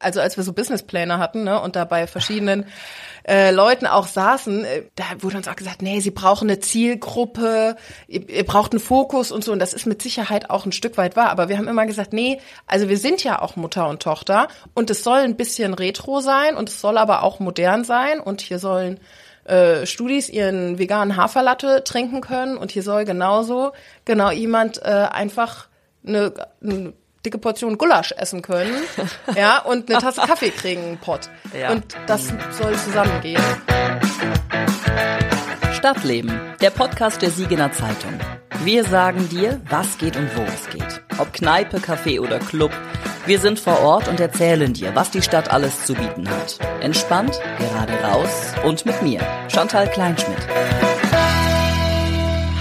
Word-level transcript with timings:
Also 0.00 0.20
als 0.20 0.36
wir 0.36 0.44
so 0.44 0.52
Businesspläne 0.52 1.18
hatten 1.18 1.44
ne, 1.44 1.60
und 1.60 1.76
da 1.76 1.84
bei 1.84 2.06
verschiedenen 2.06 2.66
äh, 3.28 3.50
Leuten 3.50 3.86
auch 3.86 4.06
saßen, 4.06 4.64
äh, 4.64 4.82
da 4.96 5.04
wurde 5.18 5.36
uns 5.36 5.46
auch 5.46 5.56
gesagt, 5.56 5.82
nee, 5.82 6.00
sie 6.00 6.10
brauchen 6.10 6.48
eine 6.48 6.58
Zielgruppe, 6.58 7.76
ihr, 8.08 8.28
ihr 8.28 8.44
braucht 8.44 8.72
einen 8.72 8.80
Fokus 8.80 9.30
und 9.30 9.44
so. 9.44 9.52
Und 9.52 9.58
das 9.58 9.74
ist 9.74 9.86
mit 9.86 10.00
Sicherheit 10.00 10.50
auch 10.50 10.64
ein 10.64 10.72
Stück 10.72 10.96
weit 10.96 11.16
wahr. 11.16 11.30
Aber 11.30 11.48
wir 11.48 11.58
haben 11.58 11.68
immer 11.68 11.86
gesagt, 11.86 12.12
nee, 12.12 12.40
also 12.66 12.88
wir 12.88 12.98
sind 12.98 13.22
ja 13.22 13.40
auch 13.42 13.56
Mutter 13.56 13.88
und 13.88 14.02
Tochter 14.02 14.48
und 14.74 14.90
es 14.90 15.04
soll 15.04 15.18
ein 15.18 15.36
bisschen 15.36 15.74
retro 15.74 16.20
sein 16.20 16.56
und 16.56 16.70
es 16.70 16.80
soll 16.80 16.96
aber 16.96 17.22
auch 17.22 17.38
modern 17.38 17.84
sein 17.84 18.20
und 18.20 18.40
hier 18.40 18.58
sollen 18.58 18.98
äh, 19.44 19.86
Studis 19.86 20.28
ihren 20.28 20.78
veganen 20.78 21.16
Haferlatte 21.16 21.84
trinken 21.84 22.20
können 22.20 22.56
und 22.56 22.70
hier 22.70 22.82
soll 22.82 23.04
genauso 23.04 23.72
genau 24.04 24.30
jemand 24.30 24.82
äh, 24.82 25.08
einfach 25.10 25.68
eine, 26.06 26.32
eine 26.62 26.92
dicke 27.24 27.38
Portion 27.38 27.78
Gulasch 27.78 28.12
essen 28.16 28.42
können, 28.42 28.74
ja, 29.36 29.58
und 29.58 29.90
eine 29.90 30.00
Tasse 30.00 30.20
Kaffee 30.22 30.50
kriegen, 30.50 30.82
einen 30.84 30.98
Pott. 30.98 31.28
Ja. 31.58 31.72
Und 31.72 31.96
das 32.06 32.32
soll 32.58 32.74
zusammengehen. 32.76 33.42
Stadtleben, 35.72 36.38
der 36.60 36.70
Podcast 36.70 37.22
der 37.22 37.30
Siegener 37.30 37.72
Zeitung. 37.72 38.12
Wir 38.64 38.84
sagen 38.84 39.28
dir, 39.30 39.60
was 39.70 39.96
geht 39.96 40.16
und 40.16 40.28
wo 40.36 40.42
es 40.42 40.68
geht. 40.68 41.02
Ob 41.18 41.32
Kneipe, 41.32 41.78
Café 41.78 42.20
oder 42.20 42.38
Club. 42.38 42.72
Wir 43.24 43.38
sind 43.38 43.58
vor 43.58 43.80
Ort 43.80 44.08
und 44.08 44.20
erzählen 44.20 44.74
dir, 44.74 44.94
was 44.94 45.10
die 45.10 45.22
Stadt 45.22 45.50
alles 45.50 45.86
zu 45.86 45.94
bieten 45.94 46.28
hat. 46.28 46.58
Entspannt, 46.82 47.40
gerade 47.58 47.94
raus 48.02 48.52
und 48.64 48.84
mit 48.84 49.00
mir, 49.02 49.20
Chantal 49.48 49.88
Kleinschmidt. 49.90 50.89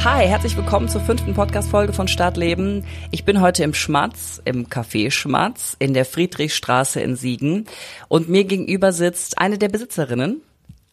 Hi, 0.05 0.25
herzlich 0.25 0.55
willkommen 0.55 0.87
zur 0.87 1.01
fünften 1.01 1.33
Podcast-Folge 1.33 1.91
von 1.91 2.07
Stadtleben. 2.07 2.85
Ich 3.11 3.25
bin 3.25 3.41
heute 3.41 3.63
im 3.63 3.73
Schmatz, 3.73 4.41
im 4.45 4.67
Café 4.67 5.11
Schmatz, 5.11 5.75
in 5.77 5.93
der 5.93 6.05
Friedrichstraße 6.05 7.01
in 7.01 7.17
Siegen. 7.17 7.65
Und 8.07 8.29
mir 8.29 8.45
gegenüber 8.45 8.93
sitzt 8.93 9.37
eine 9.39 9.57
der 9.57 9.67
Besitzerinnen. 9.67 10.41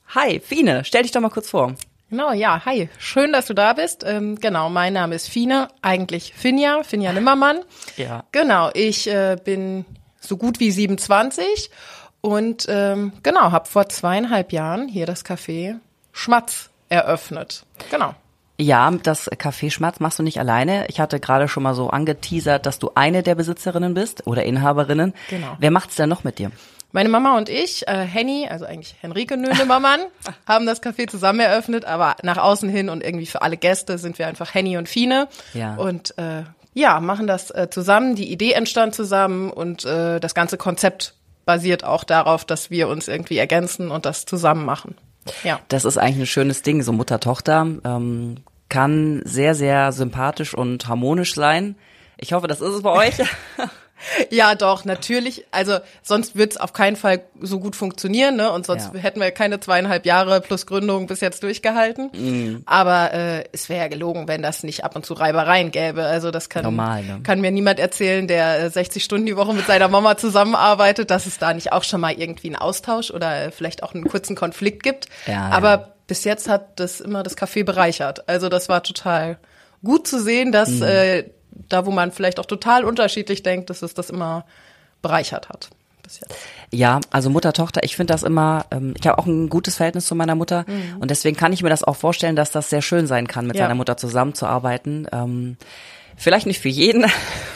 Hi, 0.09 0.41
Fine, 0.41 0.85
stell 0.85 1.03
dich 1.03 1.13
doch 1.13 1.21
mal 1.21 1.31
kurz 1.31 1.51
vor. 1.51 1.77
Genau, 2.11 2.33
ja, 2.33 2.65
hi. 2.65 2.89
Schön, 2.99 3.33
dass 3.33 3.47
du 3.47 3.55
da 3.55 3.75
bist. 3.75 4.03
Ähm, 4.05 4.41
genau, 4.41 4.71
mein 4.71 4.95
Name 4.95 5.15
ist 5.15 5.29
Fine, 5.29 5.69
eigentlich 5.83 6.35
Finja, 6.35 6.83
Finja 6.83 7.13
Nimmermann. 7.13 7.61
Ja. 7.97 8.25
Genau, 8.33 8.71
ich 8.75 9.07
äh, 9.07 9.37
bin 9.43 9.85
so 10.21 10.37
gut 10.37 10.59
wie 10.59 10.73
27 10.73 11.71
und 12.23 12.67
ähm, 12.69 13.13
genau, 13.23 13.53
habe 13.53 13.69
vor 13.69 13.89
zweieinhalb 13.89 14.53
Jahren 14.53 14.89
hier 14.89 15.07
das 15.07 15.25
Café 15.25 15.77
Schmatz 16.11 16.71
eröffnet. 16.89 17.65
Genau. 17.91 18.17
Ja, 18.59 18.91
das 18.91 19.31
Café 19.31 19.71
Schmatz 19.71 20.01
machst 20.01 20.19
du 20.19 20.23
nicht 20.23 20.39
alleine. 20.41 20.87
Ich 20.89 20.99
hatte 21.01 21.21
gerade 21.21 21.49
schon 21.49 21.63
mal 21.63 21.75
so 21.75 21.91
angeteasert, 21.91 22.65
dass 22.65 22.79
du 22.79 22.91
eine 22.95 23.23
der 23.23 23.35
Besitzerinnen 23.35 23.95
bist 23.95 24.27
oder 24.27 24.45
Inhaberinnen. 24.45 25.13
Genau. 25.29 25.57
Wer 25.59 25.71
macht's 25.71 25.97
denn 25.97 26.09
noch 26.09 26.25
mit 26.25 26.39
dir? 26.39 26.51
Meine 26.93 27.11
Mama 27.11 27.37
und 27.37 27.51
ich, 27.51 27.87
äh, 27.89 28.07
Henny, 28.07 28.49
also 28.49 28.65
eigentlich 28.65 28.95
Henrike 29.01 29.37
Nöhnemmermann, 29.37 30.01
haben 30.47 30.65
das 30.65 30.83
Café 30.83 31.07
zusammen 31.07 31.41
eröffnet, 31.41 31.85
aber 31.85 32.17
nach 32.23 32.39
außen 32.39 32.71
hin 32.71 32.89
und 32.89 33.05
irgendwie 33.05 33.27
für 33.27 33.43
alle 33.43 33.59
Gäste 33.59 33.99
sind 33.99 34.19
wir 34.19 34.27
einfach 34.27 34.55
Henny 34.55 34.79
und 34.79 34.89
Fine. 34.89 35.29
Ja. 35.53 35.75
Und 35.75 36.17
äh, 36.17 36.45
ja, 36.73 37.01
machen 37.01 37.27
das 37.27 37.51
äh, 37.51 37.69
zusammen. 37.71 38.15
Die 38.15 38.33
Idee 38.33 38.53
entstand 38.53 38.95
zusammen 38.95 39.51
und 39.51 39.85
äh, 39.85 40.21
das 40.21 40.35
ganze 40.35 40.57
Konzept 40.57 41.15
basiert 41.45 41.85
auch 41.85 42.05
darauf, 42.05 42.45
dass 42.45 42.71
wir 42.71 42.89
uns 42.89 43.09
irgendwie 43.09 43.37
ergänzen 43.37 43.91
und 43.91 44.07
das 44.07 44.25
zusammen 44.25 44.65
machen. 44.65 44.95
Ja. 45.45 45.61
Das 45.69 45.85
ist 45.85 45.99
eigentlich 45.99 46.21
ein 46.21 46.27
schönes 46.27 46.63
Ding, 46.63 46.83
so 46.83 46.93
Mutter-Tochter. 46.93 47.67
Ähm, 47.85 48.37
kann 48.69 49.23
sehr, 49.25 49.55
sehr 49.55 49.93
sympathisch 49.93 50.55
und 50.55 50.89
harmonisch 50.89 51.35
sein. 51.35 51.77
Ich 52.19 52.33
hoffe, 52.33 52.49
das 52.49 52.61
ist 52.61 52.75
es 52.75 52.83
bei 52.83 52.91
euch. 52.91 53.15
Ja, 54.31 54.55
doch, 54.55 54.85
natürlich. 54.85 55.45
Also 55.51 55.79
sonst 56.03 56.37
wird's 56.37 56.57
auf 56.57 56.73
keinen 56.73 56.97
Fall 56.97 57.23
so 57.41 57.59
gut 57.61 57.77
funktionieren, 57.77 58.37
ne? 58.37 58.51
Und 58.53 58.67
sonst 58.67 58.91
Ja. 58.95 59.01
hätten 59.01 59.21
wir 59.21 59.31
keine 59.31 59.59
zweieinhalb 59.59 60.05
Jahre 60.07 60.41
plus 60.41 60.67
Gründung 60.67 61.07
bis 61.07 61.21
jetzt 61.21 61.43
durchgehalten. 61.43 62.11
Mhm. 62.15 62.63
Aber 62.67 63.13
äh, 63.15 63.45
es 63.53 63.69
wäre 63.69 63.81
ja 63.85 63.89
gelogen, 63.89 64.29
wenn 64.29 64.43
das 64.43 64.63
nicht 64.63 64.85
ab 64.85 64.97
und 64.97 65.07
zu 65.07 65.15
Reibereien 65.15 65.71
gäbe. 65.71 66.05
Also 66.05 66.31
das 66.31 66.49
kann, 66.49 66.65
Normal, 66.65 67.03
ne? 67.05 67.21
kann 67.23 67.41
mir 67.41 67.51
niemand 67.51 67.81
erzählen, 67.81 68.29
der 68.29 68.61
äh, 68.65 68.71
60 68.71 69.03
Stunden 69.03 69.27
die 69.27 69.37
Woche 69.37 69.55
mit 69.55 69.67
seiner 69.67 69.89
Mama 69.89 70.17
zusammenarbeitet, 70.17 71.11
dass 71.11 71.27
es 71.27 71.39
da 71.39 71.55
nicht 71.55 71.73
auch 71.73 71.83
schon 71.85 72.01
mal 72.01 72.13
irgendwie 72.13 72.49
einen 72.49 72.57
Austausch 72.57 73.11
oder 73.11 73.47
äh, 73.47 73.51
vielleicht 73.51 73.83
auch 73.83 73.95
einen 73.95 74.05
kurzen 74.05 74.37
Konflikt 74.37 74.83
gibt. 74.83 75.07
Ja, 75.27 75.49
Aber 75.51 75.69
ja. 75.71 75.89
bis 76.07 76.25
jetzt 76.25 76.49
hat 76.49 76.79
das 76.81 77.01
immer 77.01 77.23
das 77.23 77.37
Café 77.39 77.65
bereichert. 77.65 78.29
Also 78.29 78.49
das 78.49 78.69
war 78.69 78.83
total 78.83 79.39
gut 79.83 80.07
zu 80.07 80.21
sehen, 80.21 80.53
dass 80.53 80.69
Mhm. 80.71 80.83
äh, 80.83 81.25
da, 81.69 81.87
wo 81.87 81.91
man 81.91 82.13
vielleicht 82.13 82.39
auch 82.41 82.47
total 82.47 82.85
unterschiedlich 82.85 83.43
denkt, 83.43 83.71
dass 83.71 83.83
es 83.83 83.95
das 83.95 84.11
immer 84.11 84.45
bereichert 85.03 85.49
hat. 85.49 85.71
Ja, 86.71 87.01
also 87.11 87.31
Mutter, 87.31 87.53
Tochter, 87.53 87.83
ich 87.83 87.97
finde 87.97 88.13
das 88.13 88.23
immer, 88.23 88.67
ähm, 88.71 88.95
ich 88.99 89.07
habe 89.09 89.19
auch 89.19 89.27
ein 89.27 89.49
gutes 89.49 89.77
Verhältnis 89.77 90.07
zu 90.07 90.15
meiner 90.15 90.37
Mutter 90.37 90.65
und 91.01 91.11
deswegen 91.11 91.37
kann 91.37 91.53
ich 91.53 91.63
mir 91.65 91.69
das 91.69 91.83
auch 91.83 91.97
vorstellen, 91.97 92.37
dass 92.37 92.53
das 92.53 92.71
sehr 92.71 92.81
schön 92.83 93.09
sein 93.09 93.27
kann, 93.27 93.47
mit 93.47 93.57
Mhm. 93.57 93.59
Ja. 93.59 93.65
seiner 93.65 93.75
Mutter 93.75 93.97
zusammenzuarbeiten. 93.97 95.09
Ähm, 95.13 95.57
vielleicht 96.17 96.47
nicht 96.47 96.61
für 96.61 96.69
jeden, 96.69 97.05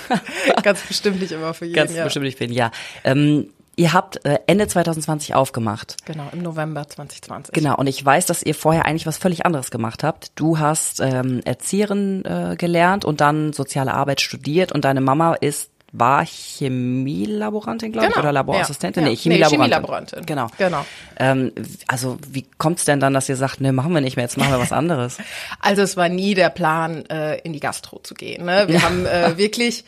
Ganz 0.64 0.80
bestimmt 0.82 1.20
nicht 1.20 1.30
immer 1.32 1.54
für 1.54 1.64
jeden. 1.66 1.76
ganz 1.76 1.94
ja. 1.94 2.02
bestimmt 2.04 2.24
nicht 2.24 2.38
für 2.38 2.44
jeden, 2.44 2.54
ja. 2.56 2.72
Ähm, 3.04 3.52
ihr 3.80 3.94
habt 3.94 4.24
äh, 4.26 4.38
Ende 4.46 4.68
2020 4.68 5.34
aufgemacht. 5.34 5.96
Genau, 6.04 6.28
im 6.32 6.42
November 6.42 6.86
2020. 6.86 7.54
Genau, 7.54 7.76
und 7.76 7.86
ich 7.86 8.04
weiß, 8.04 8.26
dass 8.26 8.42
ihr 8.42 8.54
vorher 8.54 8.84
eigentlich 8.84 9.06
was 9.06 9.16
völlig 9.16 9.46
anderes 9.46 9.70
gemacht 9.70 10.04
habt. 10.04 10.32
Du 10.34 10.58
hast 10.58 11.00
ähm, 11.00 11.40
Erzieherin 11.46 12.22
äh, 12.26 12.56
gelernt 12.56 13.06
und 13.06 13.22
dann 13.22 13.54
soziale 13.54 13.94
Arbeit 13.94 14.20
studiert 14.20 14.70
und 14.70 14.84
deine 14.84 15.00
Mama 15.00 15.32
ist 15.32 15.70
war 15.92 16.24
Chemielaborantin, 16.24 17.90
glaube 17.90 18.06
ich, 18.06 18.12
Genau, 18.12 18.22
oder 18.22 18.32
Laborassistentin? 18.32 19.02
ja, 19.02 19.08
Nee. 19.08 19.16
Chemielaborantin. 19.16 19.58
Nee, 19.58 19.64
Chemielaborantin. 19.64 20.26
Genau. 20.26 20.46
Genau. 20.56 20.86
Ähm, 21.18 21.52
also 21.88 22.16
wie 22.28 22.46
kommt's 22.58 22.84
denn 22.84 23.00
dann, 23.00 23.12
dass 23.12 23.28
ihr 23.28 23.34
sagt, 23.34 23.60
ne, 23.60 23.72
machen 23.72 23.92
wir 23.92 24.00
nicht 24.00 24.14
mehr, 24.14 24.24
jetzt 24.24 24.36
machen 24.36 24.52
wir 24.52 24.60
was 24.60 24.72
anderes? 24.72 25.18
Also 25.62 25.82
es 25.82 25.96
war 25.96 26.08
nie 26.08 26.34
der 26.34 26.48
Plan, 26.48 27.04
äh, 27.06 27.38
in 27.40 27.52
die 27.52 27.60
Gastro 27.60 27.98
zu 28.02 28.14
gehen. 28.14 28.44
Ne? 28.44 28.64
Wir 28.68 28.82
haben 28.82 29.04
äh, 29.04 29.36
wirklich, 29.36 29.84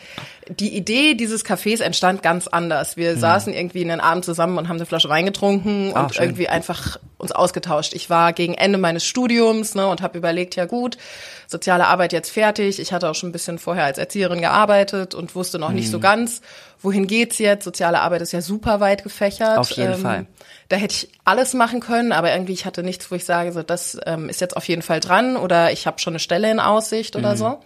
die 0.48 0.76
Idee 0.76 1.14
dieses 1.14 1.44
Cafés 1.44 1.80
entstand 1.82 2.22
ganz 2.22 2.48
anders. 2.48 2.96
Wir 2.96 3.16
saßen 3.16 3.52
irgendwie 3.54 3.82
in 3.82 3.88
den 3.88 4.00
Abend 4.00 4.24
zusammen 4.24 4.58
und 4.58 4.68
haben 4.68 4.76
eine 4.76 4.86
Flasche 4.86 5.08
Wein 5.08 5.24
getrunken 5.26 5.92
Ah, 5.94 6.02
und 6.02 6.14
schön. 6.14 6.24
irgendwie 6.24 6.48
einfach 6.48 6.98
uns 7.18 7.30
ausgetauscht. 7.32 7.94
Ich 7.94 8.10
war 8.10 8.32
gegen 8.32 8.54
Ende 8.54 8.78
meines 8.78 9.04
Studiums 9.06 9.74
ne, 9.76 9.86
und 9.86 10.02
habe 10.02 10.18
überlegt, 10.18 10.56
ja 10.56 10.64
gut, 10.66 10.98
soziale 11.46 11.86
Arbeit 11.86 12.12
jetzt 12.12 12.30
fertig. 12.30 12.80
Ich 12.80 12.92
hatte 12.92 13.08
auch 13.08 13.14
schon 13.14 13.28
ein 13.28 13.32
bisschen 13.32 13.58
vorher 13.60 13.84
als 13.84 13.98
Erzieherin 13.98 14.40
gearbeitet 14.40 15.14
und 15.14 15.34
wusste 15.36 15.58
noch 15.60 15.70
nicht 15.70 15.90
so 15.90 15.98
Mhm. 15.98 16.02
ganz, 16.02 16.40
wohin 16.80 17.06
geht's 17.06 17.38
jetzt. 17.38 17.64
Soziale 17.64 18.00
Arbeit 18.00 18.22
ist 18.22 18.32
ja 18.32 18.40
super 18.40 18.80
weit 18.80 19.04
gefächert. 19.04 19.58
Auf 19.58 19.70
jeden 19.70 19.94
Fall. 19.94 20.26
Da 20.68 20.76
hätte 20.76 20.94
ich 20.96 21.08
alles 21.24 21.54
machen 21.54 21.78
können, 21.78 22.10
aber 22.10 22.32
irgendwie 22.32 22.52
ich 22.54 22.64
hatte 22.66 22.82
nichts, 22.82 23.08
wo 23.10 23.14
ich 23.14 23.24
sage, 23.24 23.52
so 23.52 23.62
das 23.62 23.96
ähm, 24.06 24.28
ist 24.28 24.40
jetzt 24.40 24.56
auf 24.56 24.66
jeden 24.66 24.82
Fall 24.82 24.98
dran 24.98 25.36
oder 25.36 25.70
ich 25.70 25.86
habe 25.86 26.00
schon 26.00 26.14
eine 26.14 26.18
Stelle 26.18 26.50
in 26.50 26.58
Aussicht 26.58 27.14
Mhm. 27.14 27.20
oder 27.20 27.36
so. 27.36 27.60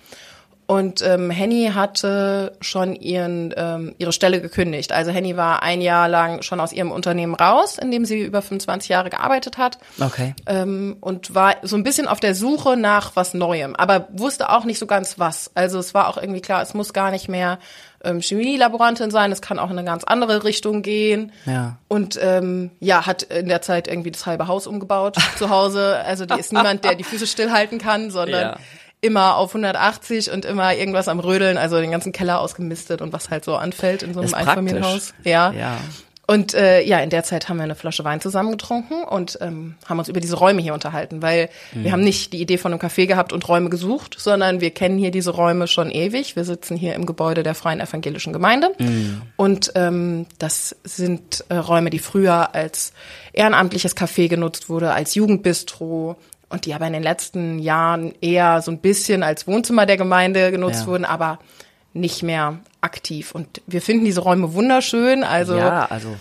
Und 0.66 1.00
ähm, 1.02 1.30
Henny 1.30 1.70
hatte 1.74 2.52
schon 2.60 2.96
ihren, 2.96 3.54
ähm, 3.56 3.94
ihre 3.98 4.12
Stelle 4.12 4.40
gekündigt. 4.40 4.90
Also 4.90 5.12
Henny 5.12 5.36
war 5.36 5.62
ein 5.62 5.80
Jahr 5.80 6.08
lang 6.08 6.42
schon 6.42 6.58
aus 6.58 6.72
ihrem 6.72 6.90
Unternehmen 6.90 7.34
raus, 7.36 7.78
in 7.78 7.92
dem 7.92 8.04
sie 8.04 8.20
über 8.20 8.42
25 8.42 8.88
Jahre 8.88 9.08
gearbeitet 9.10 9.58
hat 9.58 9.78
Okay. 10.00 10.34
ähm, 10.46 10.96
und 11.00 11.34
war 11.36 11.54
so 11.62 11.76
ein 11.76 11.84
bisschen 11.84 12.08
auf 12.08 12.18
der 12.18 12.34
Suche 12.34 12.76
nach 12.76 13.14
was 13.14 13.32
Neuem, 13.32 13.76
aber 13.76 14.08
wusste 14.12 14.50
auch 14.50 14.64
nicht 14.64 14.80
so 14.80 14.86
ganz 14.86 15.18
was. 15.20 15.52
Also 15.54 15.78
es 15.78 15.94
war 15.94 16.08
auch 16.08 16.16
irgendwie 16.16 16.40
klar, 16.40 16.62
es 16.62 16.74
muss 16.74 16.92
gar 16.92 17.12
nicht 17.12 17.28
mehr 17.28 17.60
ähm, 18.02 18.20
Chemielaborantin 18.20 19.10
sein, 19.12 19.30
es 19.32 19.40
kann 19.42 19.58
auch 19.60 19.70
in 19.70 19.78
eine 19.78 19.86
ganz 19.86 20.02
andere 20.04 20.42
Richtung 20.44 20.82
gehen. 20.82 21.30
Ja. 21.44 21.78
Und 21.88 22.18
ähm, 22.20 22.70
ja, 22.80 23.06
hat 23.06 23.22
in 23.22 23.48
der 23.48 23.62
Zeit 23.62 23.86
irgendwie 23.88 24.10
das 24.10 24.26
halbe 24.26 24.48
Haus 24.48 24.66
umgebaut 24.66 25.16
zu 25.38 25.48
Hause. 25.50 25.98
Also 26.04 26.26
die 26.26 26.38
ist 26.38 26.52
niemand, 26.52 26.84
der 26.84 26.96
die 26.96 27.04
Füße 27.04 27.26
stillhalten 27.26 27.78
kann, 27.78 28.10
sondern 28.10 28.40
Ja. 28.40 28.56
Immer 29.06 29.36
auf 29.36 29.50
180 29.50 30.30
und 30.30 30.44
immer 30.44 30.74
irgendwas 30.74 31.08
am 31.08 31.20
Rödeln, 31.20 31.56
also 31.56 31.80
den 31.80 31.90
ganzen 31.90 32.12
Keller 32.12 32.40
ausgemistet 32.40 33.00
und 33.00 33.12
was 33.12 33.30
halt 33.30 33.44
so 33.44 33.56
anfällt 33.56 34.02
in 34.02 34.12
so 34.12 34.20
einem. 34.20 34.34
Einfamilienhaus. 34.34 35.14
Ja. 35.24 35.52
Ja. 35.52 35.78
Und 36.28 36.54
äh, 36.54 36.82
ja, 36.82 36.98
in 36.98 37.10
der 37.10 37.22
Zeit 37.22 37.48
haben 37.48 37.58
wir 37.58 37.62
eine 37.62 37.76
Flasche 37.76 38.04
Wein 38.04 38.20
zusammen 38.20 38.50
getrunken 38.50 39.04
und 39.04 39.38
ähm, 39.40 39.76
haben 39.86 40.00
uns 40.00 40.08
über 40.08 40.18
diese 40.18 40.36
Räume 40.36 40.60
hier 40.60 40.74
unterhalten, 40.74 41.22
weil 41.22 41.48
wir 41.72 41.92
haben 41.92 42.02
nicht 42.02 42.32
die 42.32 42.40
Idee 42.40 42.58
von 42.58 42.72
einem 42.72 42.80
Café 42.80 43.06
gehabt 43.06 43.32
und 43.32 43.48
Räume 43.48 43.70
gesucht, 43.70 44.16
sondern 44.18 44.60
wir 44.60 44.72
kennen 44.72 44.98
hier 44.98 45.12
diese 45.12 45.30
Räume 45.30 45.68
schon 45.68 45.88
ewig. 45.88 46.34
Wir 46.34 46.44
sitzen 46.44 46.76
hier 46.76 46.94
im 46.94 47.06
Gebäude 47.06 47.44
der 47.44 47.54
Freien 47.54 47.78
Evangelischen 47.78 48.32
Gemeinde 48.32 48.72
und 49.36 49.70
ähm, 49.76 50.26
das 50.40 50.74
sind 50.82 51.44
äh, 51.48 51.56
Räume, 51.58 51.90
die 51.90 52.00
früher 52.00 52.56
als 52.56 52.92
ehrenamtliches 53.32 53.96
Café 53.96 54.28
genutzt 54.28 54.68
wurde, 54.68 54.92
als 54.92 55.14
Jugendbistro 55.14 56.16
und 56.48 56.64
die 56.66 56.74
aber 56.74 56.86
in 56.86 56.92
den 56.92 57.02
letzten 57.02 57.58
Jahren 57.58 58.14
eher 58.20 58.62
so 58.62 58.70
ein 58.70 58.78
bisschen 58.78 59.22
als 59.22 59.46
Wohnzimmer 59.46 59.86
der 59.86 59.96
Gemeinde 59.96 60.50
genutzt 60.50 60.82
Ja. 60.82 60.86
wurden, 60.86 61.04
aber 61.04 61.38
nicht 61.92 62.22
mehr 62.22 62.58
aktiv. 62.80 63.32
Und 63.32 63.62
wir 63.66 63.80
finden 63.82 64.04
diese 64.04 64.20
Räume 64.20 64.52
wunderschön. 64.54 65.24
Also 65.24 65.56
ja, 65.56 65.86
also 65.86 66.14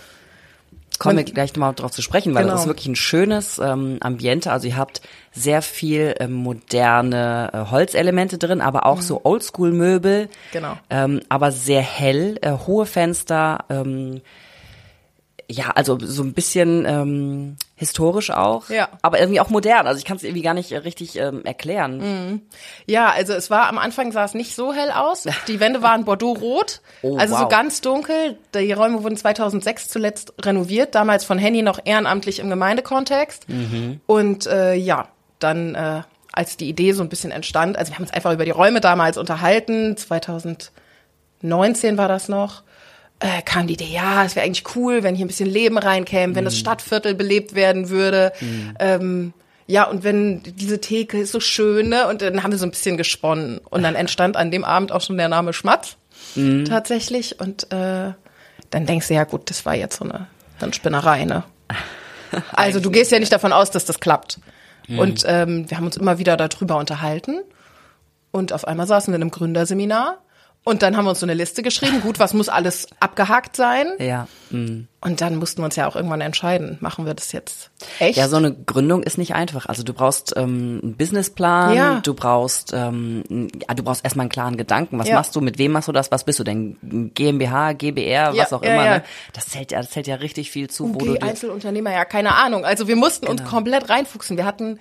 kommen 0.98 1.18
wir 1.18 1.24
gleich 1.24 1.52
nochmal 1.52 1.74
drauf 1.74 1.90
zu 1.92 2.00
sprechen, 2.00 2.34
weil 2.34 2.42
Genau. 2.44 2.54
das 2.54 2.62
ist 2.62 2.66
wirklich 2.68 2.86
ein 2.86 2.96
schönes 2.96 3.58
ähm, 3.58 3.98
Ambiente. 4.00 4.50
Also 4.50 4.66
ihr 4.68 4.76
habt 4.78 5.02
sehr 5.32 5.60
viel 5.60 6.14
ähm, 6.18 6.32
moderne 6.32 7.50
äh, 7.52 7.70
Holzelemente 7.70 8.38
drin, 8.38 8.60
aber 8.62 8.86
auch 8.86 9.02
so 9.02 9.20
Oldschool-Möbel. 9.24 10.28
Genau. 10.52 10.78
Ähm, 10.88 11.20
aber 11.28 11.52
sehr 11.52 11.82
hell, 11.82 12.38
äh, 12.40 12.52
hohe 12.66 12.86
Fenster, 12.86 13.64
ähm, 13.68 14.22
Ja, 15.48 15.70
also 15.70 15.96
so 16.00 16.24
ein 16.24 16.32
bisschen 16.32 16.84
ähm, 16.86 17.56
historisch 17.76 18.30
auch, 18.32 18.68
Ja. 18.68 18.88
aber 19.02 19.20
irgendwie 19.20 19.38
auch 19.40 19.48
modern. 19.48 19.86
Also 19.86 19.98
ich 19.98 20.04
kann 20.04 20.16
es 20.16 20.24
irgendwie 20.24 20.42
gar 20.42 20.54
nicht 20.54 20.72
äh, 20.72 20.78
richtig 20.78 21.16
ähm, 21.20 21.44
erklären. 21.44 22.42
Ja, 22.86 23.10
also 23.10 23.32
es 23.32 23.48
war 23.48 23.68
am 23.68 23.78
Anfang 23.78 24.10
sah 24.10 24.24
es 24.24 24.34
nicht 24.34 24.56
so 24.56 24.72
hell 24.72 24.90
aus. 24.90 25.24
Die 25.46 25.60
Wände 25.60 25.82
waren 25.82 26.04
Bordeaux-rot, 26.04 26.80
Oh, 27.02 27.16
also 27.16 27.36
so 27.36 27.42
wow. 27.42 27.48
ganz 27.48 27.80
dunkel. 27.80 28.36
Die 28.54 28.72
Räume 28.72 29.04
wurden 29.04 29.16
2006 29.16 29.88
zuletzt 29.88 30.34
renoviert, 30.44 30.96
damals 30.96 31.24
von 31.24 31.38
Henny 31.38 31.62
noch 31.62 31.78
ehrenamtlich 31.84 32.40
im 32.40 32.50
Gemeindekontext. 32.50 33.48
Mhm. 33.48 34.00
Und 34.06 34.46
äh, 34.46 34.74
ja, 34.74 35.06
dann 35.38 35.76
äh, 35.76 36.02
als 36.32 36.56
die 36.56 36.68
Idee 36.68 36.90
so 36.90 37.04
ein 37.04 37.08
bisschen 37.08 37.30
entstand, 37.30 37.78
also 37.78 37.92
wir 37.92 37.98
haben 37.98 38.02
uns 38.04 38.12
einfach 38.12 38.32
über 38.32 38.44
die 38.44 38.50
Räume 38.50 38.80
damals 38.80 39.16
unterhalten, 39.16 39.96
2019 39.96 41.98
war 41.98 42.08
das 42.08 42.28
noch. 42.28 42.64
Äh, 43.20 43.40
kam 43.42 43.66
die 43.66 43.74
Idee, 43.74 43.88
ja, 43.90 44.24
es 44.24 44.36
wäre 44.36 44.44
eigentlich 44.44 44.76
cool, 44.76 45.02
wenn 45.02 45.14
hier 45.14 45.24
ein 45.24 45.28
bisschen 45.28 45.48
Leben 45.48 45.78
reinkäme, 45.78 46.34
wenn 46.34 46.44
Mhm. 46.44 46.46
das 46.46 46.58
Stadtviertel 46.58 47.14
belebt 47.14 47.54
werden 47.54 47.88
würde. 47.88 48.32
Ähm, 48.78 49.32
ja, 49.66 49.84
und 49.84 50.04
wenn 50.04 50.42
diese 50.42 50.80
Theke 50.80 51.18
ist 51.18 51.32
so 51.32 51.40
schön, 51.40 51.88
ne? 51.88 52.06
Und 52.08 52.20
dann 52.22 52.42
haben 52.42 52.50
wir 52.52 52.58
so 52.58 52.66
ein 52.66 52.70
bisschen 52.70 52.96
gesponnen. 52.98 53.58
Und 53.70 53.82
dann 53.82 53.94
entstand 53.94 54.36
an 54.36 54.50
dem 54.50 54.64
Abend 54.64 54.92
auch 54.92 55.00
schon 55.00 55.16
der 55.16 55.28
Name 55.28 55.52
Schmatz 55.54 55.96
tatsächlich. 56.68 57.40
Und 57.40 57.72
äh, 57.72 58.12
dann 58.70 58.86
denkst 58.86 59.08
du, 59.08 59.14
ja 59.14 59.24
gut, 59.24 59.48
das 59.48 59.64
war 59.64 59.74
jetzt 59.74 59.96
so 59.96 60.04
eine, 60.04 60.26
eine 60.60 60.74
Spinnerei, 60.74 61.24
ne? 61.24 61.42
Also 62.52 62.80
du 62.80 62.90
gehst 62.90 63.12
ja 63.12 63.18
nicht 63.18 63.32
davon 63.32 63.52
aus, 63.52 63.70
dass 63.70 63.84
das 63.86 63.98
klappt. 64.00 64.40
Und 64.88 65.24
ähm, 65.26 65.68
wir 65.70 65.78
haben 65.78 65.86
uns 65.86 65.96
immer 65.96 66.18
wieder 66.18 66.36
darüber 66.36 66.76
unterhalten. 66.76 67.40
Und 68.30 68.52
auf 68.52 68.66
einmal 68.66 68.86
saßen 68.86 69.10
wir 69.12 69.16
in 69.16 69.22
einem 69.22 69.30
Gründerseminar. 69.30 70.18
Und 70.68 70.82
dann 70.82 70.96
haben 70.96 71.04
wir 71.04 71.10
uns 71.10 71.20
so 71.20 71.26
eine 71.26 71.34
Liste 71.34 71.62
geschrieben. 71.62 72.00
Gut, 72.00 72.18
was 72.18 72.34
muss 72.34 72.48
alles 72.48 72.88
abgehakt 72.98 73.54
sein? 73.54 73.86
Ja. 74.00 74.26
mm. 74.50 74.88
Und 75.00 75.20
dann 75.20 75.36
mussten 75.36 75.60
wir 75.62 75.66
uns 75.66 75.76
ja 75.76 75.86
auch 75.86 75.94
irgendwann 75.94 76.20
entscheiden, 76.20 76.76
machen 76.80 77.06
wir 77.06 77.14
das 77.14 77.30
jetzt 77.30 77.70
echt? 78.00 78.18
Ja, 78.18 78.26
so 78.26 78.34
eine 78.34 78.52
Gründung 78.52 79.04
ist 79.04 79.16
nicht 79.16 79.36
einfach. 79.36 79.66
Also 79.66 79.84
du 79.84 79.92
brauchst 79.94 80.32
ähm, 80.36 80.80
einen 80.82 80.96
Businessplan, 80.96 81.76
Ja. 81.76 82.00
du 82.00 82.14
brauchst 82.14 82.72
ähm, 82.74 83.22
du 83.28 83.82
brauchst 83.84 84.04
erstmal 84.04 84.24
einen 84.24 84.30
klaren 84.30 84.56
Gedanken. 84.56 84.98
Was 84.98 85.06
Ja. 85.06 85.14
machst 85.14 85.36
du, 85.36 85.40
mit 85.40 85.56
wem 85.58 85.70
machst 85.70 85.86
du 85.86 85.92
das? 85.92 86.10
Was 86.10 86.24
bist 86.24 86.40
du 86.40 86.42
denn? 86.42 87.10
GmbH, 87.14 87.72
GbR, 87.74 88.30
was 88.30 88.50
Ja, 88.50 88.56
auch 88.56 88.64
ja, 88.64 88.72
immer, 88.74 88.84
ne? 88.84 89.04
Das 89.34 89.46
zählt 89.46 89.70
ja, 89.70 89.78
das 89.80 89.90
zählt 89.90 90.08
ja 90.08 90.16
richtig 90.16 90.50
viel 90.50 90.68
zu, 90.68 90.92
wo 90.92 90.98
du 90.98 91.12
UG, 91.12 91.22
Einzelunternehmer, 91.22 91.92
ja, 91.92 92.04
keine 92.04 92.34
Ahnung. 92.34 92.64
Also 92.64 92.88
wir 92.88 92.96
mussten 92.96 93.26
Genau. 93.26 93.40
uns 93.40 93.48
komplett 93.48 93.88
reinfuchsen. 93.88 94.36
Wir 94.36 94.44
hatten 94.44 94.80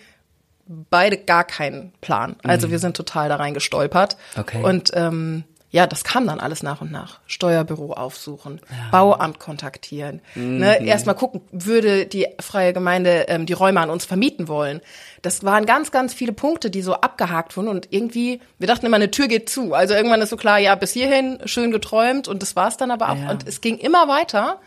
beide 0.65 1.17
gar 1.17 1.43
keinen 1.43 1.93
Plan. 2.01 2.37
Also 2.43 2.71
wir 2.71 2.79
sind 2.79 2.97
total 2.97 3.29
da 3.29 3.35
rein 3.35 3.53
gestolpert. 3.53 4.17
Mhm. 4.35 4.41
Okay. 4.41 4.63
Und 4.63 4.89
ähm, 4.95 5.43
ja, 5.71 5.87
das 5.87 6.03
kam 6.03 6.25
dann 6.27 6.39
alles 6.39 6.63
nach 6.63 6.79
und 6.81 6.91
nach. 6.91 7.19
Steuerbüro 7.27 7.93
aufsuchen, 7.93 8.61
Bauamt 8.91 9.39
kontaktieren. 9.39 10.21
Mhm. 10.35 10.59
Ne? 10.59 10.85
Erstmal 10.85 11.15
gucken, 11.15 11.41
würde 11.51 12.05
die 12.05 12.27
freie 12.39 12.71
Gemeinde 12.71 13.25
ähm, 13.27 13.45
die 13.45 13.53
Räume 13.53 13.81
an 13.81 13.89
uns 13.89 14.05
vermieten 14.05 14.47
wollen. 14.47 14.79
Das 15.21 15.43
waren 15.43 15.65
ganz, 15.65 15.91
ganz 15.91 16.13
viele 16.13 16.31
Punkte, 16.31 16.69
die 16.69 16.81
so 16.81 16.93
abgehakt 16.93 17.57
wurden. 17.57 17.67
Und 17.67 17.87
irgendwie, 17.91 18.39
wir 18.57 18.67
dachten 18.67 18.85
immer, 18.85 18.95
eine 18.95 19.11
Tür 19.11 19.27
geht 19.27 19.49
zu. 19.49 19.73
Also 19.73 19.93
irgendwann 19.95 20.21
ist 20.21 20.29
so 20.29 20.37
klar, 20.37 20.59
ja, 20.59 20.75
bis 20.75 20.93
hierhin, 20.93 21.39
schön 21.45 21.71
geträumt. 21.71 22.27
Und 22.27 22.41
das 22.41 22.55
war's 22.55 22.77
dann 22.77 22.91
aber 22.91 23.09
auch. 23.09 23.17
Ja. 23.17 23.31
Und 23.31 23.45
es 23.47 23.59
ging 23.59 23.77
immer 23.77 24.07
weiter. 24.07 24.59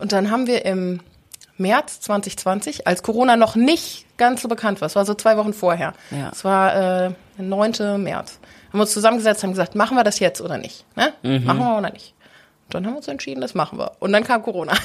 Und 0.00 0.12
dann 0.12 0.30
haben 0.30 0.46
wir 0.46 0.66
im 0.66 1.00
März 1.56 2.00
2020, 2.00 2.86
als 2.86 3.02
Corona 3.02 3.36
noch 3.36 3.54
nicht 3.56 4.04
ganz 4.18 4.42
so 4.42 4.48
bekannt 4.48 4.80
war, 4.80 4.86
es 4.86 4.96
war 4.96 5.04
so 5.04 5.14
zwei 5.14 5.36
Wochen 5.36 5.52
vorher, 5.52 5.94
Ja. 6.10 6.30
es 6.32 6.44
war 6.44 6.74
äh, 7.06 7.10
der 7.38 7.44
9. 7.44 8.02
März, 8.02 8.38
haben 8.72 8.78
wir 8.78 8.82
uns 8.82 8.92
zusammengesetzt, 8.92 9.42
haben 9.42 9.50
gesagt, 9.50 9.74
machen 9.74 9.96
wir 9.96 10.04
das 10.04 10.18
jetzt 10.18 10.40
oder 10.40 10.56
nicht? 10.58 10.84
Ne? 10.96 11.12
Mhm. 11.22 11.44
Machen 11.44 11.58
wir 11.60 11.78
oder 11.78 11.90
nicht? 11.90 12.14
Und 12.66 12.74
dann 12.74 12.86
haben 12.86 12.92
wir 12.94 12.98
uns 12.98 13.08
entschieden, 13.08 13.40
das 13.42 13.54
machen 13.54 13.78
wir. 13.78 13.92
Und 14.00 14.12
dann 14.12 14.24
kam 14.24 14.42
Corona. 14.42 14.72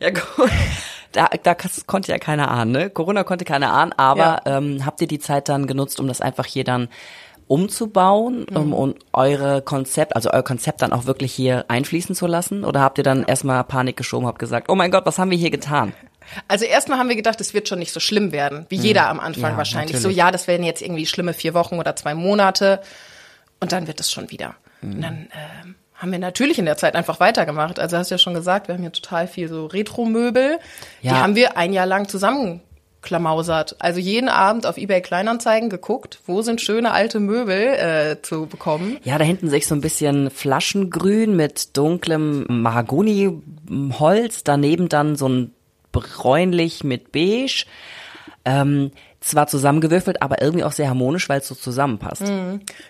Ja, 0.00 0.10
gut. 0.10 0.50
Da, 1.12 1.28
da 1.42 1.54
konnte 1.86 2.10
ja 2.12 2.18
keiner 2.18 2.50
ahnen, 2.50 2.72
ne? 2.72 2.90
Corona 2.90 3.24
konnte 3.24 3.44
keiner 3.44 3.72
ahnen, 3.72 3.92
aber 3.96 4.42
Ja. 4.46 4.58
ähm, 4.58 4.84
habt 4.86 5.00
ihr 5.00 5.06
die 5.06 5.18
Zeit 5.18 5.48
dann 5.48 5.66
genutzt, 5.66 6.00
um 6.00 6.08
das 6.08 6.20
einfach 6.20 6.46
hier 6.46 6.64
dann 6.64 6.88
umzubauen 7.46 8.46
Mhm. 8.50 8.56
um, 8.56 8.72
und 8.72 8.96
eure 9.12 9.62
Konzept, 9.62 10.16
also 10.16 10.30
euer 10.32 10.42
Konzept 10.42 10.82
dann 10.82 10.92
auch 10.92 11.06
wirklich 11.06 11.32
hier 11.32 11.64
einfließen 11.68 12.14
zu 12.14 12.26
lassen? 12.26 12.64
Oder 12.64 12.80
habt 12.80 12.98
ihr 12.98 13.04
dann 13.04 13.22
erstmal 13.24 13.62
Panik 13.64 13.96
geschoben, 13.96 14.26
habt 14.26 14.38
gesagt, 14.38 14.68
oh 14.70 14.74
mein 14.74 14.90
Gott, 14.90 15.06
was 15.06 15.18
haben 15.18 15.30
wir 15.30 15.38
hier 15.38 15.50
getan? 15.50 15.92
Also 16.48 16.64
erstmal 16.64 16.98
haben 16.98 17.08
wir 17.08 17.16
gedacht, 17.16 17.40
es 17.40 17.54
wird 17.54 17.68
schon 17.68 17.78
nicht 17.78 17.92
so 17.92 18.00
schlimm 18.00 18.32
werden, 18.32 18.66
wie 18.68 18.76
jeder 18.76 19.08
am 19.08 19.20
Anfang 19.20 19.52
Ja, 19.52 19.56
wahrscheinlich. 19.56 19.94
natürlich. 19.94 20.14
So, 20.14 20.20
ja, 20.20 20.30
das 20.30 20.46
werden 20.48 20.64
jetzt 20.64 20.82
irgendwie 20.82 21.06
schlimme 21.06 21.32
vier 21.34 21.54
Wochen 21.54 21.78
oder 21.78 21.94
zwei 21.96 22.14
Monate 22.14 22.80
und 23.60 23.72
dann 23.72 23.86
wird 23.86 24.00
es 24.00 24.10
schon 24.10 24.30
wieder. 24.30 24.54
Mhm. 24.80 24.92
Und 24.94 25.00
dann 25.02 25.14
ähm, 25.64 25.74
haben 25.94 26.12
wir 26.12 26.18
natürlich 26.18 26.58
in 26.58 26.64
der 26.64 26.76
Zeit 26.76 26.96
einfach 26.96 27.20
weitergemacht. 27.20 27.78
Also 27.78 27.96
hast 27.96 28.10
du 28.10 28.14
ja 28.14 28.18
schon 28.18 28.34
gesagt, 28.34 28.68
wir 28.68 28.74
haben 28.74 28.82
hier 28.82 28.92
total 28.92 29.26
viel 29.28 29.48
so 29.48 29.66
Retro-Möbel. 29.66 30.58
Die 31.02 31.06
Ja. 31.06 31.20
haben 31.22 31.34
wir 31.36 31.56
ein 31.56 31.72
Jahr 31.72 31.86
lang 31.86 32.08
zusammenklamausert. 32.08 33.76
Also 33.78 34.00
jeden 34.00 34.28
Abend 34.28 34.66
auf 34.66 34.76
eBay 34.76 35.00
Kleinanzeigen 35.02 35.70
geguckt, 35.70 36.18
wo 36.26 36.42
sind 36.42 36.60
schöne 36.60 36.90
alte 36.90 37.20
Möbel 37.20 37.58
äh, 37.58 38.22
zu 38.22 38.46
bekommen. 38.46 38.98
Ja, 39.04 39.18
da 39.18 39.24
hinten 39.24 39.48
sehe 39.50 39.58
ich 39.58 39.66
so 39.66 39.74
ein 39.74 39.80
bisschen 39.80 40.30
Flaschengrün 40.30 41.36
mit 41.36 41.76
dunklem 41.76 42.44
Mahagoni-Holz, 42.48 44.44
daneben 44.44 44.88
dann 44.88 45.16
so 45.16 45.28
ein 45.28 45.52
bräunlich 46.00 46.84
mit 46.84 47.12
beige. 47.12 47.64
Ähm, 48.44 48.90
zwar 49.24 49.46
zusammengewürfelt, 49.46 50.20
aber 50.20 50.42
irgendwie 50.42 50.64
auch 50.64 50.72
sehr 50.72 50.88
harmonisch, 50.88 51.28
weil 51.28 51.40
es 51.40 51.48
so 51.48 51.54
zusammenpasst. 51.54 52.24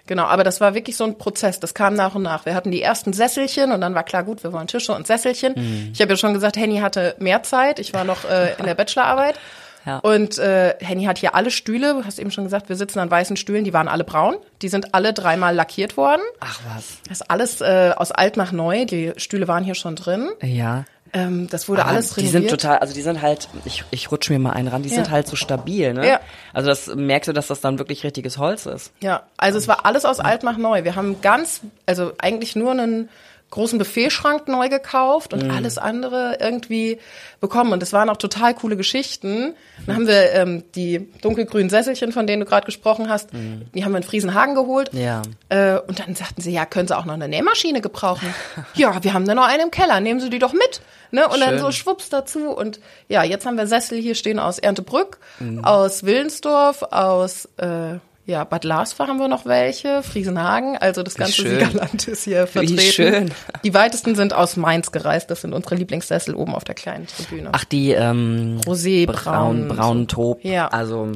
Genau, 0.07 0.25
aber 0.25 0.43
das 0.43 0.61
war 0.61 0.75
wirklich 0.75 0.97
so 0.97 1.05
ein 1.05 1.17
Prozess, 1.17 1.61
das 1.61 1.75
kam 1.75 1.95
nach 1.95 2.17
und 2.17 2.23
nach. 2.23 2.45
Wir 2.45 2.55
hatten 2.57 2.73
die 2.73 2.83
ersten 2.83 3.13
Sesselchen 3.13 3.71
und 3.71 3.81
dann 3.81 3.95
war 3.95 4.03
klar, 4.03 4.25
gut, 4.25 4.43
wir 4.43 4.53
wollen 4.53 4.67
Tische 4.67 4.93
und 4.93 5.07
Sesselchen. 5.07 5.55
Mhm. 5.57 5.91
Ich 5.93 6.01
habe 6.01 6.13
ja 6.13 6.17
schon 6.17 6.35
gesagt, 6.35 6.57
Henny 6.57 6.79
hatte 6.79 7.15
mehr 7.21 7.45
Zeit, 7.45 7.79
ich 7.79 7.95
war 7.95 8.03
noch 8.03 8.25
äh, 8.25 8.55
in 8.59 8.65
der 8.65 8.75
Bachelorarbeit. 8.75 9.39
Ja. 9.87 9.99
Und 9.99 10.39
äh, 10.39 10.75
Henny 10.81 11.05
hat 11.05 11.19
hier 11.19 11.35
alle 11.35 11.51
Stühle, 11.51 11.95
du 11.95 12.05
hast 12.05 12.19
eben 12.19 12.31
schon 12.31 12.45
gesagt, 12.45 12.69
wir 12.69 12.77
sitzen 12.77 12.99
an 13.01 13.11
weißen 13.11 13.37
Stühlen, 13.37 13.65
die 13.65 13.73
waren 13.73 13.87
alle 13.87 14.03
braun. 14.03 14.37
Die 14.63 14.69
sind 14.69 14.95
alle 14.95 15.13
dreimal 15.13 15.55
lackiert 15.55 15.97
worden. 15.97 16.23
Ach 16.41 16.59
was. 16.75 17.01
Das 17.07 17.21
ist 17.21 17.31
alles 17.31 17.61
äh, 17.61 17.93
aus 17.95 18.11
alt 18.11 18.37
nach 18.37 18.51
neu, 18.51 18.87
die 18.87 19.13
Stühle 19.19 19.47
waren 19.47 19.63
hier 19.63 19.75
schon 19.75 19.95
drin. 19.95 20.31
Ja. 20.41 20.85
Ähm, 21.15 21.49
das 21.49 21.69
wurde 21.69 21.83
Aber 21.83 21.93
alles 21.93 22.11
die 22.15 22.21
renoviert. 22.23 22.51
sind 22.51 22.51
total, 22.61 22.79
also 22.79 22.93
die 22.93 23.01
sind 23.03 23.23
halt, 23.23 23.49
ich, 23.65 23.85
ich 23.93 24.11
rutsche 24.11 24.33
mir 24.33 24.39
mal 24.41 24.51
einen 24.51 24.69
ran, 24.69 24.83
die 24.83 24.89
sind 24.89 25.07
Ja. 25.07 25.13
halt 25.13 25.29
so 25.29 25.37
stabil, 25.37 25.95
ne? 25.95 26.07
Ja. 26.09 26.21
Also 26.53 26.69
das 26.69 26.89
merkst 26.95 27.29
du, 27.29 27.33
dass 27.33 27.47
das 27.47 27.61
dann 27.61 27.79
wirklich 27.79 28.03
richtiges 28.05 28.37
Holz 28.37 28.67
ist. 28.67 28.93
Ja, 29.01 29.23
also 29.37 29.57
es 29.59 29.69
war 29.69 29.87
alles 29.87 30.05
aus 30.05 30.19
alt 30.21 30.43
nach 30.43 30.57
neu. 30.59 30.83
Wir 30.85 30.97
haben 30.97 31.21
ganz, 31.21 31.61
also 31.87 32.13
eigentlich 32.19 32.57
nur 32.57 32.73
einen 32.73 33.09
großen 33.51 33.79
Buffetschrank 33.79 34.49
neu 34.49 34.69
gekauft 34.69 35.33
und 35.33 35.51
alles 35.51 35.79
andere 35.79 36.39
irgendwie 36.41 36.99
bekommen. 37.41 37.73
Und 37.73 37.83
es 37.83 37.93
waren 37.93 38.11
auch 38.11 38.17
total 38.17 38.55
coole 38.55 38.77
Geschichten. 38.77 39.55
Dann 39.87 39.97
haben 39.97 40.07
wir 40.09 40.33
ähm, 40.33 40.65
die 40.75 41.09
dunkelgrünen 41.23 41.71
Sesselchen, 41.71 42.11
von 42.11 42.27
denen 42.27 42.41
du 42.41 42.47
gerade 42.47 42.67
gesprochen 42.67 43.09
hast, 43.09 43.31
die 43.33 43.85
haben 43.85 43.93
wir 43.93 43.99
in 43.99 44.03
Friesenhagen 44.03 44.55
geholt. 44.57 44.93
Ja. 44.93 45.23
Äh, 45.51 45.79
und 45.79 46.01
dann 46.01 46.17
sagten 46.17 46.43
sie, 46.43 46.53
ja, 46.53 46.67
können 46.67 46.89
Sie 46.89 46.97
auch 46.97 47.05
noch 47.05 47.15
eine 47.15 47.29
Nähmaschine 47.29 47.81
gebrauchen? 47.81 48.35
ja, 48.75 49.03
wir 49.05 49.15
haben 49.15 49.25
da 49.25 49.35
noch 49.35 49.47
eine 49.47 49.63
im 49.63 49.71
Keller, 49.71 50.01
nehmen 50.01 50.21
Sie 50.21 50.31
die 50.31 50.41
doch 50.41 50.53
mit. 50.53 50.81
Ne? 51.13 51.29
Und 51.29 51.41
dann 51.41 51.51
Schön. 51.51 51.59
so 51.61 51.71
schwupps 51.71 52.09
dazu. 52.09 52.51
Und 52.51 52.81
ja, 53.09 53.23
jetzt 53.23 53.47
haben 53.47 53.57
wir 53.57 53.69
Sessel 53.69 53.99
hier 54.01 54.17
stehen 54.17 54.41
aus 54.41 54.59
Erntebrück, 54.59 55.19
aus 55.63 56.03
Willensdorf, 56.03 56.83
aus 56.83 57.49
äh, 57.59 57.99
ja, 58.27 58.45
Bad 58.45 58.65
Larsfa 58.65 59.07
haben 59.07 59.19
wir 59.19 59.29
noch 59.29 59.45
welche, 59.45 60.03
Friesenhagen, 60.03 60.79
also 60.79 61.03
das 61.03 61.15
ganze 61.15 61.43
schön. 61.43 61.61
Siegerland 61.61 62.09
ist 62.09 62.25
hier 62.25 62.47
vertreten. 62.47 62.81
schön. 62.81 63.31
Die 63.65 63.75
weitesten 63.75 64.15
sind 64.15 64.33
aus 64.33 64.57
Mainz 64.57 64.93
gereist, 64.93 65.31
das 65.31 65.43
sind 65.43 65.53
unsere 65.53 65.75
Lieblingssessel 65.75 66.35
oben 66.35 66.55
auf 66.55 66.65
der 66.65 66.75
kleinen 66.75 67.07
Tribüne. 67.07 67.51
Ach, 67.53 67.65
die 67.65 67.93
ähm, 67.93 68.61
Rosé, 68.65 69.07
braun, 69.07 69.69
braun, 69.69 70.09
Taub. 70.09 70.43
Ja. 70.43 70.69
Also 70.69 71.13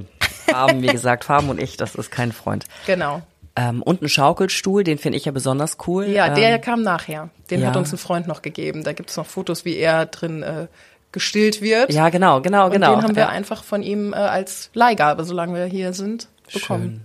Farben, 0.47 0.83
wie 0.83 0.89
gesagt, 0.89 1.25
Farben 1.25 1.49
und 1.49 1.61
ich, 1.61 1.77
das 1.77 1.95
ist 1.95 2.11
kein 2.11 2.33
Freund. 2.33 2.67
Genau. 2.87 3.23
Ähm, 3.57 3.83
und 3.83 4.03
ein 4.03 4.09
Schaukelstuhl, 4.09 4.85
den 4.85 4.99
finde 4.99 5.19
ich 5.19 5.25
ja 5.25 5.33
besonders 5.33 5.79
cool. 5.87 6.07
Ja, 6.07 6.29
ähm, 6.29 6.35
der 6.35 6.59
kam 6.59 6.83
nachher. 6.83 7.31
Den 7.51 7.63
ja. 7.63 7.69
hat 7.69 7.77
uns 7.77 7.93
ein 7.93 7.99
Freund 7.99 8.29
noch 8.29 8.43
gegeben. 8.43 8.85
Da 8.85 8.93
gibt's 8.93 9.17
noch 9.17 9.27
Fotos, 9.27 9.65
wie 9.65 9.77
er 9.77 10.07
drin 10.07 10.43
äh, 10.43 10.69
gestillt 11.11 11.61
wird. 11.61 11.93
Ja, 11.93 12.11
genau, 12.11 12.41
genau, 12.41 12.67
Und 12.67 12.73
genau. 12.73 12.95
den 12.95 13.03
haben 13.03 13.17
wir 13.17 13.25
ja. 13.25 13.29
einfach 13.29 13.65
von 13.65 13.83
ihm 13.83 14.13
äh, 14.13 14.17
als 14.17 14.71
Leihgabe, 14.75 15.25
solange 15.25 15.55
wir 15.55 15.65
hier 15.65 15.93
sind, 15.93 16.29
bekommen. 16.53 17.05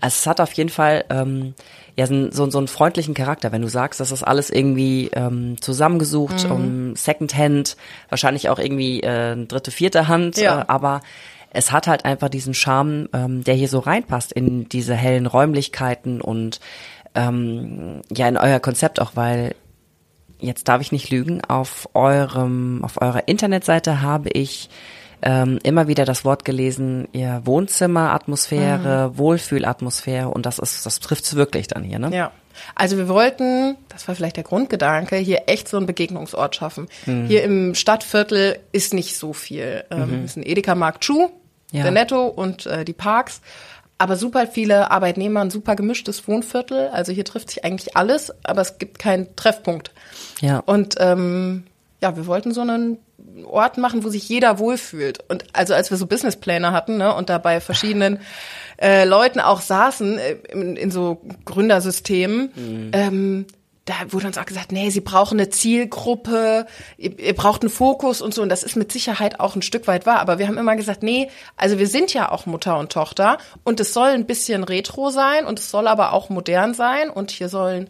Also 0.00 0.14
es 0.20 0.26
hat 0.26 0.40
auf 0.40 0.52
jeden 0.52 0.70
Fall 0.70 1.04
ähm, 1.10 1.54
ja 1.96 2.06
so, 2.06 2.30
so, 2.30 2.48
so 2.50 2.58
einen 2.58 2.68
freundlichen 2.68 3.14
Charakter, 3.14 3.50
wenn 3.52 3.62
du 3.62 3.68
sagst, 3.68 3.98
das 4.00 4.12
ist 4.12 4.22
alles 4.22 4.50
irgendwie 4.50 5.10
ähm, 5.12 5.60
zusammengesucht, 5.60 6.44
Mhm. 6.44 6.50
um 6.54 6.96
Secondhand, 6.96 7.76
wahrscheinlich 8.08 8.48
auch 8.48 8.58
irgendwie 8.58 9.02
äh, 9.02 9.36
dritte, 9.46 9.70
vierte 9.70 10.08
Hand, 10.08 10.36
Ja. 10.38 10.60
äh, 10.62 10.64
aber 10.68 11.00
es 11.50 11.72
hat 11.72 11.86
halt 11.86 12.04
einfach 12.04 12.28
diesen 12.28 12.54
Charme, 12.54 13.08
ähm, 13.12 13.42
der 13.42 13.54
hier 13.54 13.68
so 13.68 13.78
reinpasst 13.80 14.32
in 14.32 14.68
diese 14.68 14.94
hellen 14.94 15.26
Räumlichkeiten 15.26 16.20
und 16.20 16.60
ähm, 17.14 18.02
ja 18.14 18.28
in 18.28 18.36
euer 18.36 18.60
Konzept 18.60 19.00
auch, 19.00 19.12
weil 19.16 19.54
jetzt 20.40 20.68
darf 20.68 20.80
ich 20.80 20.92
nicht 20.92 21.10
lügen, 21.10 21.42
auf 21.44 21.88
eurem, 21.94 22.84
auf 22.84 23.00
eurer 23.02 23.26
Internetseite 23.26 24.02
habe 24.02 24.28
ich 24.28 24.68
ähm, 25.22 25.58
immer 25.62 25.88
wieder 25.88 26.04
das 26.04 26.24
Wort 26.24 26.44
gelesen, 26.44 27.08
ihr 27.12 27.42
Wohnzimmeratmosphäre, 27.44 29.10
mhm. 29.10 29.18
Wohlfühlatmosphäre 29.18 30.28
und 30.28 30.46
das 30.46 30.58
ist, 30.58 30.86
das 30.86 31.00
trifft's 31.00 31.34
wirklich 31.34 31.66
dann 31.66 31.82
hier, 31.82 31.98
ne? 31.98 32.14
Ja. 32.14 32.32
Also 32.74 32.96
wir 32.96 33.08
wollten, 33.08 33.76
das 33.88 34.08
war 34.08 34.14
vielleicht 34.14 34.36
der 34.36 34.44
Grundgedanke, 34.44 35.16
hier 35.16 35.42
echt 35.46 35.68
so 35.68 35.76
einen 35.76 35.86
Begegnungsort 35.86 36.56
schaffen. 36.56 36.88
Mhm. 37.06 37.26
Hier 37.26 37.44
im 37.44 37.74
Stadtviertel 37.74 38.58
ist 38.72 38.94
nicht 38.94 39.16
so 39.16 39.32
viel. 39.32 39.84
Ähm, 39.90 40.20
mhm. 40.20 40.24
ist 40.24 40.36
ein 40.36 40.44
Edeka 40.44 40.74
Markt 40.74 41.04
Schuh, 41.04 41.30
ja. 41.70 41.82
der 41.82 41.92
Netto 41.92 42.26
und 42.26 42.66
äh, 42.66 42.84
die 42.84 42.92
Parks. 42.92 43.40
Aber 43.96 44.16
super 44.16 44.46
viele 44.46 44.92
Arbeitnehmer, 44.92 45.40
ein 45.40 45.50
super 45.50 45.74
gemischtes 45.74 46.26
Wohnviertel. 46.28 46.88
Also 46.88 47.12
hier 47.12 47.24
trifft 47.24 47.50
sich 47.50 47.64
eigentlich 47.64 47.96
alles, 47.96 48.32
aber 48.44 48.60
es 48.60 48.78
gibt 48.78 48.98
keinen 49.00 49.34
Treffpunkt. 49.34 49.92
Ja. 50.40 50.60
Und 50.60 50.94
ähm, 50.98 51.64
ja, 52.00 52.16
wir 52.16 52.26
wollten 52.26 52.52
so 52.52 52.60
einen 52.60 52.98
Ort 53.44 53.78
machen, 53.78 54.04
wo 54.04 54.08
sich 54.08 54.28
jeder 54.28 54.58
wohlfühlt. 54.58 55.18
Und 55.28 55.44
also 55.52 55.74
als 55.74 55.90
wir 55.90 55.96
so 55.96 56.06
Businesspläne 56.06 56.72
hatten 56.72 56.98
ne, 56.98 57.14
und 57.14 57.28
dabei 57.28 57.60
verschiedenen 57.60 58.20
äh, 58.80 59.04
Leuten 59.04 59.40
auch 59.40 59.60
saßen 59.60 60.18
äh, 60.18 60.32
in, 60.50 60.76
in 60.76 60.90
so 60.90 61.20
Gründersystemen, 61.44 62.52
mhm. 62.54 62.90
ähm, 62.92 63.46
da 63.88 63.94
wurde 64.10 64.26
uns 64.26 64.36
auch 64.36 64.44
gesagt, 64.44 64.70
nee, 64.70 64.90
sie 64.90 65.00
brauchen 65.00 65.40
eine 65.40 65.48
Zielgruppe, 65.48 66.66
ihr, 66.98 67.18
ihr, 67.18 67.34
braucht 67.34 67.62
einen 67.62 67.70
Fokus 67.70 68.20
und 68.20 68.34
so. 68.34 68.42
Und 68.42 68.50
das 68.50 68.62
ist 68.62 68.76
mit 68.76 68.92
Sicherheit 68.92 69.40
auch 69.40 69.56
ein 69.56 69.62
Stück 69.62 69.86
weit 69.86 70.04
wahr. 70.04 70.20
Aber 70.20 70.38
wir 70.38 70.46
haben 70.46 70.58
immer 70.58 70.76
gesagt, 70.76 71.02
nee, 71.02 71.30
also 71.56 71.78
wir 71.78 71.86
sind 71.86 72.12
ja 72.12 72.30
auch 72.30 72.44
Mutter 72.44 72.78
und 72.78 72.92
Tochter 72.92 73.38
und 73.64 73.80
es 73.80 73.94
soll 73.94 74.10
ein 74.10 74.26
bisschen 74.26 74.62
retro 74.62 75.08
sein 75.10 75.46
und 75.46 75.58
es 75.58 75.70
soll 75.70 75.88
aber 75.88 76.12
auch 76.12 76.28
modern 76.28 76.74
sein 76.74 77.08
und 77.08 77.30
hier 77.30 77.48
sollen 77.48 77.88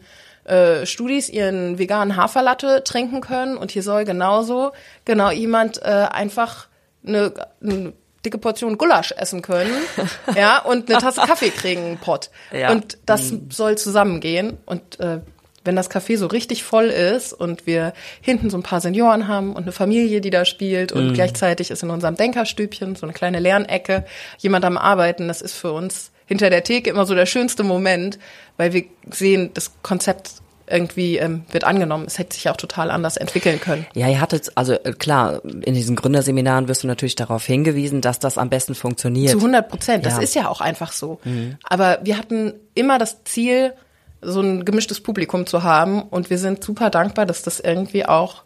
äh, 0.49 0.87
Studis 0.87 1.29
ihren 1.29 1.79
veganen 1.79 2.17
Haferlatte 2.17 2.83
trinken 2.85 3.21
können 3.21 3.57
und 3.57 3.71
hier 3.71 3.83
soll 3.83 4.05
genauso 4.05 4.73
genau 5.05 5.31
jemand 5.31 5.83
äh, 5.83 6.07
einfach 6.11 6.69
eine, 7.07 7.33
eine 7.63 7.93
dicke 8.25 8.39
Portion 8.39 8.79
Gulasch 8.79 9.13
essen 9.17 9.43
können, 9.43 9.71
ja, 10.37 10.59
und 10.61 10.91
eine 10.91 11.01
Tasse 11.01 11.21
Kaffee 11.21 11.51
kriegen, 11.51 11.85
einen 11.85 11.99
Pott. 11.99 12.31
Ja. 12.53 12.73
Und 12.73 12.99
das 13.07 13.31
mhm. 13.31 13.51
soll 13.51 13.79
zusammengehen 13.79 14.59
und 14.67 14.99
äh, 15.01 15.21
wenn 15.65 15.77
das 15.77 15.91
Café 15.91 16.17
so 16.17 16.29
richtig 16.29 16.65
voll 16.65 16.87
ist 16.87 17.35
und 17.35 17.67
wir 17.67 17.93
hinten 18.23 18.49
so 18.49 18.57
ein 18.57 18.63
paar 18.63 18.81
Senioren 18.81 19.29
haben 19.29 19.55
und 19.55 19.65
eine 19.65 19.73
Familie, 19.73 20.23
die 20.23 20.31
da 20.31 20.47
spielt 20.47 20.93
und 20.93 21.11
mm. 21.11 21.15
gleichzeitig 21.15 21.71
ist 21.71 21.83
in 21.83 21.91
unserem 21.91 22.15
Denkerstübchen 22.15 22.97
so 22.97 23.05
eine 23.05 23.13
kleine 23.13 23.39
Lernecke 23.39 24.07
jemand 24.39 24.65
am 24.65 24.79
Arbeiten, 24.79 25.29
das 25.29 25.43
ist 25.43 25.53
für 25.53 25.73
uns 25.73 26.11
hinter 26.29 26.51
der 26.51 26.63
Theke 26.63 26.91
immer 26.91 27.07
so 27.07 27.15
der 27.15 27.27
schönste 27.27 27.65
Moment, 27.65 28.19
weil 28.57 28.73
wir 28.73 28.85
sehen, 29.11 29.51
das 29.55 29.73
Konzept 29.83 30.35
irgendwie 30.71 31.17
ähm, 31.17 31.45
wird 31.51 31.65
angenommen. 31.65 32.05
Es 32.07 32.19
hätte 32.19 32.35
sich 32.35 32.49
auch 32.51 32.57
total 32.57 32.91
anders 32.91 33.17
entwickeln 33.17 33.59
können. 33.59 33.87
Ja, 33.95 34.07
ihr 34.07 34.21
hattet, 34.21 34.53
also 34.55 34.75
äh, 34.75 34.93
klar, 34.93 35.43
in 35.45 35.73
diesen 35.73 35.97
Gründerseminaren 35.97 36.69
wirst 36.69 36.83
du 36.83 36.87
natürlich 36.87 37.17
darauf 37.17 37.45
hingewiesen, 37.47 38.03
dass 38.03 38.19
das 38.19 38.37
am 38.37 38.51
besten 38.51 38.75
funktioniert. 38.75 39.33
Zu 39.33 39.39
100 39.39 39.69
Prozent, 39.69 40.07
das 40.07 40.17
ja. 40.17 40.21
ist 40.21 40.35
ja 40.35 40.49
auch 40.49 40.61
einfach 40.61 40.93
so. 40.93 41.21
Mhm. 41.25 41.57
Aber 41.65 42.01
wir 42.03 42.19
hatten 42.19 42.53
immer 42.75 42.99
das 42.99 43.25
Ziel, 43.25 43.73
so 44.21 44.41
ein 44.41 44.65
gemischtes 44.67 45.01
Publikum 45.01 45.47
zu 45.47 45.63
haben. 45.63 46.03
Und 46.03 46.29
wir 46.29 46.39
sind 46.39 46.63
super 46.63 46.91
dankbar, 46.91 47.25
dass 47.25 47.43
das 47.43 47.61
irgendwie 47.61 48.05
auch 48.05 48.43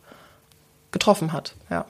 getroffen 0.93 1.33
hat. 1.33 1.55
Ja. 1.71 1.87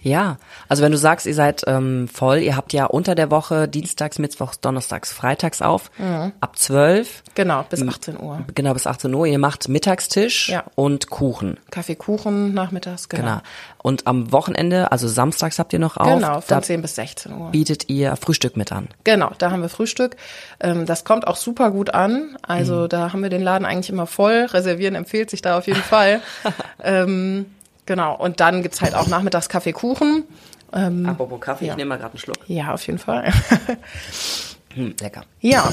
Ja, 0.00 0.36
also 0.68 0.82
wenn 0.82 0.92
du 0.92 0.98
sagst, 0.98 1.26
ihr 1.26 1.34
seid 1.34 1.64
ähm, 1.66 2.08
voll, 2.08 2.38
ihr 2.38 2.56
habt 2.56 2.72
ja 2.72 2.86
unter 2.86 3.14
der 3.14 3.30
Woche 3.30 3.66
Dienstags, 3.66 4.18
Mittwochs, 4.18 4.60
Donnerstags, 4.60 5.12
Freitags 5.12 5.60
auf, 5.60 5.90
mhm. 5.98 6.32
ab 6.40 6.56
12. 6.56 7.24
Genau, 7.34 7.64
bis 7.68 7.86
18 7.86 8.20
Uhr. 8.20 8.44
Genau, 8.54 8.74
bis 8.74 8.86
18 8.86 9.12
Uhr. 9.12 9.26
Ihr 9.26 9.38
macht 9.38 9.68
Mittagstisch 9.68 10.50
ja. 10.50 10.64
und 10.76 11.10
Kuchen. 11.10 11.58
Kaffee, 11.70 11.96
Kuchen 11.96 12.54
nachmittags, 12.54 13.08
genau. 13.08 13.22
genau. 13.22 13.40
Und 13.82 14.06
am 14.06 14.32
Wochenende, 14.32 14.92
also 14.92 15.08
samstags 15.08 15.58
habt 15.58 15.72
ihr 15.72 15.78
noch 15.78 15.96
auf. 15.96 16.14
Genau, 16.14 16.40
von 16.40 16.62
10 16.62 16.82
bis 16.82 16.94
16 16.94 17.32
Uhr. 17.32 17.50
Bietet 17.50 17.88
ihr 17.88 18.16
Frühstück 18.16 18.56
mit 18.56 18.70
an. 18.70 18.88
Genau, 19.04 19.32
da 19.38 19.50
haben 19.50 19.62
wir 19.62 19.68
Frühstück. 19.68 20.16
Ähm, 20.60 20.86
das 20.86 21.04
kommt 21.04 21.26
auch 21.26 21.36
super 21.36 21.70
gut 21.70 21.90
an. 21.90 22.36
Also 22.42 22.82
mhm. 22.82 22.88
da 22.88 23.12
haben 23.12 23.22
wir 23.22 23.30
den 23.30 23.42
Laden 23.42 23.64
eigentlich 23.64 23.90
immer 23.90 24.06
voll. 24.06 24.46
Reservieren 24.50 24.94
empfiehlt 24.94 25.30
sich 25.30 25.42
da 25.42 25.58
auf 25.58 25.66
jeden 25.66 25.82
Fall. 25.82 26.20
ähm, 26.82 27.46
Genau. 27.88 28.14
Und 28.14 28.40
dann 28.40 28.62
gibt's 28.62 28.82
halt 28.82 28.94
auch 28.94 29.06
nachmittags 29.06 29.48
Kaffee, 29.48 29.72
Kuchen. 29.72 30.24
Ähm, 30.74 31.06
Apropos 31.06 31.40
Kaffee, 31.40 31.64
ja. 31.64 31.72
ich 31.72 31.78
nehme 31.78 31.88
mal 31.88 31.96
gerade 31.96 32.12
einen 32.12 32.18
Schluck. 32.18 32.36
Ja, 32.46 32.74
auf 32.74 32.86
jeden 32.86 32.98
Fall. 32.98 33.32
hm, 34.74 34.94
lecker. 35.00 35.22
Ja, 35.40 35.72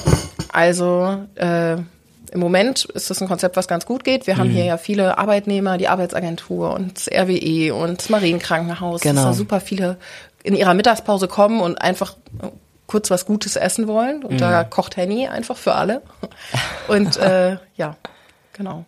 also 0.54 1.26
äh, 1.36 1.74
im 1.74 2.40
Moment 2.40 2.86
ist 2.86 3.10
das 3.10 3.22
ein 3.22 3.28
Konzept, 3.28 3.58
was 3.58 3.68
ganz 3.68 3.86
gut 3.86 4.06
geht. 4.06 4.28
Wir 4.28 4.36
mhm. 4.36 4.40
haben 4.40 4.50
hier 4.52 4.64
ja 4.64 4.78
viele 4.78 5.18
Arbeitnehmer, 5.18 5.78
die 5.78 5.90
Arbeitsagentur 5.90 6.74
und 6.74 6.96
das 6.96 7.10
RWE 7.10 7.76
und 7.76 8.00
das 8.00 8.08
Marienkrankenhaus. 8.08 9.02
Genau. 9.02 9.16
Dass 9.16 9.24
da 9.26 9.34
super 9.34 9.60
viele 9.60 9.98
in 10.44 10.56
ihrer 10.56 10.74
Mittagspause 10.74 11.28
kommen 11.28 11.60
und 11.60 11.82
einfach 11.82 12.16
kurz 12.88 13.12
was 13.12 13.26
Gutes 13.26 13.58
essen 13.58 13.90
wollen. 13.90 14.24
Und 14.24 14.36
mhm. 14.36 14.38
da 14.38 14.64
kocht 14.64 14.96
Henny 14.96 15.28
einfach 15.28 15.58
für 15.58 15.76
alle. 15.76 16.02
Und 16.88 17.18
äh, 17.18 17.58
ja, 17.76 17.98
genau. 18.54 18.86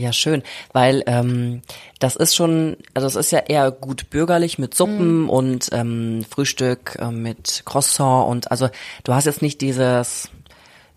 Ja, 0.00 0.14
schön, 0.14 0.42
weil 0.72 1.02
ähm, 1.06 1.60
das 1.98 2.16
ist 2.16 2.34
schon, 2.34 2.78
also 2.94 3.06
es 3.06 3.16
ist 3.16 3.32
ja 3.32 3.40
eher 3.40 3.70
gut 3.70 4.08
bürgerlich 4.08 4.58
mit 4.58 4.74
Suppen 4.74 5.24
mhm. 5.24 5.30
und 5.30 5.68
ähm, 5.72 6.24
Frühstück 6.28 6.96
äh, 6.98 7.10
mit 7.10 7.64
Croissant 7.66 8.26
und 8.28 8.50
also 8.50 8.70
du 9.04 9.12
hast 9.12 9.26
jetzt 9.26 9.42
nicht 9.42 9.60
dieses 9.60 10.30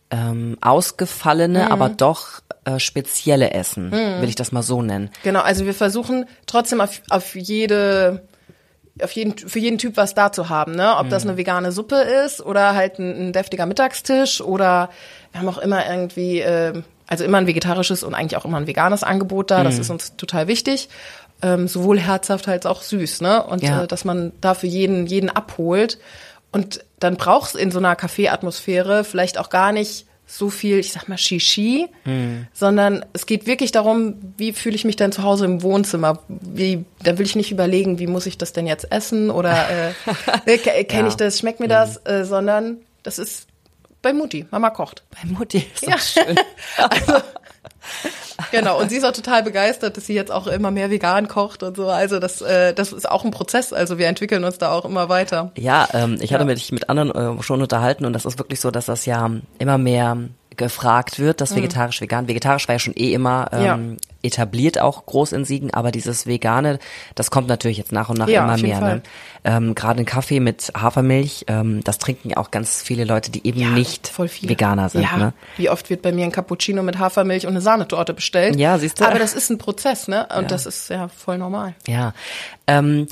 ähm, 0.09 0.57
ausgefallene, 0.61 1.65
mhm. 1.65 1.71
aber 1.71 1.89
doch 1.89 2.39
äh, 2.63 2.79
spezielle 2.79 3.51
Essen, 3.51 3.87
mhm. 3.87 4.21
will 4.21 4.29
ich 4.29 4.35
das 4.35 4.53
mal 4.53 4.63
so 4.63 4.81
nennen. 4.81 5.09
Genau, 5.23 5.41
also 5.41 5.65
wir 5.65 5.73
versuchen 5.73 6.25
trotzdem 6.45 6.79
auf, 6.79 7.01
auf 7.09 7.35
jede 7.35 8.25
auf 9.01 9.11
jeden, 9.11 9.35
für 9.37 9.59
jeden 9.59 9.79
Typ 9.79 9.97
was 9.97 10.13
da 10.13 10.31
zu 10.31 10.49
haben, 10.49 10.75
ne? 10.75 10.97
Ob 10.97 11.09
das 11.09 11.23
mhm. 11.23 11.31
eine 11.31 11.37
vegane 11.39 11.71
Suppe 11.71 11.95
ist 11.95 12.45
oder 12.45 12.75
halt 12.75 12.99
ein, 12.99 13.29
ein 13.29 13.33
deftiger 13.33 13.65
Mittagstisch 13.65 14.39
oder 14.39 14.89
wir 15.31 15.41
haben 15.41 15.49
auch 15.49 15.57
immer 15.57 15.89
irgendwie 15.89 16.41
äh, 16.41 16.83
also 17.07 17.23
immer 17.23 17.37
ein 17.37 17.47
vegetarisches 17.47 18.03
und 18.03 18.13
eigentlich 18.13 18.37
auch 18.37 18.45
immer 18.45 18.57
ein 18.57 18.67
veganes 18.67 19.03
Angebot 19.03 19.51
da. 19.51 19.63
Das 19.63 19.75
mhm. 19.75 19.81
ist 19.81 19.89
uns 19.89 20.15
total 20.15 20.47
wichtig. 20.47 20.89
Ähm, 21.41 21.67
sowohl 21.67 21.99
herzhaft 21.99 22.47
als 22.47 22.65
auch 22.65 22.81
süß, 22.81 23.21
ne? 23.21 23.43
Und 23.43 23.63
ja. 23.63 23.83
äh, 23.83 23.87
dass 23.87 24.05
man 24.05 24.31
dafür 24.39 24.69
jeden, 24.69 25.07
jeden 25.07 25.29
abholt. 25.29 25.99
Und 26.51 26.85
dann 26.99 27.17
brauchst 27.17 27.55
in 27.55 27.71
so 27.71 27.79
einer 27.79 27.95
Kaffeeatmosphäre 27.95 29.03
vielleicht 29.03 29.37
auch 29.37 29.49
gar 29.49 29.71
nicht 29.71 30.05
so 30.25 30.49
viel, 30.49 30.79
ich 30.79 30.91
sag 30.91 31.09
mal, 31.09 31.17
Shishi, 31.17 31.89
mhm. 32.05 32.47
sondern 32.53 33.05
es 33.13 33.25
geht 33.25 33.45
wirklich 33.45 33.71
darum, 33.71 34.15
wie 34.37 34.53
fühle 34.53 34.75
ich 34.75 34.85
mich 34.85 34.95
denn 34.95 35.11
zu 35.11 35.23
Hause 35.23 35.45
im 35.45 35.61
Wohnzimmer? 35.61 36.19
Wie, 36.27 36.85
da 37.03 37.17
will 37.17 37.25
ich 37.25 37.35
nicht 37.35 37.51
überlegen, 37.51 37.99
wie 37.99 38.07
muss 38.07 38.25
ich 38.25 38.37
das 38.37 38.53
denn 38.53 38.65
jetzt 38.65 38.91
essen 38.91 39.29
oder 39.29 39.67
äh, 40.45 40.57
kenne 40.85 41.01
ja. 41.01 41.07
ich 41.07 41.15
das, 41.15 41.39
schmeckt 41.39 41.59
mir 41.59 41.65
mhm. 41.65 41.71
das, 41.71 41.97
äh, 42.05 42.23
sondern 42.23 42.77
das 43.03 43.19
ist 43.19 43.47
bei 44.03 44.13
Mutti. 44.13 44.45
Mama 44.51 44.69
kocht. 44.69 45.03
Bei 45.09 45.27
Mutti 45.27 45.65
ist 45.73 45.87
ja. 45.87 45.97
schön. 45.97 46.35
also, 46.77 47.23
genau. 48.51 48.79
Und 48.79 48.89
sie 48.89 48.97
ist 48.97 49.05
auch 49.05 49.13
total 49.13 49.41
begeistert, 49.41 49.97
dass 49.97 50.05
sie 50.05 50.13
jetzt 50.13 50.31
auch 50.31 50.45
immer 50.45 50.69
mehr 50.69 50.91
vegan 50.91 51.27
kocht 51.27 51.63
und 51.63 51.75
so. 51.75 51.87
Also 51.87 52.19
das, 52.19 52.41
äh, 52.41 52.73
das 52.73 52.93
ist 52.93 53.09
auch 53.09 53.23
ein 53.23 53.31
Prozess. 53.31 53.73
Also 53.73 53.97
wir 53.97 54.07
entwickeln 54.07 54.43
uns 54.43 54.59
da 54.59 54.71
auch 54.71 54.85
immer 54.85 55.09
weiter. 55.09 55.51
Ja, 55.57 55.87
ähm, 55.93 56.17
ich 56.19 56.33
hatte 56.33 56.43
ja. 56.43 56.47
mich 56.47 56.71
mit 56.71 56.89
anderen 56.89 57.39
äh, 57.39 57.41
schon 57.41 57.61
unterhalten 57.61 58.05
und 58.05 58.13
das 58.13 58.25
ist 58.25 58.37
wirklich 58.37 58.59
so, 58.59 58.69
dass 58.69 58.85
das 58.85 59.05
ja 59.05 59.31
immer 59.57 59.77
mehr 59.77 60.17
gefragt 60.57 61.17
wird, 61.17 61.41
das 61.41 61.51
mhm. 61.51 61.57
vegetarisch 61.57 62.01
vegan. 62.01 62.27
Vegetarisch 62.27 62.67
war 62.67 62.75
ja 62.75 62.79
schon 62.79 62.95
eh 62.95 63.13
immer 63.13 63.47
ähm, 63.53 63.63
ja. 63.63 64.12
Etabliert, 64.23 64.79
auch 64.79 65.05
groß 65.05 65.33
in 65.33 65.45
Siegen, 65.45 65.73
aber 65.73 65.91
dieses 65.91 66.25
Vegane, 66.25 66.79
das 67.15 67.29
kommt 67.29 67.47
natürlich 67.47 67.77
jetzt 67.77 67.91
nach 67.91 68.09
und 68.09 68.17
nach 68.17 68.27
ja, 68.27 68.43
immer 68.43 68.57
mehr. 68.57 68.79
Ne? 68.79 69.01
Ähm, 69.43 69.75
Gerade 69.75 69.99
ein 69.99 70.05
Kaffee 70.05 70.39
mit 70.39 70.71
Hafermilch, 70.75 71.45
ähm, 71.47 71.83
das 71.83 71.99
trinken 71.99 72.33
auch 72.33 72.49
ganz 72.49 72.81
viele 72.81 73.03
Leute, 73.03 73.29
die 73.31 73.45
eben 73.45 73.59
ja, 73.59 73.69
nicht 73.69 74.11
Veganer 74.17 74.89
sind. 74.89 75.03
Ja. 75.03 75.17
Ne? 75.17 75.33
Wie 75.57 75.69
oft 75.69 75.89
wird 75.89 76.01
bei 76.01 76.11
mir 76.11 76.23
ein 76.23 76.31
Cappuccino 76.31 76.81
mit 76.81 76.97
Hafermilch 76.97 77.45
und 77.45 77.51
eine 77.51 77.61
Sahnetorte 77.61 78.13
bestellt? 78.13 78.55
Ja, 78.55 78.77
siehst 78.77 78.99
du. 78.99 79.05
Aber 79.05 79.19
das 79.19 79.33
ist 79.33 79.49
ein 79.49 79.57
Prozess, 79.57 80.07
ne? 80.07 80.27
Und 80.35 80.51
das 80.51 80.65
ist 80.65 80.89
ja 80.89 81.09
voll 81.09 81.37
normal. 81.37 81.75
Ja. 81.87 82.13
Ähm, 82.67 83.07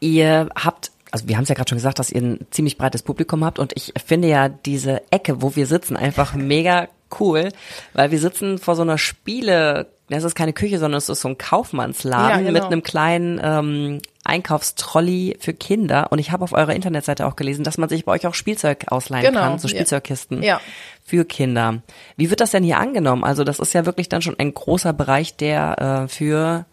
ihr 0.00 0.48
habt 0.56 0.90
also 1.12 1.26
wir 1.26 1.36
haben 1.36 1.42
es 1.42 1.48
ja 1.48 1.56
gerade 1.56 1.68
schon 1.68 1.78
gesagt, 1.78 1.98
dass 1.98 2.10
ihr 2.10 2.20
ein 2.20 2.46
ziemlich 2.50 2.78
breites 2.78 3.02
Publikum 3.02 3.44
habt 3.44 3.58
und 3.58 3.72
ich 3.74 3.92
finde 4.04 4.28
ja 4.28 4.48
diese 4.48 5.02
Ecke, 5.10 5.42
wo 5.42 5.56
wir 5.56 5.66
sitzen, 5.66 5.96
einfach 5.96 6.34
mega 6.34 6.86
cool, 7.18 7.48
weil 7.92 8.10
wir 8.10 8.18
sitzen 8.18 8.58
vor 8.58 8.76
so 8.76 8.82
einer 8.82 8.98
Spiele, 8.98 9.88
das 10.16 10.24
ist 10.24 10.34
keine 10.34 10.52
Küche, 10.52 10.78
sondern 10.78 10.98
es 10.98 11.08
ist 11.08 11.20
so 11.20 11.28
ein 11.28 11.38
Kaufmannsladen 11.38 12.30
ja, 12.30 12.36
genau. 12.38 12.52
mit 12.52 12.64
einem 12.64 12.82
kleinen 12.82 13.40
ähm, 13.42 14.00
Einkaufstrolli 14.24 15.36
für 15.40 15.54
Kinder 15.54 16.08
und 16.10 16.18
ich 16.18 16.32
habe 16.32 16.44
auf 16.44 16.52
eurer 16.52 16.74
Internetseite 16.74 17.26
auch 17.26 17.36
gelesen, 17.36 17.64
dass 17.64 17.78
man 17.78 17.88
sich 17.88 18.04
bei 18.04 18.12
euch 18.12 18.26
auch 18.26 18.34
Spielzeug 18.34 18.86
ausleihen 18.88 19.26
genau. 19.26 19.40
kann, 19.40 19.58
so 19.58 19.68
Spielzeugkisten 19.68 20.42
ja. 20.42 20.60
für 21.04 21.24
Kinder. 21.24 21.82
Wie 22.16 22.28
wird 22.30 22.40
das 22.40 22.50
denn 22.50 22.64
hier 22.64 22.78
angenommen? 22.78 23.24
Also 23.24 23.44
das 23.44 23.58
ist 23.58 23.72
ja 23.72 23.86
wirklich 23.86 24.08
dann 24.08 24.20
schon 24.20 24.38
ein 24.38 24.52
großer 24.52 24.92
Bereich, 24.92 25.36
der 25.36 26.04
äh, 26.04 26.08
für 26.08 26.66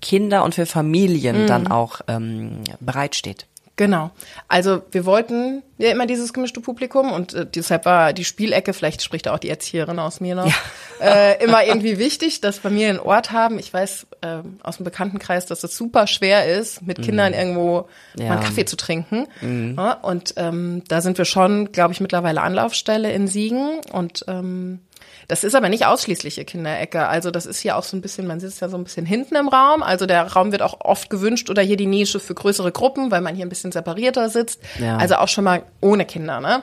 Kinder 0.00 0.44
und 0.44 0.54
für 0.54 0.66
Familien 0.66 1.42
mhm. 1.42 1.46
dann 1.46 1.66
auch 1.66 2.00
ähm, 2.06 2.64
bereitsteht. 2.80 3.46
Genau. 3.76 4.12
Also 4.46 4.82
wir 4.92 5.04
wollten 5.04 5.64
ja 5.78 5.90
immer 5.90 6.06
dieses 6.06 6.32
gemischte 6.32 6.60
Publikum 6.60 7.10
und 7.10 7.34
äh, 7.34 7.44
deshalb 7.44 7.84
war 7.86 8.12
die 8.12 8.24
Spielecke, 8.24 8.72
vielleicht 8.72 9.02
spricht 9.02 9.26
auch 9.26 9.40
die 9.40 9.48
Erzieherin 9.48 9.98
aus 9.98 10.20
mir 10.20 10.36
noch, 10.36 10.46
ja. 10.46 10.54
äh, 11.00 11.44
immer 11.44 11.64
irgendwie 11.64 11.98
wichtig, 11.98 12.40
dass 12.40 12.58
Familien 12.58 12.98
einen 12.98 13.06
Ort 13.06 13.32
haben. 13.32 13.58
Ich 13.58 13.74
weiß 13.74 14.06
äh, 14.20 14.38
aus 14.62 14.76
dem 14.76 14.84
Bekanntenkreis, 14.84 15.46
dass 15.46 15.64
es 15.64 15.76
super 15.76 16.06
schwer 16.06 16.46
ist, 16.46 16.82
mit 16.82 17.02
Kindern 17.02 17.32
mhm. 17.32 17.38
irgendwo 17.38 17.88
ja. 18.16 18.26
mal 18.26 18.36
einen 18.36 18.44
Kaffee 18.44 18.64
zu 18.64 18.76
trinken. 18.76 19.26
Mhm. 19.40 19.74
Ja, 19.76 19.94
und 19.94 20.34
ähm, 20.36 20.84
da 20.86 21.00
sind 21.00 21.18
wir 21.18 21.24
schon, 21.24 21.72
glaube 21.72 21.92
ich, 21.92 22.00
mittlerweile 22.00 22.42
Anlaufstelle 22.42 23.10
in 23.12 23.26
Siegen 23.26 23.80
und 23.90 24.24
ähm, 24.28 24.80
das 25.28 25.44
ist 25.44 25.54
aber 25.54 25.68
nicht 25.68 25.86
ausschließlich 25.86 26.38
ihr 26.38 26.44
Kinderecke. 26.44 27.06
Also 27.06 27.30
das 27.30 27.46
ist 27.46 27.60
hier 27.60 27.76
auch 27.76 27.82
so 27.82 27.96
ein 27.96 28.00
bisschen, 28.00 28.26
man 28.26 28.40
sitzt 28.40 28.60
ja 28.60 28.68
so 28.68 28.76
ein 28.76 28.84
bisschen 28.84 29.06
hinten 29.06 29.36
im 29.36 29.48
Raum. 29.48 29.82
Also 29.82 30.06
der 30.06 30.22
Raum 30.24 30.52
wird 30.52 30.62
auch 30.62 30.80
oft 30.80 31.10
gewünscht 31.10 31.50
oder 31.50 31.62
hier 31.62 31.76
die 31.76 31.86
Nische 31.86 32.20
für 32.20 32.34
größere 32.34 32.72
Gruppen, 32.72 33.10
weil 33.10 33.20
man 33.20 33.34
hier 33.34 33.46
ein 33.46 33.48
bisschen 33.48 33.72
separierter 33.72 34.28
sitzt. 34.28 34.60
Ja. 34.78 34.96
Also 34.96 35.16
auch 35.16 35.28
schon 35.28 35.44
mal 35.44 35.62
ohne 35.80 36.04
Kinder, 36.04 36.40
ne? 36.40 36.62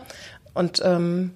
Und 0.53 0.81
ähm, 0.83 1.33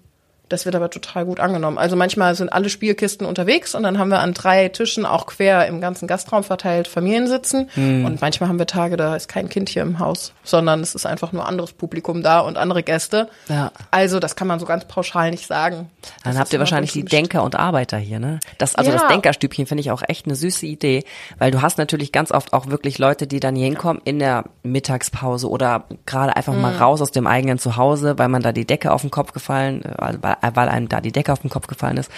das 0.49 0.65
wird 0.65 0.75
aber 0.75 0.89
total 0.89 1.25
gut 1.25 1.39
angenommen. 1.39 1.77
Also 1.77 1.95
manchmal 1.95 2.35
sind 2.35 2.49
alle 2.49 2.69
Spielkisten 2.69 3.25
unterwegs 3.25 3.75
und 3.75 3.83
dann 3.83 3.97
haben 3.97 4.09
wir 4.09 4.19
an 4.19 4.33
drei 4.33 4.69
Tischen 4.69 5.05
auch 5.05 5.25
quer 5.25 5.67
im 5.67 5.81
ganzen 5.81 6.07
Gastraum 6.07 6.43
verteilt 6.43 6.87
Familien 6.87 7.27
sitzen. 7.27 7.69
Mhm. 7.75 8.05
Und 8.05 8.21
manchmal 8.21 8.49
haben 8.49 8.59
wir 8.59 8.67
Tage, 8.67 8.97
da 8.97 9.15
ist 9.15 9.27
kein 9.27 9.49
Kind 9.49 9.69
hier 9.69 9.81
im 9.81 9.99
Haus, 9.99 10.33
sondern 10.43 10.81
es 10.81 10.95
ist 10.95 11.05
einfach 11.05 11.31
nur 11.31 11.47
anderes 11.47 11.73
Publikum 11.73 12.21
da 12.21 12.39
und 12.39 12.57
andere 12.57 12.83
Gäste. 12.83 13.29
Ja. 13.49 13.71
Also 13.91 14.19
das 14.19 14.35
kann 14.35 14.47
man 14.47 14.59
so 14.59 14.65
ganz 14.65 14.85
pauschal 14.85 15.31
nicht 15.31 15.47
sagen. 15.47 15.89
Dann 16.23 16.33
das 16.33 16.39
habt 16.39 16.53
ihr 16.53 16.59
wahrscheinlich 16.59 16.91
die 16.91 17.03
Denker 17.03 17.43
und 17.43 17.55
Arbeiter 17.55 17.97
hier, 17.97 18.19
ne? 18.19 18.39
Das, 18.57 18.75
also 18.75 18.91
ja. 18.91 18.97
das 18.97 19.07
Denkerstübchen 19.07 19.65
finde 19.65 19.81
ich 19.81 19.91
auch 19.91 20.03
echt 20.07 20.25
eine 20.25 20.35
süße 20.35 20.65
Idee, 20.65 21.03
weil 21.39 21.51
du 21.51 21.61
hast 21.61 21.77
natürlich 21.77 22.11
ganz 22.11 22.31
oft 22.31 22.53
auch 22.53 22.67
wirklich 22.67 22.99
Leute, 22.99 23.27
die 23.27 23.39
dann 23.39 23.55
hier 23.55 23.65
hinkommen 23.65 24.01
in 24.05 24.19
der 24.19 24.45
Mittagspause 24.63 25.49
oder 25.49 25.85
gerade 26.05 26.35
einfach 26.35 26.53
mhm. 26.53 26.61
mal 26.61 26.75
raus 26.75 27.01
aus 27.01 27.11
dem 27.11 27.27
eigenen 27.27 27.57
Zuhause, 27.57 28.17
weil 28.17 28.29
man 28.29 28.41
da 28.41 28.51
die 28.51 28.65
Decke 28.65 28.91
auf 28.91 29.01
den 29.01 29.11
Kopf 29.11 29.31
gefallen, 29.31 29.83
äh, 29.83 30.34
weil 30.41 30.55
weil 30.55 30.69
einem 30.69 30.89
da 30.89 31.01
die 31.01 31.11
Decke 31.11 31.31
auf 31.31 31.39
den 31.39 31.49
Kopf 31.49 31.67
gefallen 31.67 31.97
ist. 31.97 32.11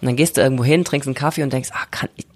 Und 0.00 0.06
dann 0.06 0.16
gehst 0.16 0.36
du 0.36 0.40
irgendwo 0.40 0.64
hin, 0.64 0.84
trinkst 0.84 1.08
einen 1.08 1.14
Kaffee 1.14 1.42
und 1.42 1.52
denkst, 1.52 1.70
ah, 1.72 1.86
kann 1.90 2.08
ich 2.16 2.26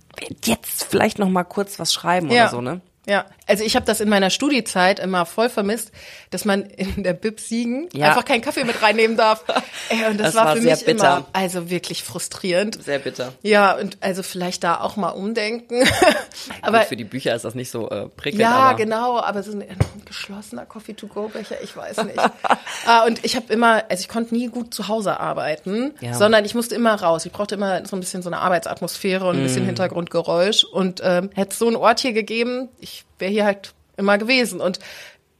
jetzt 0.45 0.85
vielleicht 0.85 1.19
noch 1.19 1.29
mal 1.29 1.45
kurz 1.45 1.79
was 1.79 1.93
schreiben 1.93 2.31
ja. 2.31 2.45
oder 2.45 2.51
so, 2.51 2.61
ne? 2.61 2.81
Ja, 3.09 3.27
also 3.47 3.63
ich 3.63 3.77
habe 3.77 3.87
das 3.87 4.01
in 4.01 4.09
meiner 4.09 4.31
Studiezeit 4.31 4.99
immer 4.99 5.27
voll 5.27 5.49
vermisst, 5.49 5.93
dass 6.31 6.45
man 6.45 6.63
in 6.63 7.05
der 7.05 7.13
Bib 7.13 7.39
Siegen 7.39 7.89
ja. 7.93 8.09
einfach 8.09 8.25
keinen 8.25 8.41
Kaffee 8.41 8.65
mit 8.65 8.83
reinnehmen 8.83 9.17
darf. 9.17 9.45
Ey, 9.89 10.11
und 10.11 10.19
das, 10.19 10.29
das 10.29 10.35
war, 10.35 10.47
war 10.47 10.57
für 10.57 10.63
mich 10.63 10.85
bitter. 10.85 10.91
immer 11.19 11.27
also 11.33 11.71
wirklich 11.71 12.03
frustrierend. 12.03 12.83
Sehr 12.83 12.99
bitter. 12.99 13.33
Ja, 13.43 13.77
und 13.77 13.99
also 14.01 14.25
vielleicht 14.25 14.65
da 14.65 14.81
auch 14.81 14.97
mal 14.97 15.11
umdenken. 15.11 15.85
aber 16.63 16.81
Gut, 16.81 16.89
für 16.89 16.97
die 16.97 17.05
Bücher 17.05 17.35
ist 17.35 17.45
das 17.45 17.55
nicht 17.55 17.71
so 17.71 17.89
äh, 17.91 18.09
prickelnd. 18.09 18.43
Ja, 18.43 18.57
aber 18.57 18.77
genau, 18.77 19.21
aber 19.21 19.45
so 19.45 19.53
ein, 19.53 19.63
ein 19.63 19.77
geschlossener 20.05 20.67
Coffee-to-go-Becher, 20.67 21.63
ich 21.63 21.77
weiß 21.77 22.05
nicht. 22.05 22.19
ah, 22.87 23.05
und 23.07 23.25
ich 23.25 23.37
habe 23.37 23.53
immer, 23.53 23.85
also 23.89 24.01
ich 24.01 24.09
konnte 24.09 24.35
nie 24.35 24.49
gut 24.49 24.75
zu 24.75 24.89
Hause 24.89 25.21
arbeiten, 25.21 25.95
ja. 26.01 26.15
sondern 26.15 26.45
ich 26.45 26.57
musste 26.57 26.75
immer 26.75 26.95
raus. 26.95 27.25
Ich 27.25 27.33
brauchte 27.33 27.55
immer 27.55 27.87
so 27.87 27.95
ein 27.95 28.01
bisschen 28.01 28.23
so 28.23 28.31
eine 28.31 28.39
Arbeitsatmosphäre 28.39 29.29
und 29.29 29.37
ein 29.37 29.43
bisschen 29.45 29.65
mm. 29.65 29.67
Hintergrundgeräusch. 29.67 30.65
Und 30.65 31.01
ähm, 31.05 31.31
hätte 31.35 31.53
es 31.53 31.59
so 31.59 31.69
einen 31.69 31.77
Ort 31.77 32.01
hier 32.01 32.13
gegeben, 32.13 32.69
ich 32.97 33.05
wäre 33.19 33.31
hier 33.31 33.45
halt 33.45 33.75
immer 33.97 34.19
gewesen. 34.19 34.61
Und 34.61 34.79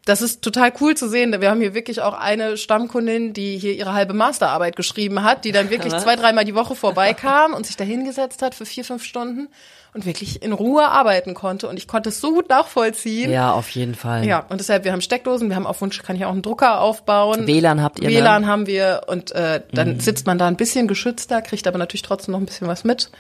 das 0.07 0.23
ist 0.23 0.41
total 0.41 0.73
cool 0.81 0.97
zu 0.97 1.09
sehen. 1.09 1.39
Wir 1.41 1.51
haben 1.51 1.61
hier 1.61 1.75
wirklich 1.75 2.01
auch 2.01 2.15
eine 2.15 2.57
Stammkundin, 2.57 3.33
die 3.33 3.59
hier 3.59 3.75
ihre 3.75 3.93
halbe 3.93 4.15
Masterarbeit 4.15 4.77
geschrieben 4.77 5.25
hat, 5.25 5.45
die 5.45 5.51
dann 5.51 5.69
wirklich 5.69 5.95
zwei, 5.99 6.15
dreimal 6.15 6.45
die 6.45 6.55
Woche 6.55 6.77
vorbeikam 6.77 7.53
und 7.53 7.67
sich 7.67 7.77
da 7.77 7.83
hingesetzt 7.83 8.41
hat 8.41 8.55
für 8.55 8.65
vier, 8.65 8.85
fünf 8.85 9.03
Stunden 9.03 9.49
und 9.95 10.07
wirklich 10.07 10.43
in 10.43 10.53
Ruhe 10.53 10.87
arbeiten 10.87 11.35
konnte. 11.35 11.69
Und 11.69 11.77
ich 11.77 11.89
konnte 11.89 12.11
es 12.11 12.21
so 12.21 12.33
gut 12.33 12.49
nachvollziehen. 12.49 13.33
Ja, 13.33 13.51
auf 13.51 13.69
jeden 13.71 13.97
Fall. 13.97 14.25
Ja, 14.25 14.47
und 14.49 14.61
deshalb, 14.61 14.85
wir 14.85 14.93
haben 14.93 15.01
Steckdosen, 15.01 15.49
wir 15.49 15.57
haben 15.57 15.67
auf 15.67 15.81
Wunsch, 15.81 16.01
kann 16.05 16.15
ich 16.15 16.25
auch 16.25 16.31
einen 16.31 16.43
Drucker 16.43 16.81
aufbauen. 16.81 17.49
WLAN 17.49 17.83
habt 17.83 17.99
ihr? 17.99 18.09
WLAN 18.09 18.43
ne? 18.43 18.49
haben 18.49 18.67
wir 18.69 19.03
und 19.09 19.33
äh, 19.33 19.63
dann 19.73 19.95
mhm. 19.95 20.01
sitzt 20.01 20.25
man 20.25 20.39
da 20.39 20.47
ein 20.47 20.57
bisschen 20.57 20.87
geschützter, 20.87 21.43
kriegt 21.43 21.67
aber 21.67 21.79
natürlich 21.79 22.03
trotzdem 22.03 22.33
noch 22.33 22.41
ein 22.41 22.47
bisschen 22.47 22.69
was 22.69 22.85
mit. 22.85 23.11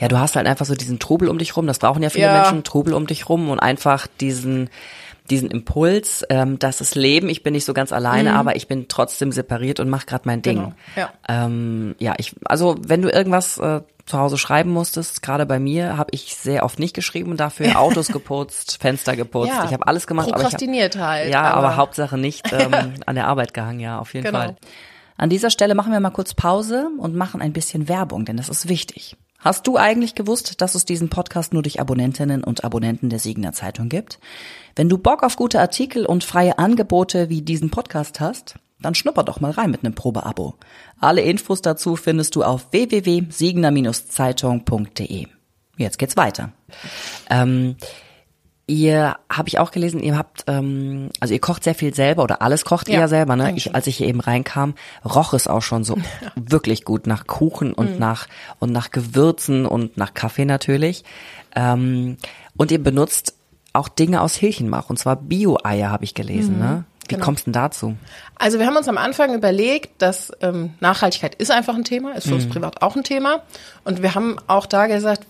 Ja, 0.00 0.08
du 0.08 0.18
hast 0.18 0.34
halt 0.34 0.48
einfach 0.48 0.66
so 0.66 0.74
diesen 0.74 0.98
Trubel 0.98 1.28
um 1.28 1.38
dich 1.38 1.56
rum. 1.56 1.68
Das 1.68 1.78
brauchen 1.78 2.02
ja 2.02 2.10
viele 2.10 2.26
ja. 2.26 2.40
Menschen, 2.40 2.64
Trubel 2.64 2.94
um 2.94 3.06
dich 3.06 3.28
rum 3.28 3.50
und 3.50 3.60
einfach 3.60 4.08
diesen 4.18 4.68
diesen 5.30 5.50
Impuls, 5.50 6.24
ähm, 6.28 6.58
das 6.58 6.80
ist 6.80 6.94
Leben, 6.94 7.28
ich 7.28 7.42
bin 7.42 7.54
nicht 7.54 7.64
so 7.64 7.72
ganz 7.72 7.92
alleine, 7.92 8.30
mhm. 8.30 8.36
aber 8.36 8.56
ich 8.56 8.68
bin 8.68 8.88
trotzdem 8.88 9.32
separiert 9.32 9.80
und 9.80 9.88
mache 9.88 10.06
gerade 10.06 10.24
mein 10.26 10.42
Ding. 10.42 10.56
Genau. 10.56 10.72
Ja. 10.96 11.12
Ähm, 11.28 11.94
ja, 11.98 12.14
ich, 12.18 12.34
also 12.44 12.76
wenn 12.80 13.00
du 13.00 13.08
irgendwas 13.08 13.56
äh, 13.58 13.80
zu 14.04 14.18
Hause 14.18 14.36
schreiben 14.36 14.70
musstest, 14.70 15.22
gerade 15.22 15.46
bei 15.46 15.58
mir, 15.58 15.96
habe 15.96 16.10
ich 16.12 16.36
sehr 16.36 16.62
oft 16.62 16.78
nicht 16.78 16.94
geschrieben, 16.94 17.38
dafür 17.38 17.80
Autos 17.80 18.08
geputzt, 18.08 18.78
Fenster 18.80 19.16
geputzt, 19.16 19.52
ja, 19.54 19.64
ich 19.64 19.72
habe 19.72 19.86
alles 19.86 20.06
gemacht. 20.06 20.30
Prokrastiniert 20.30 20.96
aber 20.96 21.04
ich 21.04 21.08
hab, 21.08 21.10
halt. 21.10 21.32
Ja, 21.32 21.42
aber, 21.42 21.68
aber 21.68 21.76
Hauptsache 21.76 22.18
nicht 22.18 22.52
ähm, 22.52 22.74
an 23.06 23.14
der 23.14 23.26
Arbeit 23.26 23.54
gehangen, 23.54 23.80
ja, 23.80 23.98
auf 23.98 24.12
jeden 24.12 24.26
genau. 24.26 24.38
Fall. 24.40 24.56
An 25.16 25.30
dieser 25.30 25.50
Stelle 25.50 25.74
machen 25.74 25.92
wir 25.92 26.00
mal 26.00 26.10
kurz 26.10 26.34
Pause 26.34 26.88
und 26.98 27.14
machen 27.14 27.40
ein 27.40 27.52
bisschen 27.52 27.88
Werbung, 27.88 28.24
denn 28.24 28.36
das 28.36 28.48
ist 28.48 28.68
wichtig. 28.68 29.16
Hast 29.44 29.66
du 29.66 29.76
eigentlich 29.76 30.14
gewusst, 30.14 30.62
dass 30.62 30.74
es 30.74 30.86
diesen 30.86 31.10
Podcast 31.10 31.52
nur 31.52 31.62
durch 31.62 31.78
Abonnentinnen 31.78 32.42
und 32.42 32.64
Abonnenten 32.64 33.10
der 33.10 33.18
Siegener 33.18 33.52
Zeitung 33.52 33.90
gibt? 33.90 34.18
Wenn 34.74 34.88
du 34.88 34.96
Bock 34.96 35.22
auf 35.22 35.36
gute 35.36 35.60
Artikel 35.60 36.06
und 36.06 36.24
freie 36.24 36.58
Angebote 36.58 37.28
wie 37.28 37.42
diesen 37.42 37.68
Podcast 37.68 38.20
hast, 38.20 38.54
dann 38.80 38.94
schnupper 38.94 39.22
doch 39.22 39.40
mal 39.40 39.50
rein 39.50 39.70
mit 39.70 39.84
einem 39.84 39.94
Probeabo. 39.94 40.54
Alle 40.98 41.20
Infos 41.20 41.60
dazu 41.60 41.94
findest 41.94 42.34
du 42.36 42.42
auf 42.42 42.72
www.siegener-zeitung.de. 42.72 45.26
Jetzt 45.76 45.98
geht's 45.98 46.16
weiter. 46.16 46.52
Ähm, 47.28 47.76
Ihr 48.66 49.16
habe 49.30 49.48
ich 49.48 49.58
auch 49.58 49.70
gelesen, 49.72 50.00
ihr 50.00 50.16
habt, 50.16 50.44
ähm, 50.46 51.10
also 51.20 51.34
ihr 51.34 51.40
kocht 51.40 51.64
sehr 51.64 51.74
viel 51.74 51.94
selber 51.94 52.22
oder 52.22 52.40
alles 52.40 52.64
kocht 52.64 52.88
ihr 52.88 52.94
ja, 52.94 53.00
ja 53.00 53.08
selber, 53.08 53.36
ne? 53.36 53.52
Ich, 53.56 53.74
als 53.74 53.86
ich 53.86 53.98
hier 53.98 54.06
eben 54.06 54.20
reinkam, 54.20 54.74
roch 55.04 55.34
es 55.34 55.46
auch 55.46 55.60
schon 55.60 55.84
so 55.84 55.96
ja. 55.96 56.02
wirklich 56.36 56.84
gut 56.84 57.06
nach 57.06 57.26
Kuchen 57.26 57.74
und 57.74 57.94
mhm. 57.94 57.98
nach 57.98 58.26
und 58.60 58.72
nach 58.72 58.90
Gewürzen 58.90 59.66
und 59.66 59.98
nach 59.98 60.14
Kaffee 60.14 60.46
natürlich. 60.46 61.04
Ähm, 61.54 62.16
und 62.56 62.72
ihr 62.72 62.82
benutzt 62.82 63.34
auch 63.74 63.88
Dinge 63.88 64.22
aus 64.22 64.40
Hähnchenmach 64.40 64.88
und 64.88 64.98
zwar 64.98 65.16
Bio-Eier 65.16 65.90
habe 65.90 66.04
ich 66.04 66.14
gelesen, 66.14 66.54
mhm. 66.54 66.60
ne? 66.60 66.84
Wie 67.08 67.16
genau. 67.16 67.24
kommst 67.26 67.46
du 67.46 67.50
denn 67.50 67.60
dazu? 67.60 67.96
Also 68.36 68.58
wir 68.58 68.66
haben 68.66 68.76
uns 68.76 68.88
am 68.88 68.96
Anfang 68.96 69.34
überlegt, 69.34 70.00
dass 70.00 70.32
ähm, 70.40 70.72
Nachhaltigkeit 70.80 71.34
ist 71.34 71.50
einfach 71.50 71.74
ein 71.74 71.84
Thema, 71.84 72.12
ist 72.12 72.28
für 72.28 72.34
uns 72.34 72.46
mhm. 72.46 72.50
privat 72.50 72.82
auch 72.82 72.96
ein 72.96 73.04
Thema. 73.04 73.42
Und 73.84 74.00
wir 74.00 74.14
haben 74.14 74.36
auch 74.46 74.64
da 74.64 74.86
gesagt, 74.86 75.26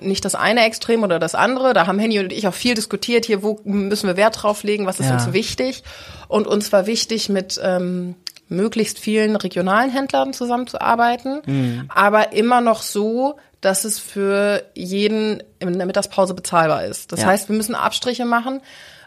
nicht 0.00 0.24
das 0.24 0.34
eine 0.34 0.64
Extrem 0.64 1.02
oder 1.02 1.18
das 1.18 1.34
andere. 1.34 1.72
Da 1.72 1.86
haben 1.86 1.98
Henny 1.98 2.18
und 2.18 2.32
ich 2.32 2.48
auch 2.48 2.54
viel 2.54 2.74
diskutiert. 2.74 3.26
Hier, 3.26 3.42
wo 3.42 3.60
müssen 3.64 4.06
wir 4.06 4.16
Wert 4.16 4.42
drauf 4.42 4.62
legen? 4.62 4.86
Was 4.86 5.00
ist 5.00 5.08
ja. 5.08 5.14
uns 5.14 5.32
wichtig? 5.32 5.82
Und 6.28 6.46
uns 6.46 6.72
war 6.72 6.86
wichtig, 6.86 7.28
mit 7.28 7.60
ähm, 7.62 8.16
möglichst 8.48 8.98
vielen 8.98 9.36
regionalen 9.36 9.90
Händlern 9.90 10.32
zusammenzuarbeiten, 10.32 11.42
mhm. 11.46 11.90
aber 11.92 12.32
immer 12.32 12.60
noch 12.60 12.82
so, 12.82 13.36
dass 13.60 13.84
es 13.84 13.98
für 13.98 14.62
jeden 14.74 15.42
in 15.58 15.78
der 15.78 15.86
Mittagspause 15.86 16.34
bezahlbar 16.34 16.84
ist. 16.84 17.12
Das 17.12 17.20
ja. 17.20 17.26
heißt, 17.26 17.48
wir 17.48 17.56
müssen 17.56 17.74
Abstriche 17.74 18.26
machen. 18.26 18.60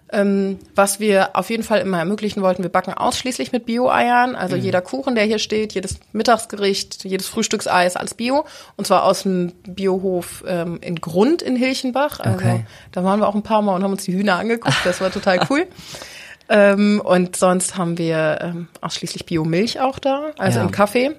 Ähm, 0.10 0.60
was 0.74 1.02
wir 1.02 1.36
auf 1.36 1.50
jeden 1.50 1.64
Fall 1.64 1.80
immer 1.80 2.00
ermöglichen 2.00 2.42
wollten, 2.42 2.64
wir 2.64 2.70
backen 2.70 2.94
ausschließlich 2.94 3.52
mit 3.52 3.66
Bio-Eiern. 3.66 4.36
Also 4.36 4.56
mhm. 4.56 4.62
jeder 4.62 4.82
Kuchen, 4.82 5.16
der 5.16 5.26
hier 5.26 5.40
steht, 5.40 5.74
jedes 5.74 6.00
Mittagsgericht, 6.14 7.04
jedes 7.04 7.28
Frühstücksei 7.28 7.86
ist 7.86 7.98
alles 7.98 8.14
Bio. 8.14 8.46
Und 8.78 8.88
zwar 8.88 9.04
aus 9.04 9.24
dem 9.24 9.52
Biohof 9.68 10.46
ähm, 10.48 10.80
in 10.82 11.02
Grund 11.02 11.42
in 11.42 11.58
Hilchenbach. 11.58 12.22
Also 12.22 12.38
okay. 12.38 12.66
da 12.94 13.04
waren 13.04 13.20
wir 13.20 13.28
auch 13.28 13.36
ein 13.36 13.44
paar 13.44 13.62
Mal 13.62 13.76
und 13.76 13.84
haben 13.84 13.92
uns 13.92 14.06
die 14.06 14.14
Hühner 14.14 14.38
angeguckt. 14.38 14.78
Das 14.86 15.02
war 15.02 15.12
total 15.12 15.46
cool. 15.50 15.68
ähm, 16.50 17.02
und 17.04 17.36
sonst 17.36 17.78
haben 17.78 17.98
wir 17.98 18.40
ähm, 18.42 18.68
ausschließlich 18.80 19.26
Biomilch 19.26 19.82
auch 19.82 20.00
da, 20.00 20.32
also 20.38 20.60
ja. 20.60 20.66
im 20.66 20.72
Kaffee. 20.72 21.16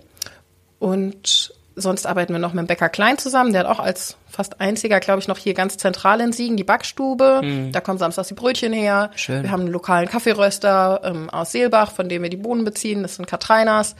Und 0.78 1.52
sonst 1.80 2.06
arbeiten 2.06 2.32
wir 2.32 2.38
noch 2.38 2.52
mit 2.52 2.64
dem 2.64 2.66
Bäcker 2.66 2.88
Klein 2.88 3.18
zusammen. 3.18 3.52
Der 3.52 3.60
hat 3.62 3.68
auch 3.68 3.80
als 3.80 4.16
fast 4.28 4.60
einziger, 4.60 5.00
glaube 5.00 5.20
ich, 5.20 5.28
noch 5.28 5.38
hier 5.38 5.54
ganz 5.54 5.76
zentral 5.76 6.20
in 6.20 6.32
Siegen 6.32 6.56
die 6.56 6.64
Backstube. 6.64 7.40
Mhm. 7.42 7.72
Da 7.72 7.80
kommen 7.80 7.98
samstags 7.98 8.28
die 8.28 8.34
Brötchen 8.34 8.72
her. 8.72 9.10
Schön. 9.16 9.42
Wir 9.42 9.50
haben 9.50 9.62
einen 9.62 9.72
lokalen 9.72 10.08
Kaffeeröster 10.08 11.00
ähm, 11.04 11.30
aus 11.30 11.52
Seelbach, 11.52 11.92
von 11.92 12.08
dem 12.08 12.22
wir 12.22 12.30
die 12.30 12.36
Bohnen 12.36 12.64
beziehen. 12.64 13.02
Das 13.02 13.16
sind 13.16 13.26
Katreiners. 13.26 13.96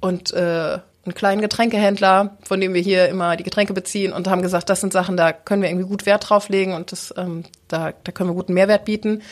Und 0.00 0.32
äh, 0.32 0.78
einen 1.04 1.14
kleinen 1.14 1.40
Getränkehändler, 1.40 2.36
von 2.42 2.60
dem 2.60 2.74
wir 2.74 2.82
hier 2.82 3.08
immer 3.08 3.36
die 3.36 3.44
Getränke 3.44 3.72
beziehen 3.72 4.12
und 4.12 4.28
haben 4.28 4.42
gesagt, 4.42 4.68
das 4.68 4.80
sind 4.80 4.92
Sachen, 4.92 5.16
da 5.16 5.32
können 5.32 5.62
wir 5.62 5.70
irgendwie 5.70 5.88
gut 5.88 6.04
Wert 6.04 6.28
drauf 6.28 6.48
legen 6.48 6.74
und 6.74 6.92
das, 6.92 7.14
ähm, 7.16 7.44
da, 7.68 7.92
da 8.04 8.12
können 8.12 8.30
wir 8.30 8.34
guten 8.34 8.54
Mehrwert 8.54 8.84
bieten. 8.84 9.22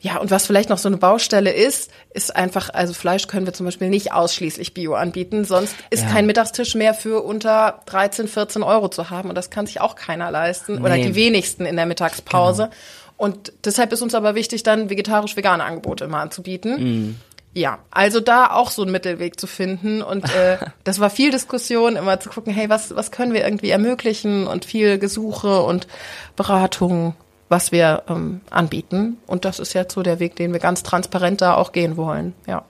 Ja, 0.00 0.18
und 0.18 0.30
was 0.30 0.46
vielleicht 0.46 0.68
noch 0.68 0.78
so 0.78 0.88
eine 0.88 0.96
Baustelle 0.96 1.52
ist, 1.52 1.90
ist 2.14 2.36
einfach, 2.36 2.70
also 2.72 2.94
Fleisch 2.94 3.26
können 3.26 3.46
wir 3.46 3.52
zum 3.52 3.66
Beispiel 3.66 3.88
nicht 3.88 4.12
ausschließlich 4.12 4.72
Bio 4.72 4.94
anbieten, 4.94 5.44
sonst 5.44 5.74
ist 5.90 6.04
ja. 6.04 6.10
kein 6.10 6.26
Mittagstisch 6.26 6.76
mehr 6.76 6.94
für 6.94 7.24
unter 7.24 7.80
13, 7.86 8.28
14 8.28 8.62
Euro 8.62 8.88
zu 8.88 9.10
haben 9.10 9.28
und 9.28 9.34
das 9.34 9.50
kann 9.50 9.66
sich 9.66 9.80
auch 9.80 9.96
keiner 9.96 10.30
leisten 10.30 10.76
nee. 10.76 10.80
oder 10.82 10.96
die 10.96 11.16
wenigsten 11.16 11.66
in 11.66 11.74
der 11.74 11.86
Mittagspause. 11.86 12.64
Genau. 12.64 12.74
Und 13.16 13.52
deshalb 13.64 13.92
ist 13.92 14.00
uns 14.00 14.14
aber 14.14 14.36
wichtig, 14.36 14.62
dann 14.62 14.88
vegetarisch-vegane 14.88 15.64
Angebote 15.64 16.04
immer 16.04 16.18
anzubieten. 16.18 17.08
Mm. 17.08 17.20
Ja, 17.54 17.80
also 17.90 18.20
da 18.20 18.52
auch 18.52 18.70
so 18.70 18.82
einen 18.82 18.92
Mittelweg 18.92 19.40
zu 19.40 19.48
finden 19.48 20.02
und 20.02 20.24
äh, 20.32 20.58
das 20.84 21.00
war 21.00 21.10
viel 21.10 21.32
Diskussion, 21.32 21.96
immer 21.96 22.20
zu 22.20 22.28
gucken, 22.28 22.52
hey, 22.52 22.68
was 22.68 22.94
was 22.94 23.10
können 23.10 23.32
wir 23.32 23.42
irgendwie 23.42 23.70
ermöglichen 23.70 24.46
und 24.46 24.64
viel 24.64 24.98
Gesuche 24.98 25.62
und 25.62 25.88
Beratung 26.36 27.16
was 27.48 27.72
wir 27.72 28.02
ähm, 28.08 28.40
anbieten. 28.50 29.18
Und 29.26 29.44
das 29.44 29.58
ist 29.58 29.72
jetzt 29.72 29.94
so 29.94 30.02
der 30.02 30.20
Weg, 30.20 30.36
den 30.36 30.52
wir 30.52 30.60
ganz 30.60 30.82
transparent 30.82 31.40
da 31.40 31.54
auch 31.54 31.72
gehen 31.72 31.96
wollen. 31.96 32.34
Ja. 32.46 32.64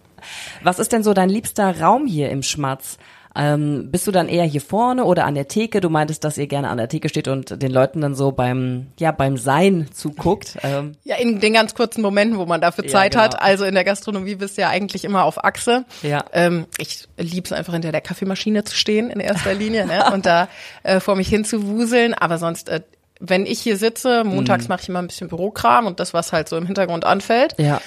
Was 0.62 0.78
ist 0.78 0.92
denn 0.92 1.02
so 1.02 1.14
dein 1.14 1.28
liebster 1.28 1.80
Raum 1.80 2.06
hier 2.06 2.30
im 2.30 2.42
Schmatz? 2.42 2.98
Ähm, 3.36 3.90
bist 3.92 4.04
du 4.06 4.10
dann 4.10 4.28
eher 4.28 4.44
hier 4.44 4.60
vorne 4.60 5.04
oder 5.04 5.24
an 5.24 5.36
der 5.36 5.46
Theke? 5.46 5.80
Du 5.80 5.90
meintest, 5.90 6.24
dass 6.24 6.38
ihr 6.38 6.48
gerne 6.48 6.70
an 6.70 6.78
der 6.78 6.88
Theke 6.88 7.08
steht 7.08 7.28
und 7.28 7.62
den 7.62 7.70
Leuten 7.70 8.00
dann 8.00 8.16
so 8.16 8.32
beim, 8.32 8.88
ja, 8.98 9.12
beim 9.12 9.36
Sein 9.36 9.86
zuguckt. 9.92 10.56
Ähm. 10.64 10.96
Ja, 11.04 11.16
in 11.16 11.38
den 11.38 11.52
ganz 11.52 11.74
kurzen 11.76 12.02
Momenten, 12.02 12.38
wo 12.38 12.46
man 12.46 12.60
dafür 12.60 12.88
Zeit 12.88 13.14
ja, 13.14 13.20
genau. 13.20 13.34
hat. 13.36 13.42
Also 13.42 13.64
in 13.64 13.74
der 13.74 13.84
Gastronomie 13.84 14.34
bist 14.34 14.56
du 14.56 14.62
ja 14.62 14.70
eigentlich 14.70 15.04
immer 15.04 15.22
auf 15.22 15.44
Achse. 15.44 15.84
Ja. 16.02 16.24
Ähm, 16.32 16.66
ich 16.78 17.06
liebe 17.16 17.44
es 17.44 17.52
einfach 17.52 17.74
hinter 17.74 17.92
der 17.92 18.00
Kaffeemaschine 18.00 18.64
zu 18.64 18.74
stehen 18.74 19.08
in 19.08 19.20
erster 19.20 19.54
Linie 19.54 19.86
ne? 19.86 20.10
und 20.12 20.26
da 20.26 20.48
äh, 20.82 20.98
vor 20.98 21.14
mich 21.14 21.28
hin 21.28 21.44
zu 21.44 21.68
wuseln. 21.68 22.14
Aber 22.14 22.38
sonst 22.38 22.68
äh, 22.68 22.80
wenn 23.20 23.46
ich 23.46 23.60
hier 23.60 23.76
sitze, 23.76 24.24
montags 24.24 24.64
mhm. 24.64 24.68
mache 24.68 24.82
ich 24.82 24.88
immer 24.88 25.00
ein 25.00 25.06
bisschen 25.06 25.28
Bürokram 25.28 25.86
und 25.86 26.00
das, 26.00 26.14
was 26.14 26.32
halt 26.32 26.48
so 26.48 26.56
im 26.56 26.66
Hintergrund 26.66 27.04
anfällt. 27.04 27.54
Ja. 27.58 27.80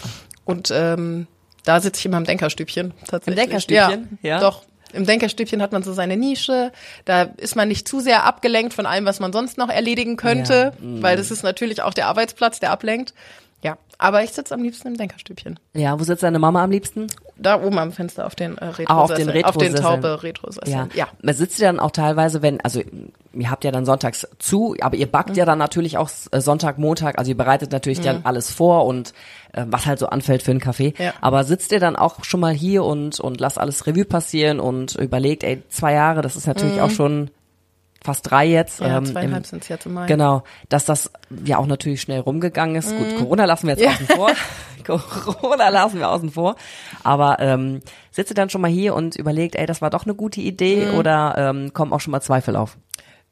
Und 0.46 0.72
ähm, 0.72 1.28
da 1.64 1.80
sitze 1.80 2.00
ich 2.00 2.06
immer 2.06 2.18
im 2.18 2.26
Denkerstübchen 2.26 2.94
tatsächlich. 3.08 3.28
Im 3.28 3.36
Denkerstübchen? 3.36 4.20
Ja, 4.22 4.30
ja. 4.30 4.40
Doch. 4.40 4.64
Im 4.94 5.06
Denkerstübchen 5.06 5.62
hat 5.62 5.72
man 5.72 5.84
so 5.84 5.94
seine 5.94 6.18
Nische. 6.18 6.74
Da 7.06 7.22
ist 7.22 7.56
man 7.56 7.70
nicht 7.70 7.88
zu 7.88 8.02
sehr 8.02 8.26
abgelenkt 8.26 8.74
von 8.74 8.86
allem, 8.86 9.06
was 9.06 9.22
man 9.22 9.32
sonst 9.32 9.58
noch 9.58 9.70
erledigen 9.70 10.18
könnte, 10.18 10.74
ja. 10.78 10.86
mhm. 10.86 11.02
weil 11.02 11.16
das 11.16 11.32
ist 11.32 11.44
natürlich 11.44 11.82
auch 11.82 11.94
der 11.94 12.08
Arbeitsplatz, 12.08 12.60
der 12.60 12.72
ablenkt. 12.72 13.14
Aber 14.02 14.24
ich 14.24 14.32
sitze 14.32 14.56
am 14.56 14.64
liebsten 14.64 14.88
im 14.88 14.98
Denkerstübchen. 14.98 15.60
Ja, 15.76 16.00
wo 16.00 16.04
sitzt 16.04 16.24
deine 16.24 16.40
Mama 16.40 16.64
am 16.64 16.72
liebsten? 16.72 17.06
Da 17.38 17.62
oben 17.62 17.78
am 17.78 17.92
Fenster 17.92 18.26
auf 18.26 18.34
den 18.34 18.58
äh, 18.58 18.66
retro 18.66 18.92
ah, 18.92 19.02
auf 19.02 19.14
den 19.14 19.30
retro 19.30 19.50
Auf 19.50 19.58
den 19.58 19.76
taube 19.76 20.24
retro 20.24 20.50
Ja. 20.66 20.88
ja. 20.96 21.08
Man 21.22 21.36
sitzt 21.36 21.60
ja 21.60 21.68
dann 21.68 21.80
auch 21.80 21.92
teilweise, 21.92 22.42
wenn, 22.42 22.60
also 22.62 22.82
ihr 23.34 23.52
habt 23.52 23.64
ja 23.64 23.70
dann 23.70 23.86
sonntags 23.86 24.28
zu, 24.40 24.76
aber 24.82 24.96
ihr 24.96 25.06
backt 25.06 25.30
mhm. 25.30 25.36
ja 25.36 25.46
dann 25.46 25.60
natürlich 25.60 26.00
auch 26.00 26.10
äh, 26.32 26.42
Sonntag, 26.42 26.80
Montag, 26.80 27.20
also 27.20 27.30
ihr 27.30 27.38
bereitet 27.38 27.72
natürlich 27.72 28.00
mhm. 28.00 28.06
dann 28.06 28.22
alles 28.24 28.50
vor 28.50 28.88
und 28.88 29.14
äh, 29.54 29.66
was 29.68 29.86
halt 29.86 30.00
so 30.00 30.08
anfällt 30.08 30.42
für 30.42 30.50
einen 30.50 30.60
Kaffee. 30.60 30.96
Ja. 30.98 31.14
Aber 31.22 31.44
sitzt 31.44 31.72
ihr 31.72 31.80
dann 31.80 31.96
auch 31.96 32.24
schon 32.24 32.40
mal 32.40 32.54
hier 32.54 32.84
und, 32.84 33.20
und 33.20 33.40
lasst 33.40 33.60
alles 33.60 33.86
Revue 33.86 34.06
passieren 34.06 34.60
und 34.60 34.96
überlegt, 34.96 35.44
ey, 35.44 35.62
zwei 35.70 35.94
Jahre, 35.94 36.24
das 36.24 36.36
ist 36.36 36.48
natürlich 36.48 36.78
mhm. 36.78 36.82
auch 36.82 36.90
schon 36.90 37.30
fast 38.04 38.30
drei 38.30 38.46
jetzt. 38.46 38.80
Ja, 38.80 38.98
ähm, 38.98 39.06
zweieinhalb 39.06 39.46
sind 39.46 39.64
es 39.64 39.70
jetzt 39.70 39.86
im 39.86 39.94
Mai. 39.94 40.08
Genau, 40.08 40.44
dass 40.70 40.86
das 40.86 41.12
ja 41.46 41.58
auch 41.58 41.68
natürlich 41.68 42.02
schnell 42.02 42.20
rumgegangen 42.20 42.76
ist. 42.76 42.92
Mhm. 42.92 42.98
Gut, 42.98 43.18
Corona 43.18 43.46
lassen 43.46 43.68
wir 43.68 43.76
jetzt 43.76 43.84
ja. 43.84 43.92
außen 43.92 44.08
vor. 44.08 44.32
Corona 44.84 45.70
lassen 45.70 46.00
wir 46.00 46.10
außen 46.10 46.32
vor. 46.32 46.56
Aber 47.04 47.40
ähm, 47.40 47.82
sitzt 48.10 48.32
ihr 48.32 48.36
dann 48.36 48.50
schon 48.50 48.62
mal 48.62 48.72
hier 48.72 48.96
und 48.96 49.16
überlegt, 49.16 49.56
ey, 49.56 49.66
das 49.66 49.82
war 49.82 49.90
doch 49.90 50.06
eine 50.06 50.16
gute 50.16 50.42
Idee 50.42 50.88
mhm. 50.88 50.98
oder 50.98 51.36
ähm, 51.38 51.74
kommen 51.74 51.94
auch 51.94 52.02
schon 52.02 52.12
mal 52.12 52.22
Zweifel 52.22 52.56
auf? 52.56 52.78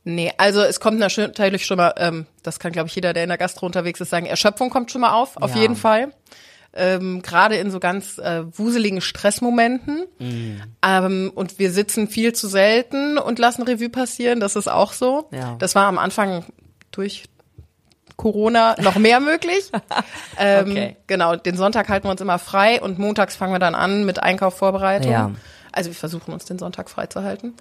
Nee, 0.04 0.32
also 0.38 0.62
es 0.62 0.80
kommt 0.80 1.00
natürlich 1.00 1.66
schon 1.66 1.78
mal, 1.78 1.94
ähm, 1.98 2.26
das 2.44 2.60
kann 2.60 2.72
glaube 2.72 2.88
ich 2.88 2.96
jeder, 2.96 3.14
der 3.14 3.24
in 3.24 3.30
der 3.30 3.38
Gastro 3.38 3.66
unterwegs 3.66 4.00
ist, 4.00 4.10
sagen, 4.10 4.26
Erschöpfung 4.26 4.70
kommt 4.70 4.92
schon 4.92 5.02
mal 5.02 5.14
auf, 5.14 5.38
auf 5.38 5.56
ja. 5.56 5.62
jeden 5.62 5.76
Fall 5.76 6.14
ähm, 6.74 7.22
gerade 7.22 7.56
in 7.56 7.72
so 7.72 7.80
ganz 7.80 8.18
äh, 8.18 8.44
wuseligen 8.58 9.02
Stressmomenten. 9.02 10.06
Mhm. 10.20 10.62
Ähm, 10.86 11.32
und 11.34 11.60
wir 11.60 11.72
sitzen 11.72 12.08
viel 12.08 12.34
zu 12.34 12.48
selten 12.48 13.18
und 13.18 13.40
lassen 13.40 13.64
Revue 13.64 13.90
passieren. 13.90 14.40
Das 14.40 14.56
ist 14.56 14.68
auch 14.68 14.94
so. 14.94 15.30
Ja. 15.32 15.56
Das 15.60 15.76
war 15.76 15.88
am 15.88 15.98
Anfang 15.98 16.46
durch 16.92 17.26
Corona 18.18 18.76
noch 18.82 18.96
mehr 18.96 19.20
möglich. 19.20 19.72
ähm, 20.38 20.72
okay. 20.72 20.98
Genau, 21.08 21.36
den 21.36 21.58
Sonntag 21.58 21.90
halten 21.90 22.08
wir 22.08 22.12
uns 22.12 22.22
immer 22.22 22.40
frei 22.40 22.82
und 22.82 23.00
montags 23.00 23.36
fangen 23.36 23.54
wir 23.54 23.60
dann 23.60 23.76
an 23.76 24.06
mit 24.06 24.22
Einkaufvorbereitung. 24.22 25.12
Ja. 25.12 25.32
Also 25.72 25.90
wir 25.90 25.96
versuchen 25.96 26.34
uns 26.34 26.46
den 26.46 26.60
Sonntag 26.60 26.90
frei 26.90 27.08
zu 27.08 27.24
halten. 27.24 27.54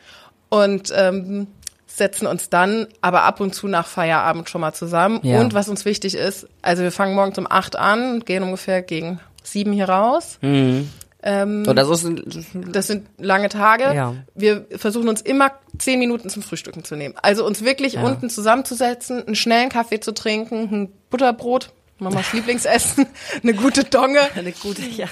Und 0.51 0.93
ähm, 0.97 1.47
setzen 1.99 2.27
uns 2.27 2.49
dann 2.49 2.87
aber 3.01 3.23
ab 3.23 3.41
und 3.41 3.55
zu 3.55 3.69
nach 3.69 3.87
Feierabend 3.87 4.49
schon 4.49 4.61
mal 4.61 4.73
zusammen. 4.73 5.21
Ja. 5.23 5.41
Und 5.41 5.55
was 5.55 5.69
uns 5.69 5.85
wichtig 5.85 6.15
ist, 6.15 6.47
also 6.63 6.83
wir 6.83 6.93
fangen 6.93 7.15
morgens 7.15 7.39
um 7.39 7.47
acht 7.49 7.77
an 7.77 8.15
und 8.15 8.27
gehen 8.27 8.43
ungefähr 8.43 8.83
gegen 8.83 9.21
sieben 9.43 9.73
hier 9.73 9.89
raus. 9.89 10.39
Mhm. 10.41 10.89
Ähm, 11.21 11.65
so, 11.65 11.75
das, 11.75 11.89
ist 11.89 12.07
das 12.55 12.87
sind 12.87 13.09
lange 13.19 13.49
Tage. 13.49 13.85
Ja. 13.93 14.15
Wir 14.35 14.67
versuchen 14.77 15.09
uns 15.09 15.21
immer 15.21 15.51
zehn 15.77 15.99
Minuten 15.99 16.31
zum 16.31 16.43
Frühstücken 16.43 16.85
zu 16.85 16.95
nehmen. 16.95 17.15
Also 17.21 17.45
uns 17.45 17.65
wirklich 17.65 17.95
ja. 17.95 18.03
unten 18.03 18.31
zusammenzusetzen, 18.31 19.27
einen 19.27 19.35
schnellen 19.35 19.69
Kaffee 19.69 20.01
zu 20.01 20.13
trinken, 20.13 20.69
ein 20.71 20.93
Butterbrot 21.11 21.73
Mamas 21.99 22.33
Lieblingsessen, 22.33 23.07
eine 23.43 23.55
gute 23.55 23.85
Donge. 23.85 24.21
Eine 24.35 24.53
gute, 24.53 24.83
ja. 24.83 25.09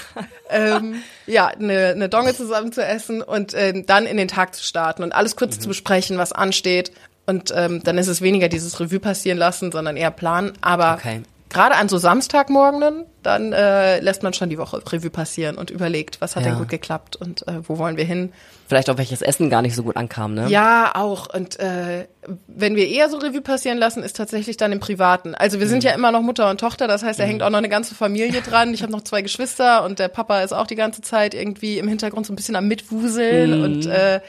Ähm, 0.51 1.03
ja, 1.27 1.49
eine, 1.49 1.89
eine 1.89 2.09
Donge 2.09 2.35
zusammen 2.35 2.73
zu 2.73 2.85
essen 2.85 3.23
und 3.23 3.55
äh, 3.55 3.83
dann 3.83 4.07
in 4.07 4.17
den 4.17 4.29
Tag 4.29 4.55
zu 4.55 4.63
starten 4.63 5.03
und 5.03 5.13
alles 5.13 5.37
kurz 5.37 5.57
mhm. 5.57 5.61
zu 5.63 5.69
besprechen, 5.69 6.19
was 6.19 6.33
ansteht. 6.33 6.93
Und 7.27 7.53
ähm, 7.57 7.83
dann 7.83 7.99
ist 7.99 8.07
es 8.07 8.23
weniger 8.23 8.49
dieses 8.49 8.79
Revue 8.79 9.01
passieren 9.01 9.39
lassen, 9.39 9.73
sondern 9.73 9.97
eher 9.97 10.13
planen. 10.13 10.53
Aber 10.61 10.95
okay 10.95 11.23
gerade 11.57 11.75
an 11.75 11.89
so 11.89 11.97
Samstagmorgenen, 11.97 13.07
dann 13.23 13.53
äh, 13.53 13.99
lässt 14.01 14.23
man 14.23 14.35
schon 14.35 14.51
die 14.51 14.59
Woche 14.59 14.83
Revue 14.93 15.11
passieren 15.11 15.57
und 15.57 15.71
überlegt, 15.71 16.21
was 16.21 16.37
hat 16.37 16.45
ja. 16.45 16.51
denn 16.51 16.59
gut 16.59 16.69
geklappt 16.69 17.17
und 17.17 17.49
äh, 17.49 17.67
wo 17.67 17.79
wollen 17.79 17.97
wir 17.97 18.05
hin. 18.05 18.33
Vielleicht 18.69 18.91
auch 18.91 18.99
welches 18.99 19.23
Essen 19.23 19.49
gar 19.49 19.63
nicht 19.63 19.75
so 19.75 19.83
gut 19.83 19.97
ankam, 19.97 20.35
ne? 20.35 20.49
Ja, 20.49 20.93
auch. 20.95 21.33
Und 21.33 21.59
äh, 21.59 22.07
wenn 22.47 22.77
wir 22.77 22.87
eher 22.89 23.09
so 23.09 23.17
Revue 23.17 23.41
passieren 23.41 23.79
lassen, 23.79 24.03
ist 24.03 24.17
tatsächlich 24.17 24.59
dann 24.59 24.71
im 24.71 24.81
Privaten. 24.81 25.35
Also 25.35 25.59
wir 25.59 25.67
sind 25.67 25.83
mhm. 25.83 25.89
ja 25.89 25.95
immer 25.95 26.13
noch 26.13 26.21
Mutter 26.21 26.51
und 26.51 26.61
Tochter, 26.61 26.89
das 26.89 27.03
heißt, 27.03 27.19
da 27.19 27.25
mhm. 27.25 27.29
hängt 27.29 27.43
auch 27.43 27.51
noch 27.51 27.59
eine 27.59 27.71
ganze 27.71 27.95
Familie 27.95 28.43
dran. 28.43 28.75
Ich 28.75 28.83
habe 28.83 28.93
noch 28.93 29.03
zwei 29.03 29.23
Geschwister 29.23 29.83
und 29.85 29.99
der 29.99 30.09
Papa 30.09 30.43
ist 30.43 30.53
auch 30.53 30.67
die 30.67 30.77
ganze 30.77 31.01
Zeit 31.01 31.35
irgendwie 31.35 31.79
im 31.79 31.89
Hintergrund 31.89 32.27
so 32.27 32.33
ein 32.35 32.37
bisschen 32.37 32.57
am 32.57 32.69
Mitwuseln 32.69 33.59
mhm. 33.59 33.65
und 33.65 33.87
äh, 33.87 34.21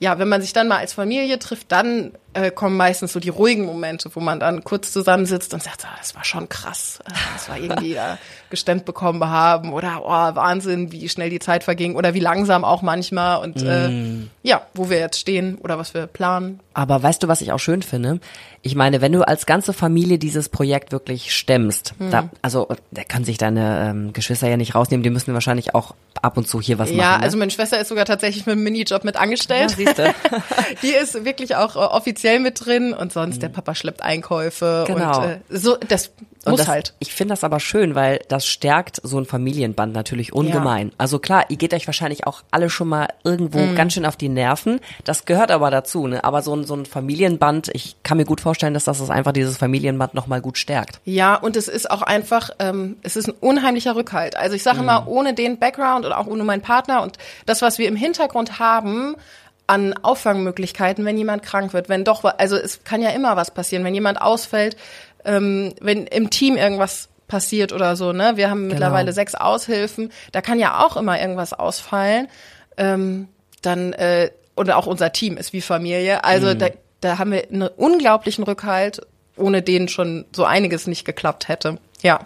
ja, 0.00 0.18
wenn 0.18 0.28
man 0.28 0.42
sich 0.42 0.52
dann 0.52 0.68
mal 0.68 0.78
als 0.78 0.92
Familie 0.92 1.38
trifft, 1.38 1.72
dann 1.72 2.12
äh, 2.34 2.50
kommen 2.50 2.76
meistens 2.76 3.12
so 3.12 3.20
die 3.20 3.28
ruhigen 3.28 3.64
Momente, 3.64 4.10
wo 4.14 4.20
man 4.20 4.40
dann 4.40 4.64
kurz 4.64 4.92
zusammensitzt 4.92 5.54
und 5.54 5.62
sagt, 5.62 5.84
ah, 5.84 5.94
das 5.98 6.14
war 6.14 6.24
schon 6.24 6.48
krass, 6.48 6.98
äh, 7.06 7.12
das 7.34 7.48
war 7.48 7.58
irgendwie 7.58 7.94
da 7.94 8.18
gestemmt 8.50 8.84
bekommen 8.84 9.24
haben 9.24 9.72
oder 9.72 10.02
oh, 10.04 10.36
Wahnsinn, 10.36 10.92
wie 10.92 11.08
schnell 11.08 11.30
die 11.30 11.38
Zeit 11.38 11.64
verging 11.64 11.96
oder 11.96 12.14
wie 12.14 12.20
langsam 12.20 12.64
auch 12.64 12.82
manchmal 12.82 13.42
und 13.42 13.62
äh, 13.62 13.88
mm. 13.88 14.30
ja, 14.42 14.62
wo 14.74 14.90
wir 14.90 14.98
jetzt 14.98 15.18
stehen 15.18 15.56
oder 15.56 15.78
was 15.78 15.94
wir 15.94 16.06
planen. 16.06 16.60
Aber 16.72 17.02
weißt 17.02 17.22
du, 17.22 17.28
was 17.28 17.40
ich 17.40 17.52
auch 17.52 17.58
schön 17.58 17.82
finde? 17.82 18.20
Ich 18.62 18.74
meine, 18.74 19.00
wenn 19.00 19.12
du 19.12 19.26
als 19.26 19.46
ganze 19.46 19.72
Familie 19.72 20.18
dieses 20.18 20.48
Projekt 20.48 20.92
wirklich 20.92 21.34
stemmst, 21.34 21.94
mm. 21.98 22.10
da, 22.10 22.30
also 22.42 22.68
da 22.90 23.04
kann 23.04 23.24
sich 23.24 23.38
deine 23.38 23.90
ähm, 23.90 24.12
Geschwister 24.12 24.48
ja 24.48 24.56
nicht 24.56 24.74
rausnehmen, 24.74 25.02
die 25.02 25.10
müssen 25.10 25.34
wahrscheinlich 25.34 25.74
auch 25.74 25.94
ab 26.22 26.36
und 26.36 26.48
zu 26.48 26.60
hier 26.60 26.78
was 26.78 26.90
ja, 26.90 26.96
machen. 26.96 27.06
Ja, 27.06 27.18
ne? 27.18 27.24
also 27.24 27.38
meine 27.38 27.50
Schwester 27.50 27.80
ist 27.80 27.88
sogar 27.88 28.04
tatsächlich 28.04 28.46
mit 28.46 28.54
einem 28.54 28.64
Minijob 28.64 29.04
mit 29.04 29.16
angestellt. 29.16 29.76
Ja, 29.78 29.92
die 30.82 30.88
ist 30.88 31.24
wirklich 31.24 31.56
auch 31.56 31.76
äh, 31.76 31.80
offiziell 31.80 32.23
mit 32.38 32.64
drin 32.64 32.92
und 32.92 33.12
sonst 33.12 33.36
mhm. 33.36 33.40
der 33.40 33.48
Papa 33.48 33.74
schleppt 33.74 34.02
Einkäufe 34.02 34.84
genau. 34.86 35.22
und 35.22 35.28
äh, 35.28 35.38
so 35.50 35.76
das 35.88 36.10
und 36.44 36.52
muss 36.52 36.60
das, 36.60 36.68
halt. 36.68 36.94
Ich 36.98 37.14
finde 37.14 37.32
das 37.32 37.42
aber 37.42 37.58
schön, 37.58 37.94
weil 37.94 38.20
das 38.28 38.46
stärkt 38.46 39.00
so 39.02 39.18
ein 39.18 39.24
Familienband 39.24 39.94
natürlich 39.94 40.32
ungemein. 40.32 40.88
Ja. 40.88 40.94
Also 40.98 41.18
klar, 41.18 41.46
ihr 41.48 41.56
geht 41.56 41.72
euch 41.72 41.86
wahrscheinlich 41.86 42.26
auch 42.26 42.42
alle 42.50 42.68
schon 42.68 42.88
mal 42.88 43.08
irgendwo 43.24 43.60
mm. 43.60 43.74
ganz 43.74 43.94
schön 43.94 44.04
auf 44.04 44.16
die 44.16 44.28
Nerven. 44.28 44.80
Das 45.04 45.24
gehört 45.24 45.50
aber 45.50 45.70
dazu, 45.70 46.06
ne? 46.06 46.22
Aber 46.22 46.42
so 46.42 46.54
ein, 46.54 46.64
so 46.64 46.74
ein 46.74 46.84
Familienband, 46.84 47.70
ich 47.72 47.96
kann 48.02 48.18
mir 48.18 48.26
gut 48.26 48.40
vorstellen, 48.40 48.74
dass 48.74 48.84
das, 48.84 48.98
das 48.98 49.10
einfach 49.10 49.32
dieses 49.32 49.56
Familienband 49.56 50.12
nochmal 50.12 50.42
gut 50.42 50.58
stärkt. 50.58 51.00
Ja, 51.04 51.34
und 51.34 51.56
es 51.56 51.68
ist 51.68 51.90
auch 51.90 52.02
einfach, 52.02 52.50
ähm, 52.58 52.96
es 53.02 53.16
ist 53.16 53.28
ein 53.28 53.34
unheimlicher 53.40 53.96
Rückhalt. 53.96 54.36
Also 54.36 54.54
ich 54.54 54.62
sage 54.62 54.78
mm. 54.78 54.82
immer, 54.82 55.08
ohne 55.08 55.32
den 55.32 55.58
Background 55.58 56.04
und 56.04 56.12
auch 56.12 56.26
ohne 56.26 56.44
meinen 56.44 56.62
Partner 56.62 57.02
und 57.02 57.16
das, 57.46 57.62
was 57.62 57.78
wir 57.78 57.88
im 57.88 57.96
Hintergrund 57.96 58.58
haben, 58.58 59.16
an 59.66 59.94
Auffangmöglichkeiten, 60.02 61.04
wenn 61.04 61.16
jemand 61.16 61.42
krank 61.42 61.72
wird, 61.72 61.88
wenn 61.88 62.04
doch, 62.04 62.24
also 62.24 62.56
es 62.56 62.84
kann 62.84 63.00
ja 63.00 63.10
immer 63.10 63.36
was 63.36 63.52
passieren, 63.52 63.84
wenn 63.84 63.94
jemand 63.94 64.20
ausfällt, 64.20 64.76
ähm, 65.24 65.74
wenn 65.80 66.06
im 66.06 66.30
Team 66.30 66.56
irgendwas 66.56 67.08
passiert 67.28 67.72
oder 67.72 67.96
so, 67.96 68.12
ne? 68.12 68.32
Wir 68.36 68.50
haben 68.50 68.62
genau. 68.62 68.74
mittlerweile 68.74 69.12
sechs 69.12 69.34
Aushilfen, 69.34 70.12
da 70.32 70.42
kann 70.42 70.58
ja 70.58 70.84
auch 70.84 70.96
immer 70.96 71.18
irgendwas 71.18 71.52
ausfallen. 71.54 72.28
Ähm, 72.76 73.28
dann 73.62 73.92
äh, 73.94 74.30
und 74.54 74.70
auch 74.70 74.86
unser 74.86 75.12
Team 75.12 75.36
ist 75.36 75.52
wie 75.52 75.60
Familie. 75.60 76.24
Also 76.24 76.48
mhm. 76.48 76.58
da, 76.58 76.68
da 77.00 77.18
haben 77.18 77.32
wir 77.32 77.44
einen 77.48 77.68
unglaublichen 77.68 78.44
Rückhalt, 78.44 79.00
ohne 79.36 79.62
den 79.62 79.88
schon 79.88 80.26
so 80.34 80.44
einiges 80.44 80.86
nicht 80.86 81.04
geklappt 81.04 81.48
hätte. 81.48 81.78
Ja, 82.02 82.20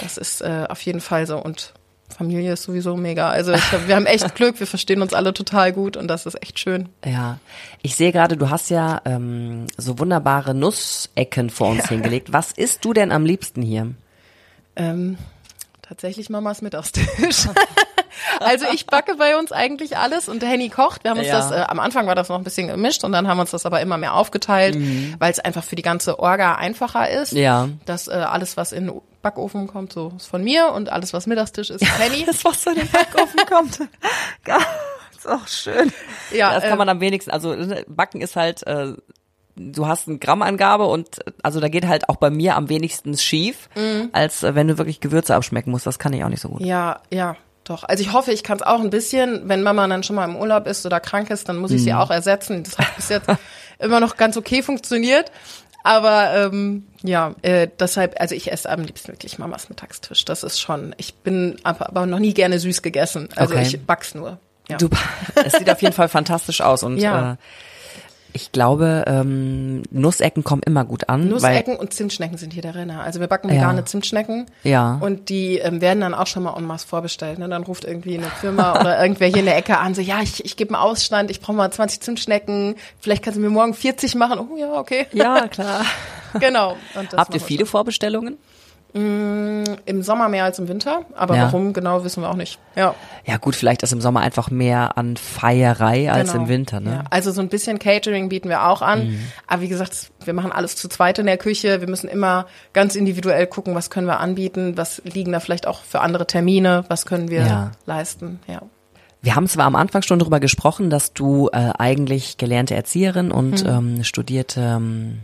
das 0.00 0.16
ist 0.16 0.40
äh, 0.40 0.66
auf 0.68 0.80
jeden 0.82 1.00
Fall 1.00 1.26
so 1.26 1.38
und 1.38 1.73
Familie 2.08 2.52
ist 2.52 2.62
sowieso 2.62 2.96
mega. 2.96 3.28
Also 3.30 3.52
glaub, 3.52 3.88
wir 3.88 3.96
haben 3.96 4.06
echt 4.06 4.34
Glück, 4.36 4.60
wir 4.60 4.66
verstehen 4.66 5.02
uns 5.02 5.14
alle 5.14 5.32
total 5.34 5.72
gut 5.72 5.96
und 5.96 6.08
das 6.08 6.26
ist 6.26 6.40
echt 6.42 6.58
schön. 6.58 6.88
Ja, 7.04 7.38
ich 7.82 7.96
sehe 7.96 8.12
gerade, 8.12 8.36
du 8.36 8.50
hast 8.50 8.70
ja 8.70 9.00
ähm, 9.04 9.66
so 9.76 9.98
wunderbare 9.98 10.54
Nussecken 10.54 11.50
vor 11.50 11.70
uns 11.70 11.84
ja. 11.84 11.88
hingelegt. 11.90 12.32
Was 12.32 12.52
isst 12.52 12.84
du 12.84 12.92
denn 12.92 13.10
am 13.10 13.24
liebsten 13.24 13.62
hier? 13.62 13.94
Ähm, 14.76 15.18
tatsächlich 15.82 16.30
Mamas 16.30 16.62
Mittagstisch. 16.62 17.48
also 18.40 18.66
ich 18.72 18.86
backe 18.86 19.16
bei 19.16 19.36
uns 19.38 19.52
eigentlich 19.52 19.96
alles 19.96 20.28
und 20.28 20.42
Henny 20.42 20.68
kocht. 20.68 21.04
Wir 21.04 21.10
haben 21.10 21.18
uns 21.18 21.28
ja. 21.28 21.38
das, 21.38 21.50
äh, 21.50 21.64
am 21.66 21.80
Anfang 21.80 22.06
war 22.06 22.14
das 22.14 22.28
noch 22.28 22.36
ein 22.38 22.44
bisschen 22.44 22.68
gemischt 22.68 23.04
und 23.04 23.12
dann 23.12 23.28
haben 23.28 23.36
wir 23.36 23.42
uns 23.42 23.50
das 23.50 23.66
aber 23.66 23.80
immer 23.80 23.96
mehr 23.96 24.14
aufgeteilt, 24.14 24.76
mhm. 24.76 25.14
weil 25.18 25.30
es 25.30 25.40
einfach 25.40 25.64
für 25.64 25.76
die 25.76 25.82
ganze 25.82 26.18
Orga 26.18 26.56
einfacher 26.56 27.08
ist. 27.10 27.32
Ja. 27.32 27.68
Dass 27.86 28.08
äh, 28.08 28.12
alles, 28.12 28.56
was 28.56 28.72
in 28.72 28.92
Backofen 29.22 29.66
kommt, 29.66 29.92
so 29.92 30.12
ist 30.16 30.26
von 30.26 30.42
mir 30.44 30.72
und 30.72 30.90
alles, 30.90 31.12
was 31.12 31.26
Mittagstisch 31.26 31.70
ist, 31.70 31.84
Penny. 31.98 32.24
das, 32.26 32.44
was 32.44 32.66
in 32.66 32.74
den 32.74 32.88
Backofen 32.88 33.40
kommt. 33.48 33.80
ist 35.16 35.28
auch 35.28 35.48
schön. 35.48 35.92
Ja, 36.32 36.52
das 36.54 36.64
kann 36.64 36.78
man 36.78 36.88
ähm, 36.88 36.96
am 36.96 37.00
wenigsten, 37.00 37.30
also 37.30 37.54
ne, 37.54 37.84
Backen 37.88 38.20
ist 38.20 38.36
halt 38.36 38.66
äh, 38.66 38.94
du 39.56 39.86
hast 39.86 40.08
eine 40.08 40.18
Grammangabe 40.18 40.84
und 40.86 41.26
äh, 41.26 41.32
also 41.42 41.60
da 41.60 41.68
geht 41.68 41.86
halt 41.86 42.08
auch 42.08 42.16
bei 42.16 42.30
mir 42.30 42.56
am 42.56 42.68
wenigsten 42.68 43.16
schief, 43.16 43.68
Mhm. 43.76 44.10
als 44.12 44.42
äh, 44.42 44.54
wenn 44.54 44.68
du 44.68 44.78
wirklich 44.78 45.00
Gewürze 45.00 45.34
abschmecken 45.34 45.70
musst. 45.70 45.86
Das 45.86 45.98
kann 45.98 46.12
ich 46.12 46.24
auch 46.24 46.28
nicht 46.28 46.40
so 46.40 46.48
gut. 46.48 46.60
Ja, 46.60 47.00
ja, 47.10 47.36
doch. 47.64 47.84
Also 47.84 48.02
ich 48.02 48.12
hoffe, 48.12 48.32
ich 48.32 48.42
kann 48.42 48.56
es 48.58 48.62
auch 48.62 48.80
ein 48.80 48.90
bisschen, 48.90 49.48
wenn 49.48 49.62
Mama 49.62 49.86
dann 49.86 50.02
schon 50.02 50.16
mal 50.16 50.24
im 50.24 50.36
Urlaub 50.36 50.66
ist 50.66 50.84
oder 50.86 51.00
krank 51.00 51.30
ist, 51.30 51.48
dann 51.48 51.56
muss 51.56 51.70
ich 51.70 51.80
Mhm. 51.80 51.84
sie 51.84 51.94
auch 51.94 52.10
ersetzen. 52.10 52.62
Das 52.62 52.78
hat 52.78 52.96
bis 52.96 53.08
jetzt 53.08 53.28
immer 53.78 54.00
noch 54.00 54.16
ganz 54.16 54.36
okay 54.36 54.62
funktioniert. 54.62 55.30
Aber 55.86 56.32
ähm, 56.34 56.86
ja, 57.02 57.34
äh, 57.42 57.68
deshalb, 57.78 58.18
also 58.18 58.34
ich 58.34 58.50
esse 58.50 58.70
am 58.70 58.82
liebsten 58.82 59.08
wirklich 59.08 59.38
Mamas 59.38 59.68
Mittagstisch. 59.68 60.24
Das 60.24 60.42
ist 60.42 60.58
schon, 60.58 60.94
ich 60.96 61.14
bin 61.16 61.56
aber, 61.62 61.88
aber 61.88 62.06
noch 62.06 62.18
nie 62.20 62.32
gerne 62.32 62.58
süß 62.58 62.80
gegessen. 62.80 63.28
Also 63.36 63.54
Okay. 63.54 63.64
ich 63.66 63.80
back's 63.86 64.14
nur. 64.14 64.38
Ja. 64.68 64.78
Du, 64.78 64.88
es 65.44 65.52
sieht 65.52 65.68
auf 65.68 65.82
jeden 65.82 65.92
Fall 65.94 66.08
fantastisch 66.08 66.62
aus 66.62 66.82
und 66.82 66.96
Ja. 66.96 67.32
äh, 67.32 67.36
ich 68.36 68.50
glaube, 68.52 69.04
ähm, 69.06 69.82
Nussecken 69.90 70.42
kommen 70.42 70.60
immer 70.66 70.84
gut 70.84 71.08
an. 71.08 71.28
Nussecken 71.28 71.76
und 71.76 71.94
Zimtschnecken 71.94 72.36
sind 72.36 72.52
hier 72.52 72.62
der 72.62 72.74
Renner. 72.74 73.02
Also 73.02 73.20
wir 73.20 73.28
backen 73.28 73.48
Ja. 73.48 73.54
vegane 73.54 73.84
Zimtschnecken. 73.84 74.46
Ja. 74.64 74.98
Und 75.00 75.28
die 75.28 75.58
ähm, 75.58 75.80
werden 75.80 76.00
dann 76.00 76.14
auch 76.14 76.26
schon 76.26 76.42
mal 76.42 76.56
en 76.58 76.66
masse 76.66 76.86
vorbestellt. 76.86 77.38
Ne? 77.38 77.48
Dann 77.48 77.62
ruft 77.62 77.84
irgendwie 77.84 78.18
eine 78.18 78.26
Firma 78.26 78.80
oder 78.80 79.00
irgendwer 79.00 79.28
hier 79.28 79.38
in 79.38 79.44
der 79.46 79.56
Ecke 79.56 79.78
an, 79.78 79.94
so, 79.94 80.00
ja, 80.02 80.20
ich, 80.20 80.44
ich 80.44 80.56
gebe 80.56 80.74
einen 80.74 80.82
Ausstand, 80.82 81.30
ich 81.30 81.40
brauche 81.40 81.56
mal 81.56 81.70
20 81.70 82.00
Zimtschnecken, 82.00 82.74
vielleicht 82.98 83.22
kannst 83.22 83.36
du 83.36 83.40
mir 83.40 83.50
morgen 83.50 83.72
40 83.72 84.16
machen. 84.16 84.40
Oh 84.40 84.56
ja, 84.56 84.72
okay. 84.78 85.06
Ja, 85.12 85.46
klar. 85.48 85.84
genau. 86.40 86.76
Habt 87.16 87.34
ihr 87.34 87.40
viele 87.40 87.66
Vorbestellungen? 87.66 88.36
Wir. 88.94 89.64
Im 89.86 90.02
Sommer 90.02 90.28
mehr 90.28 90.44
als 90.44 90.58
im 90.58 90.68
Winter, 90.68 91.02
aber 91.16 91.36
Ja. 91.36 91.44
warum 91.44 91.72
genau 91.72 92.04
wissen 92.04 92.22
wir 92.22 92.30
auch 92.30 92.36
nicht. 92.36 92.58
Ja, 92.76 92.94
Ja 93.26 93.36
gut, 93.38 93.56
vielleicht 93.56 93.82
ist 93.82 93.92
im 93.92 94.00
Sommer 94.00 94.20
einfach 94.20 94.50
mehr 94.50 94.96
an 94.96 95.16
Feierei 95.16 96.10
als 96.10 96.32
genau. 96.32 96.44
im 96.44 96.48
Winter, 96.48 96.80
ne? 96.80 96.90
Ja. 96.90 97.04
Also 97.10 97.30
so 97.32 97.40
ein 97.40 97.48
bisschen 97.48 97.78
Catering 97.78 98.28
bieten 98.28 98.48
wir 98.48 98.66
auch 98.66 98.82
an. 98.82 99.08
Mhm. 99.08 99.18
Aber 99.46 99.62
wie 99.62 99.68
gesagt, 99.68 100.10
wir 100.24 100.32
machen 100.32 100.52
alles 100.52 100.76
zu 100.76 100.88
zweit 100.88 101.18
in 101.18 101.26
der 101.26 101.36
Küche. 101.38 101.80
Wir 101.80 101.88
müssen 101.88 102.08
immer 102.08 102.46
ganz 102.72 102.94
individuell 102.94 103.46
gucken, 103.46 103.74
was 103.74 103.90
können 103.90 104.06
wir 104.06 104.20
anbieten, 104.20 104.76
was 104.76 105.02
liegen 105.04 105.32
da 105.32 105.40
vielleicht 105.40 105.66
auch 105.66 105.80
für 105.82 106.00
andere 106.00 106.26
Termine, 106.26 106.84
was 106.88 107.04
können 107.06 107.28
wir 107.30 107.40
Ja. 107.46 107.70
leisten. 107.86 108.40
Ja. 108.46 108.62
Wir 109.22 109.34
haben 109.36 109.48
zwar 109.48 109.64
am 109.64 109.74
Anfang 109.74 110.02
schon 110.02 110.18
darüber 110.18 110.38
gesprochen, 110.38 110.90
dass 110.90 111.14
du 111.14 111.48
äh, 111.52 111.70
eigentlich 111.78 112.36
gelernte 112.36 112.74
Erzieherin 112.74 113.32
und 113.32 113.64
Mhm. 113.64 113.70
ähm, 113.98 114.04
studierte, 114.04 114.60
ähm, 114.60 115.18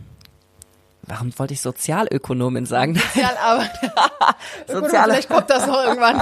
warum 1.03 1.37
wollte 1.37 1.53
ich 1.53 1.61
Sozialökonomin 1.61 2.65
sagen, 2.65 2.95
Sozialarbeit. 2.95 3.71
Soziale- 4.67 5.13
Vielleicht 5.13 5.29
kommt 5.29 5.49
das 5.49 5.67
noch 5.67 5.83
irgendwann. 5.85 6.21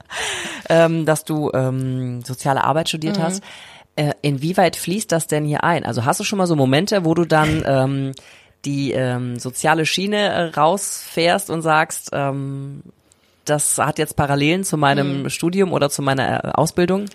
ähm, 0.68 1.06
dass 1.06 1.24
du 1.24 1.50
ähm, 1.54 2.22
soziale 2.22 2.64
Arbeit 2.64 2.88
studiert 2.88 3.18
Mhm. 3.18 3.22
hast. 3.22 3.42
Äh, 3.96 4.12
inwieweit 4.22 4.76
fließt 4.76 5.10
das 5.10 5.26
denn 5.26 5.44
hier 5.44 5.64
ein? 5.64 5.84
Also 5.84 6.04
hast 6.04 6.20
du 6.20 6.24
schon 6.24 6.38
mal 6.38 6.46
so 6.46 6.56
Momente, 6.56 7.04
wo 7.04 7.14
du 7.14 7.24
dann 7.24 7.62
ähm, 7.66 8.12
die 8.64 8.92
ähm, 8.92 9.38
soziale 9.38 9.86
Schiene 9.86 10.16
äh, 10.28 10.42
rausfährst 10.58 11.50
und 11.50 11.62
sagst, 11.62 12.10
ähm, 12.12 12.82
das 13.44 13.78
hat 13.78 13.98
jetzt 13.98 14.16
Parallelen 14.16 14.64
zu 14.64 14.76
meinem 14.76 15.22
Mhm. 15.22 15.30
Studium 15.30 15.72
oder 15.72 15.90
zu 15.90 16.02
meiner 16.02 16.44
äh, 16.44 16.48
Ausbildung? 16.52 17.06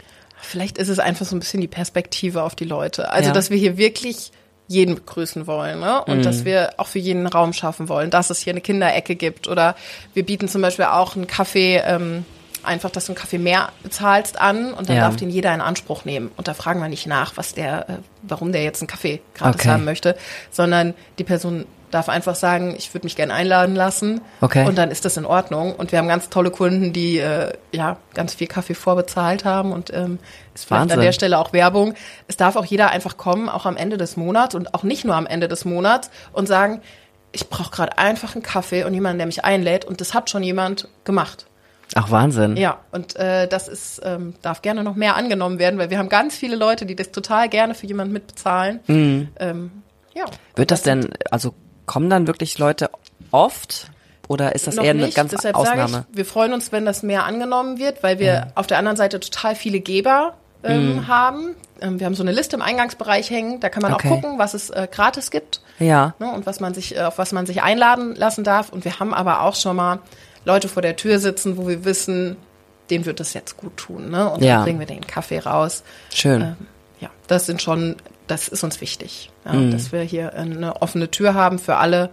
Vielleicht 0.41 0.77
ist 0.77 0.89
es 0.89 0.99
einfach 0.99 1.25
so 1.25 1.35
ein 1.35 1.39
bisschen 1.39 1.61
die 1.61 1.67
Perspektive 1.67 2.43
auf 2.43 2.55
die 2.55 2.65
Leute. 2.65 3.09
Also, 3.11 3.29
Ja. 3.29 3.33
dass 3.33 3.49
wir 3.49 3.57
hier 3.57 3.77
wirklich 3.77 4.31
jeden 4.67 4.95
begrüßen 4.95 5.45
wollen 5.47 5.80
ne? 5.80 6.04
und 6.06 6.17
Mhm. 6.19 6.23
dass 6.23 6.43
wir 6.45 6.73
auch 6.78 6.88
für 6.88 6.99
jeden 6.99 7.19
einen 7.19 7.28
Raum 7.28 7.54
schaffen 7.54 7.88
wollen, 7.89 8.10
dass 8.10 8.30
es 8.32 8.39
hier 8.39 8.54
eine 8.54 8.62
Kinderecke 8.62 9.15
gibt 9.15 9.47
oder 9.47 9.75
wir 10.13 10.25
bieten 10.25 10.47
zum 10.47 10.62
Beispiel 10.62 10.86
auch 10.86 11.15
einen 11.15 11.28
Kaffee, 11.28 11.82
ähm, 11.86 12.25
einfach, 12.63 12.89
dass 12.89 13.06
du 13.06 13.12
einen 13.12 13.17
Kaffee 13.19 13.38
mehr 13.38 13.69
bezahlst 13.84 14.41
an 14.41 14.73
und 14.73 14.89
dann 14.89 14.95
Ja. 14.97 15.04
darf 15.04 15.17
den 15.17 15.30
jeder 15.30 15.54
in 15.54 15.62
Anspruch 15.62 16.04
nehmen 16.04 16.32
und 16.36 16.47
da 16.47 16.56
fragen 16.56 16.80
wir 16.82 16.88
nicht 16.89 17.06
nach, 17.06 17.34
was 17.38 17.54
der, 17.54 17.88
äh, 17.89 17.93
warum 18.23 18.51
der 18.51 18.63
jetzt 18.63 18.82
einen 18.82 18.88
Kaffee 18.88 19.21
gratis 19.36 19.62
Okay. 19.62 19.69
haben 19.69 19.86
möchte, 19.86 20.17
sondern 20.49 20.95
die 21.19 21.23
Person 21.23 21.65
darf 21.95 22.10
einfach 22.10 22.36
sagen, 22.36 22.75
ich 22.77 22.93
würde 22.93 23.05
mich 23.05 23.15
gerne 23.15 23.34
einladen 23.34 23.75
lassen 23.75 24.21
Okay. 24.41 24.67
und 24.67 24.77
dann 24.77 24.91
ist 24.91 25.05
das 25.05 25.17
in 25.17 25.25
Ordnung 25.25 25.73
und 25.75 25.91
wir 25.91 25.99
haben 25.99 26.08
ganz 26.08 26.29
tolle 26.29 26.51
Kunden, 26.51 26.93
die 26.93 27.17
äh, 27.17 27.53
ja 27.71 27.97
ganz 28.13 28.36
viel 28.36 28.47
Kaffee 28.47 28.75
vorbezahlt 28.75 29.45
haben 29.45 29.71
und 29.71 29.91
ähm, 29.93 30.19
ist 30.53 30.65
vielleicht 30.65 30.81
Wahnsinn. 30.81 30.99
an 30.99 31.05
der 31.05 31.12
Stelle 31.13 31.39
auch 31.39 31.53
Werbung. 31.53 31.95
Es 32.27 32.38
darf 32.38 32.55
auch 32.55 32.65
jeder 32.65 32.89
einfach 32.91 33.17
kommen, 33.17 33.49
auch 33.49 33.65
am 33.65 33.77
Ende 33.77 33.97
des 33.97 34.17
Monats 34.17 34.53
und 34.53 34.73
auch 34.73 34.84
nicht 34.84 35.05
nur 35.05 35.15
am 35.15 35.25
Ende 35.25 35.47
des 35.47 35.65
Monats 35.65 36.12
und 36.34 36.47
sagen, 36.47 36.81
ich 37.31 37.49
brauche 37.49 37.71
gerade 37.71 37.97
einfach 37.97 38.36
einen 38.36 38.43
Kaffee 38.43 38.84
und 38.84 38.93
jemanden, 38.93 39.17
der 39.17 39.25
mich 39.27 39.43
einlädt 39.43 39.86
und 39.86 39.99
das 40.01 40.13
hat 40.13 40.29
schon 40.29 40.43
jemand 40.43 40.88
gemacht. 41.03 41.47
Ach 41.93 42.10
Wahnsinn. 42.12 42.58
Ja, 42.58 42.79
und 42.91 43.15
äh, 43.15 43.47
das 43.47 43.67
ist 43.67 44.01
ähm, 44.03 44.34
darf 44.41 44.62
gerne 44.62 44.84
noch 44.84 44.95
mehr 44.95 45.15
angenommen 45.15 45.60
werden, 45.60 45.79
weil 45.79 45.89
wir 45.89 45.97
haben 45.99 46.10
ganz 46.10 46.36
viele 46.36 46.55
Leute, 46.55 46.86
die 46.86 46.95
das 46.95 47.12
total 47.12 47.47
gerne 47.47 47.73
für 47.75 47.86
jemanden 47.88 48.12
mitbezahlen. 48.13 48.79
Ähm, 48.88 49.29
ja. 50.13 50.25
Mhm. 50.25 50.29
Wird 50.55 50.71
das 50.71 50.81
denn, 50.81 51.10
also 51.29 51.53
kommen 51.85 52.09
dann 52.09 52.27
wirklich 52.27 52.57
Leute 52.57 52.89
oft 53.31 53.89
oder 54.27 54.55
ist 54.55 54.67
das 54.67 54.75
Noch 54.75 54.83
eher 54.83 54.91
eine 54.91 55.03
nicht, 55.05 55.15
ganz 55.15 55.31
deshalb 55.31 55.55
Ausnahme? 55.55 55.87
Sage 55.89 56.05
ich, 56.11 56.17
wir 56.17 56.25
freuen 56.25 56.53
uns, 56.53 56.71
wenn 56.71 56.85
das 56.85 57.03
mehr 57.03 57.25
angenommen 57.25 57.77
wird, 57.77 58.01
weil 58.03 58.19
wir 58.19 58.47
auf 58.55 58.67
der 58.67 58.77
anderen 58.79 58.97
Seite 58.97 59.19
total 59.19 59.55
viele 59.55 59.79
Geber 59.79 60.33
ähm, 60.63 60.95
Mhm. 60.95 61.07
haben. 61.07 61.55
Ähm, 61.81 61.99
wir 61.99 62.07
haben 62.07 62.15
so 62.15 62.23
eine 62.23 62.31
Liste 62.31 62.55
im 62.55 62.61
Eingangsbereich 62.63 63.29
hängen, 63.29 63.59
da 63.59 63.69
kann 63.69 63.83
man 63.83 63.93
Okay. 63.93 64.07
auch 64.07 64.11
gucken, 64.15 64.39
was 64.39 64.53
es 64.55 64.69
äh, 64.71 64.87
gratis 64.91 65.29
gibt 65.29 65.61
ja. 65.77 66.15
ne, 66.19 66.31
und 66.31 66.45
was 66.47 66.59
man 66.59 66.73
sich, 66.73 66.95
äh, 66.97 67.01
auf 67.01 67.17
was 67.19 67.33
man 67.33 67.45
sich 67.45 67.61
einladen 67.61 68.15
lassen 68.15 68.43
darf. 68.43 68.69
Und 68.69 68.83
wir 68.85 68.99
haben 68.99 69.13
aber 69.13 69.41
auch 69.41 69.55
schon 69.55 69.75
mal 69.75 69.99
Leute 70.43 70.67
vor 70.69 70.81
der 70.81 70.95
Tür 70.95 71.19
sitzen, 71.19 71.57
wo 71.57 71.67
wir 71.67 71.85
wissen, 71.85 72.37
denen 72.89 73.05
wird 73.05 73.19
das 73.19 73.33
jetzt 73.33 73.57
gut 73.57 73.77
tun. 73.77 74.09
Ne? 74.09 74.27
Und 74.29 74.43
Ja. 74.43 74.55
dann 74.55 74.63
bringen 74.63 74.79
wir 74.79 74.85
den 74.87 75.05
Kaffee 75.05 75.39
raus. 75.39 75.83
Schön. 76.13 76.41
Ähm, 76.41 76.55
ja, 77.05 77.11
das 77.27 77.45
sind 77.45 77.61
schon, 77.61 77.95
das 78.27 78.47
ist 78.47 78.63
uns 78.63 78.81
wichtig, 78.81 79.31
ja, 79.45 79.53
Mhm. 79.53 79.71
dass 79.71 79.91
wir 79.91 80.01
hier 80.01 80.33
eine 80.33 80.81
offene 80.81 81.09
Tür 81.11 81.33
haben 81.33 81.59
für 81.59 81.75
alle 81.77 82.09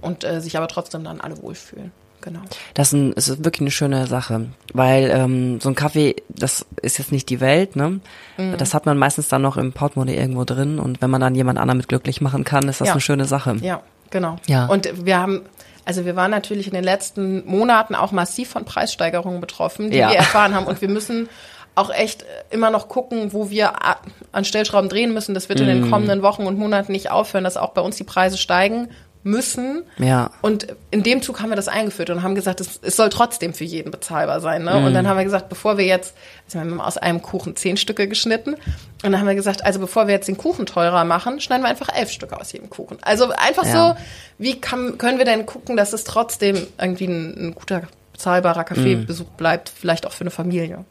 und 0.00 0.24
äh, 0.24 0.40
sich 0.40 0.56
aber 0.56 0.68
trotzdem 0.68 1.04
dann 1.04 1.20
alle 1.20 1.40
wohlfühlen. 1.42 1.92
Genau. 2.22 2.40
Das 2.74 2.92
ist, 2.92 3.16
ist 3.30 3.44
wirklich 3.44 3.62
eine 3.62 3.70
schöne 3.70 4.06
Sache, 4.06 4.46
weil 4.74 5.10
ähm, 5.10 5.58
so 5.60 5.70
ein 5.70 5.74
Kaffee, 5.74 6.16
das 6.28 6.66
ist 6.82 6.98
jetzt 6.98 7.12
nicht 7.12 7.30
die 7.30 7.40
Welt, 7.40 7.76
ne? 7.76 8.00
Mhm. 8.36 8.58
Das 8.58 8.74
hat 8.74 8.84
man 8.84 8.98
meistens 8.98 9.28
dann 9.28 9.40
noch 9.40 9.56
im 9.56 9.72
Portemonnaie 9.72 10.16
irgendwo 10.16 10.44
drin 10.44 10.78
und 10.78 11.00
wenn 11.00 11.08
man 11.10 11.22
dann 11.22 11.34
jemand 11.34 11.58
anderen 11.58 11.78
mit 11.78 11.88
glücklich 11.88 12.20
machen 12.20 12.44
kann, 12.44 12.68
ist 12.68 12.80
das 12.82 12.88
Ja. 12.88 12.92
eine 12.94 13.00
schöne 13.00 13.24
Sache. 13.24 13.56
Ja, 13.62 13.80
genau. 14.10 14.36
Ja. 14.46 14.66
Und 14.66 15.06
wir 15.06 15.18
haben, 15.18 15.40
also 15.86 16.04
wir 16.04 16.14
waren 16.14 16.30
natürlich 16.30 16.66
in 16.66 16.74
den 16.74 16.84
letzten 16.84 17.44
Monaten 17.46 17.94
auch 17.94 18.12
massiv 18.12 18.50
von 18.50 18.66
Preissteigerungen 18.66 19.40
betroffen, 19.40 19.90
die 19.90 19.96
Ja. 19.96 20.10
wir 20.10 20.16
erfahren 20.18 20.54
haben. 20.54 20.66
Und 20.66 20.82
wir 20.82 20.88
müssen 20.90 21.26
auch 21.74 21.90
echt 21.90 22.24
immer 22.50 22.70
noch 22.70 22.88
gucken, 22.88 23.32
wo 23.32 23.48
wir 23.50 23.84
a- 23.86 24.00
an 24.32 24.44
Stellschrauben 24.44 24.88
drehen 24.90 25.12
müssen. 25.14 25.34
Das 25.34 25.48
wird 25.48 25.60
in 25.60 25.66
Mhm. 25.66 25.82
den 25.82 25.90
kommenden 25.90 26.22
Wochen 26.22 26.46
und 26.46 26.58
Monaten 26.58 26.92
nicht 26.92 27.10
aufhören, 27.10 27.44
dass 27.44 27.56
auch 27.56 27.70
bei 27.70 27.80
uns 27.80 27.96
die 27.96 28.04
Preise 28.04 28.36
steigen 28.38 28.88
müssen. 29.22 29.82
Ja. 29.98 30.30
Und 30.40 30.68
in 30.90 31.02
dem 31.02 31.20
Zug 31.20 31.40
haben 31.42 31.50
wir 31.50 31.56
das 31.56 31.68
eingeführt 31.68 32.08
und 32.08 32.22
haben 32.22 32.34
gesagt, 32.34 32.58
es, 32.60 32.80
es 32.82 32.96
soll 32.96 33.10
trotzdem 33.10 33.52
für 33.52 33.64
jeden 33.64 33.90
bezahlbar 33.90 34.40
sein. 34.40 34.64
Ne? 34.64 34.74
Mhm. 34.80 34.84
Und 34.86 34.94
dann 34.94 35.06
haben 35.06 35.18
wir 35.18 35.24
gesagt, 35.24 35.50
bevor 35.50 35.76
wir 35.76 35.84
jetzt, 35.84 36.14
also 36.46 36.58
wir 36.58 36.60
haben 36.62 36.80
aus 36.80 36.96
einem 36.96 37.20
Kuchen 37.20 37.54
zehn 37.54 37.76
Stücke 37.76 38.08
geschnitten 38.08 38.54
und 38.54 38.60
dann 39.02 39.18
haben 39.18 39.26
wir 39.28 39.34
gesagt, 39.34 39.62
also 39.62 39.78
bevor 39.78 40.06
wir 40.06 40.14
jetzt 40.14 40.26
den 40.28 40.38
Kuchen 40.38 40.64
teurer 40.64 41.04
machen, 41.04 41.38
schneiden 41.40 41.62
wir 41.64 41.68
einfach 41.68 41.94
elf 41.94 42.10
Stücke 42.10 42.40
aus 42.40 42.50
jedem 42.52 42.70
Kuchen. 42.70 42.96
Also 43.02 43.30
einfach 43.30 43.66
Ja. 43.66 43.90
so, 43.94 44.00
wie 44.38 44.58
kann, 44.58 44.96
können 44.96 45.18
wir 45.18 45.26
denn 45.26 45.44
gucken, 45.44 45.76
dass 45.76 45.92
es 45.92 46.04
trotzdem 46.04 46.66
irgendwie 46.80 47.04
ein, 47.06 47.48
ein 47.48 47.54
guter, 47.54 47.82
bezahlbarer 48.20 48.64
Kaffeebesuch 48.64 49.28
bleibt, 49.36 49.70
vielleicht 49.70 50.06
auch 50.06 50.12
für 50.12 50.22
eine 50.22 50.30
Familie. 50.30 50.68
Ja. 50.68 50.84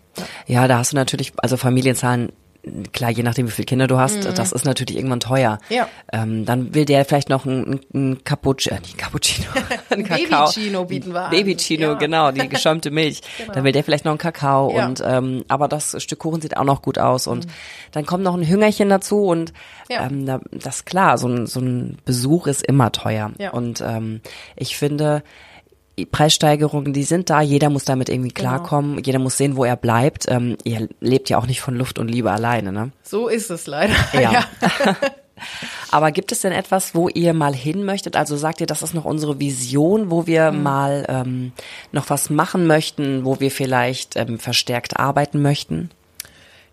Ja, 0.48 0.68
da 0.68 0.80
hast 0.80 0.92
du 0.92 0.96
natürlich, 0.96 1.32
also 1.38 1.56
Familienzahlen, 1.58 2.32
klar, 2.92 3.10
je 3.12 3.24
nachdem, 3.24 3.48
wie 3.48 3.52
viele 3.52 3.66
Kinder 3.68 3.88
du 3.88 3.98
hast, 3.98 4.26
Mhm. 4.28 4.34
das 4.36 4.52
ist 4.52 4.66
natürlich 4.66 4.98
irgendwann 4.98 5.22
teuer. 5.22 5.60
Ja. 5.70 5.88
Ähm, 6.12 6.46
dann 6.46 6.74
will 6.74 6.84
der 6.86 7.06
vielleicht 7.06 7.30
noch 7.30 7.46
ein, 7.46 7.80
ein 7.94 8.22
Cappuccino, 8.26 8.76
äh, 8.76 8.80
nicht 8.82 8.98
Cappuccino, 8.98 9.48
ein 9.92 10.04
Kakao. 10.04 10.46
Babychino 10.48 10.86
bieten 10.86 11.14
wir 11.14 11.22
an. 11.26 11.30
Babychino, 11.32 11.88
Ja. 11.92 11.94
genau, 11.94 12.32
die 12.32 12.50
geschäumte 12.50 12.92
Milch. 12.92 13.22
Dann 13.54 13.64
will 13.64 13.72
der 13.72 13.84
vielleicht 13.84 14.04
noch 14.04 14.12
einen 14.12 14.18
Kakao 14.20 14.76
Ja. 14.76 14.88
und 14.88 15.02
ähm, 15.06 15.46
aber 15.48 15.68
das 15.70 16.02
Stück 16.04 16.20
Kuchen 16.20 16.42
sieht 16.42 16.58
auch 16.58 16.66
noch 16.66 16.82
gut 16.82 16.98
aus 16.98 17.28
und 17.28 17.48
dann 17.94 18.06
kommt 18.06 18.24
noch 18.26 18.36
ein 18.36 18.46
Hüngerchen 18.46 18.90
dazu 18.90 19.24
und 19.26 19.54
Ja. 19.90 20.06
ähm, 20.08 20.26
da, 20.26 20.42
das 20.52 20.78
ist 20.78 20.86
klar, 20.86 21.18
so 21.18 21.28
ein, 21.30 21.46
so 21.48 21.62
ein 21.62 21.98
Besuch 22.04 22.48
ist 22.48 22.64
immer 22.64 22.92
teuer. 22.92 23.32
Ja. 23.38 23.52
Und 23.52 23.80
ähm, 23.82 24.20
ich 24.58 24.76
finde, 24.76 25.24
Preissteigerungen, 26.06 26.94
die 26.94 27.04
sind 27.04 27.30
da, 27.30 27.42
jeder 27.42 27.70
muss 27.70 27.86
damit 27.86 28.10
irgendwie 28.10 28.30
Genau. 28.34 28.50
klarkommen, 28.50 29.02
jeder 29.04 29.20
muss 29.20 29.38
sehen, 29.38 29.56
wo 29.56 29.64
er 29.66 29.76
bleibt. 29.76 30.26
Ähm, 30.30 30.58
ihr 30.64 30.88
lebt 31.00 31.30
ja 31.30 31.38
auch 31.38 31.46
nicht 31.48 31.62
von 31.62 31.76
Luft 31.76 32.00
und 32.00 32.08
Liebe 32.08 32.32
alleine, 32.32 32.72
ne? 32.72 32.92
So 33.04 33.28
ist 33.28 33.50
es 33.50 33.68
leider. 33.68 33.94
Ja. 34.14 34.44
Aber 35.92 36.12
gibt 36.12 36.32
es 36.34 36.42
denn 36.42 36.52
etwas, 36.52 36.94
wo 36.94 37.08
ihr 37.08 37.34
mal 37.34 37.54
hin 37.56 37.86
möchtet? 37.86 38.16
Also 38.18 38.36
sagt 38.36 38.60
ihr, 38.62 38.68
das 38.68 38.82
ist 38.82 38.94
noch 38.94 39.06
unsere 39.06 39.40
Vision, 39.40 40.12
wo 40.12 40.28
wir 40.28 40.52
Mhm. 40.52 40.64
mal 40.64 41.06
ähm, 41.08 41.52
noch 41.92 42.10
was 42.10 42.30
machen 42.30 42.68
möchten, 42.68 43.24
wo 43.26 43.40
wir 43.40 43.50
vielleicht 43.52 44.16
ähm, 44.18 44.38
verstärkt 44.40 45.00
arbeiten 45.00 45.42
möchten? 45.42 45.92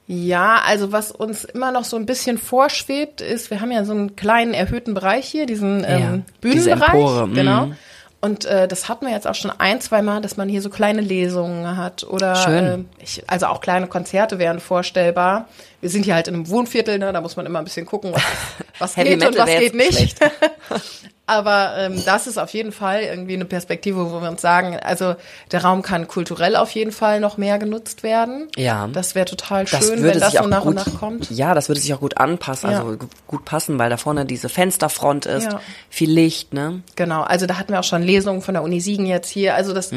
Ja, 0.09 0.61
also 0.65 0.93
was 0.93 1.11
uns 1.11 1.45
immer 1.45 1.73
noch 1.73 1.85
so 1.85 1.97
ein 1.97 2.07
bisschen 2.07 2.39
vorschwebt, 2.39 3.21
ist, 3.21 3.51
wir 3.51 3.61
haben 3.61 3.73
ja 3.73 3.85
so 3.85 3.93
einen 3.93 4.15
kleinen 4.15 4.55
erhöhten 4.55 4.95
Bereich 4.95 5.27
hier, 5.27 5.47
diesen 5.47 5.81
Ja, 5.81 5.89
ähm, 5.89 6.25
diese 6.43 6.71
Bühnenbereich. 6.71 6.95
Empore, 6.95 7.27
mhm. 7.27 7.35
Genau. 7.35 7.71
Und 8.21 8.45
äh, 8.47 8.67
das 8.67 8.89
hatten 8.89 9.07
wir 9.07 9.13
jetzt 9.13 9.27
auch 9.27 9.35
schon 9.35 9.53
ein, 9.59 9.81
zwei 9.81 10.03
Mal, 10.03 10.21
dass 10.21 10.37
man 10.37 10.49
hier 10.49 10.63
so 10.63 10.71
kleine 10.71 11.01
Lesungen 11.01 11.77
hat 11.77 12.05
oder. 12.05 12.79
Äh, 12.79 13.03
ich, 13.03 13.23
also 13.29 13.47
auch 13.47 13.61
kleine 13.61 13.87
Konzerte 13.87 14.39
wären 14.39 14.59
vorstellbar. 14.59 15.49
Wir 15.81 15.91
sind 15.91 16.05
hier 16.05 16.15
halt 16.15 16.29
in 16.29 16.35
einem 16.35 16.49
Wohnviertel, 16.49 16.99
ne? 16.99 17.13
da 17.13 17.21
muss 17.21 17.37
man 17.37 17.47
immer 17.47 17.59
ein 17.59 17.65
bisschen 17.65 17.87
gucken, 17.87 18.13
was, 18.13 18.23
was 18.79 18.95
geht 18.95 19.25
und 19.25 19.39
was 19.39 19.51
geht 19.51 19.75
nicht. 19.75 20.19
Aber 21.29 21.75
ähm, 21.77 22.01
das 22.05 22.29
ist 22.29 22.39
auf 22.39 22.51
jeden 22.51 22.71
Fall 22.71 23.03
irgendwie 23.03 23.35
eine 23.35 23.45
Perspektive, 23.47 24.13
wo 24.13 24.21
wir 24.23 24.29
uns 24.29 24.41
sagen, 24.41 24.79
also 24.81 25.17
der 25.51 25.65
Raum 25.65 25.83
kann 25.83 26.07
kulturell 26.07 26.55
auf 26.55 26.71
jeden 26.71 26.93
Fall 26.93 27.19
noch 27.19 27.37
mehr 27.37 27.59
genutzt 27.59 28.05
werden. 28.05 28.47
Ja. 28.57 28.89
Das 28.93 29.17
wäre 29.17 29.27
total 29.27 29.65
Das 29.65 29.85
schön, 29.85 29.99
würde 30.01 30.15
wenn 30.15 30.21
das 30.21 30.33
so 30.35 30.47
nach 30.47 30.61
gut, 30.63 30.69
und 30.69 30.75
nach 30.77 31.01
kommt. 31.01 31.31
Ja, 31.33 31.55
das 31.55 31.69
würde 31.69 31.81
sich 31.81 31.93
auch 31.95 31.99
gut 32.01 32.17
anpassen, 32.19 32.71
Ja. 32.71 32.79
also 32.85 32.97
gu- 32.97 33.07
gut 33.27 33.45
passen, 33.45 33.77
weil 33.79 33.91
da 33.91 33.97
vorne 33.97 34.25
diese 34.25 34.49
Fensterfront 34.49 35.27
ist, 35.27 35.51
Ja. 35.51 35.61
viel 35.91 36.11
Licht, 36.13 36.55
ne? 36.55 36.83
Genau, 36.95 37.23
also 37.23 37.47
da 37.47 37.59
hatten 37.59 37.73
wir 37.73 37.81
auch 37.81 37.85
schon 37.85 38.03
Lesungen 38.03 38.41
von 38.41 38.55
der 38.55 38.63
Uni 38.63 38.81
Siegen 38.81 39.07
jetzt 39.07 39.29
hier. 39.29 39.57
Also 39.57 39.73
das 39.75 39.91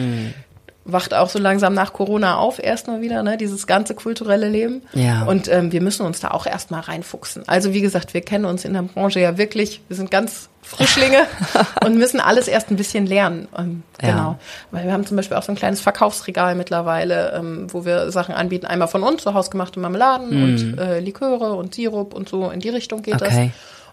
wacht 0.85 1.13
auch 1.13 1.29
so 1.29 1.39
langsam 1.39 1.73
nach 1.73 1.93
Corona 1.93 2.37
auf 2.37 2.57
erstmal 2.61 3.01
wieder, 3.01 3.21
ne, 3.23 3.37
dieses 3.37 3.67
ganze 3.67 3.93
kulturelle 3.93 4.49
Leben. 4.49 4.81
Ja. 4.93 5.23
Und 5.23 5.47
ähm, 5.47 5.71
wir 5.71 5.81
müssen 5.81 6.05
uns 6.05 6.19
da 6.19 6.31
auch 6.31 6.45
erstmal 6.45 6.81
reinfuchsen. 6.81 7.43
Also 7.47 7.73
wie 7.73 7.81
gesagt, 7.81 8.13
wir 8.13 8.21
kennen 8.21 8.45
uns 8.45 8.65
in 8.65 8.73
der 8.73 8.81
Branche 8.81 9.19
ja 9.19 9.37
wirklich, 9.37 9.81
wir 9.87 9.95
sind 9.95 10.09
ganz 10.09 10.49
Frischlinge 10.61 11.25
und 11.85 11.97
müssen 11.97 12.19
alles 12.19 12.47
erst 12.47 12.69
ein 12.71 12.75
bisschen 12.75 13.05
lernen. 13.05 13.47
Ähm, 13.57 13.83
Ja. 14.01 14.09
Genau. 14.09 14.39
Weil 14.71 14.85
wir 14.85 14.93
haben 14.93 15.05
zum 15.05 15.17
Beispiel 15.17 15.37
auch 15.37 15.43
so 15.43 15.51
ein 15.51 15.55
kleines 15.55 15.81
Verkaufsregal 15.81 16.55
mittlerweile, 16.55 17.33
ähm, 17.33 17.67
wo 17.71 17.85
wir 17.85 18.11
Sachen 18.11 18.33
anbieten. 18.35 18.65
Einmal 18.65 18.87
von 18.87 19.03
uns, 19.03 19.23
so 19.23 19.33
hausgemachte 19.33 19.79
Marmeladen 19.79 20.43
und 20.43 20.79
äh, 20.79 20.99
Liköre 20.99 21.53
und 21.53 21.75
Sirup 21.75 22.13
und 22.13 22.29
so 22.29 22.49
in 22.49 22.59
die 22.59 22.69
Richtung 22.69 23.01
geht 23.03 23.21
das. 23.21 23.33
Okay. 23.33 23.51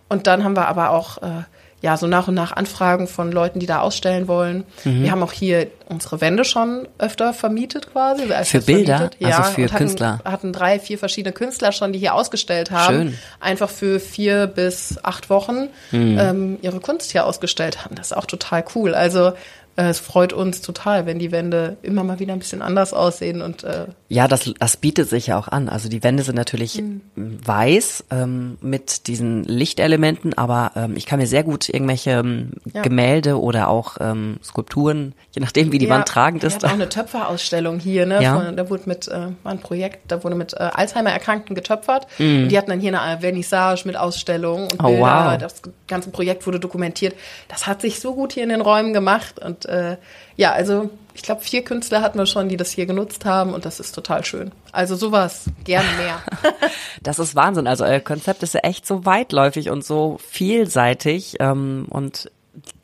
Und 0.09 0.27
dann 0.27 0.45
haben 0.45 0.55
wir 0.57 0.69
aber 0.69 0.91
auch 0.91 1.19
äh, 1.19 1.43
ja 1.83 1.97
so 1.97 2.07
nach 2.07 2.27
und 2.29 2.35
nach 2.35 2.53
Anfragen 2.53 3.07
von 3.07 3.31
Leuten, 3.31 3.61
die 3.61 3.67
da 3.67 3.81
ausstellen 3.81 4.29
wollen. 4.29 4.65
Mhm. 4.85 5.03
Wir 5.03 5.11
haben 5.11 5.23
auch 5.23 5.33
hier 5.33 5.67
unsere 5.89 6.21
Wände 6.21 6.45
schon 6.45 6.89
öfter 6.99 7.33
vermietet 7.35 7.93
quasi. 7.93 8.33
als 8.33 8.49
Für 8.49 8.61
Bilder? 8.61 8.97
vermietet. 8.97 9.25
Also 9.25 9.39
ja, 9.39 9.43
für 9.45 9.61
und 9.63 9.73
hatten, 9.73 9.77
Künstler? 9.85 10.19
Hatten 10.25 10.53
drei, 10.53 10.79
vier 10.81 10.99
verschiedene 10.99 11.33
Künstler 11.33 11.73
schon, 11.73 11.93
die 11.93 11.99
hier 11.99 12.15
ausgestellt 12.15 12.71
haben. 12.71 12.95
Schön. 12.97 13.19
Einfach 13.41 13.69
für 13.69 14.01
vier 14.01 14.47
bis 14.47 14.99
acht 15.03 15.29
Wochen 15.31 15.69
Mhm. 15.93 16.19
ähm, 16.19 16.59
ihre 16.63 16.81
Kunst 16.81 17.13
hier 17.13 17.27
ausgestellt 17.27 17.85
haben. 17.85 17.95
Das 17.95 18.07
ist 18.11 18.17
auch 18.17 18.27
total 18.27 18.65
cool. 18.75 18.95
Also 18.95 19.33
es 19.77 20.01
freut 20.01 20.33
uns 20.33 20.63
total, 20.63 21.05
wenn 21.07 21.19
die 21.19 21.33
Wände 21.33 21.77
immer 21.83 22.03
mal 22.03 22.19
wieder 22.19 22.33
ein 22.33 22.39
bisschen 22.39 22.63
anders 22.63 22.95
aussehen 22.95 23.43
und 23.43 23.63
äh, 23.65 23.87
Ja, 24.09 24.27
das, 24.27 24.53
das 24.59 24.77
bietet 24.79 25.09
sich 25.11 25.27
ja 25.29 25.39
auch 25.39 25.49
an. 25.49 25.69
Also 25.69 25.89
die 25.89 26.03
Wände 26.03 26.23
sind 26.23 26.35
natürlich 26.37 26.81
Mhm. 26.83 27.01
weiß 27.45 28.05
ähm, 28.11 28.59
mit 28.61 29.07
diesen 29.07 29.45
Lichtelementen, 29.45 30.37
aber 30.39 30.73
ähm, 30.77 30.95
ich 30.97 31.07
kann 31.07 31.19
mir 31.19 31.27
sehr 31.27 31.43
gut 31.43 31.69
irgendwelche 31.69 32.11
ähm, 32.11 32.53
Ja. 32.73 32.83
Gemälde 32.83 33.41
oder 33.41 33.69
auch 33.69 33.97
ähm, 34.01 34.39
Skulpturen, 34.43 35.15
je 35.33 35.41
nachdem 35.43 35.73
wie 35.73 35.79
die 35.79 35.89
Wand 35.89 36.07
tragend 36.09 36.43
Wir 36.43 36.49
ist. 36.49 36.57
hatten 36.57 36.67
auch 36.67 36.71
eine 36.73 36.89
Töpferausstellung 37.27 37.79
hier, 37.79 38.07
ne? 38.07 38.23
Ja. 38.23 38.37
Von, 38.41 38.57
da 38.57 38.71
wurde 38.71 38.85
mit, 38.87 39.09
äh, 39.09 39.13
war 39.43 39.53
ein 39.53 39.61
Projekt, 39.61 40.11
da 40.11 40.23
wurde 40.25 40.37
mit 40.37 40.55
äh, 40.55 40.57
Alzheimer-Erkrankten 40.73 41.55
getöpfert. 41.55 42.07
Mhm. 42.19 42.45
Und 42.45 42.49
die 42.49 42.57
hatten 42.59 42.71
dann 42.71 42.81
hier 42.81 42.99
eine 43.01 43.21
Vernissage 43.21 43.83
mit 43.87 43.97
Ausstellung 43.97 44.65
und 44.65 44.83
Oh, 44.83 44.87
Bilder. 44.89 45.29
wow. 45.33 45.39
Das 45.39 45.61
ganze 45.89 46.11
Projekt 46.11 46.47
wurde 46.47 46.61
dokumentiert. 46.61 47.15
Das 47.49 47.67
hat 47.67 47.81
sich 47.83 48.01
so 48.01 48.15
gut 48.15 48.33
hier 48.33 48.43
in 48.43 48.49
den 48.49 48.61
Räumen 48.61 48.93
gemacht. 48.93 49.39
Und 49.39 49.66
äh, 49.67 49.97
ja, 50.37 50.53
also 50.53 50.91
ich 51.15 51.23
glaube, 51.23 51.41
vier 51.41 51.65
Künstler 51.65 52.03
hatten 52.03 52.19
wir 52.19 52.27
schon, 52.27 52.49
die 52.49 52.57
das 52.57 52.71
hier 52.71 52.87
genutzt 52.87 53.25
haben 53.25 53.55
und 53.55 53.65
das 53.65 53.81
ist 53.81 53.95
total 53.95 54.25
schön. 54.25 54.53
Also 54.73 54.97
sowas, 54.97 55.47
gerne 55.65 55.89
mehr. 55.99 56.23
Das 57.03 57.19
ist 57.21 57.37
Wahnsinn. 57.37 57.69
Also 57.69 57.85
euer 57.85 58.01
Konzept 58.01 58.43
ist 58.43 58.55
ja 58.55 58.61
echt 58.61 58.85
so 58.85 59.05
weitläufig 59.05 59.71
und 59.71 59.85
so 59.85 60.19
vielseitig 60.29 61.37
ähm, 61.39 61.87
und 61.89 62.31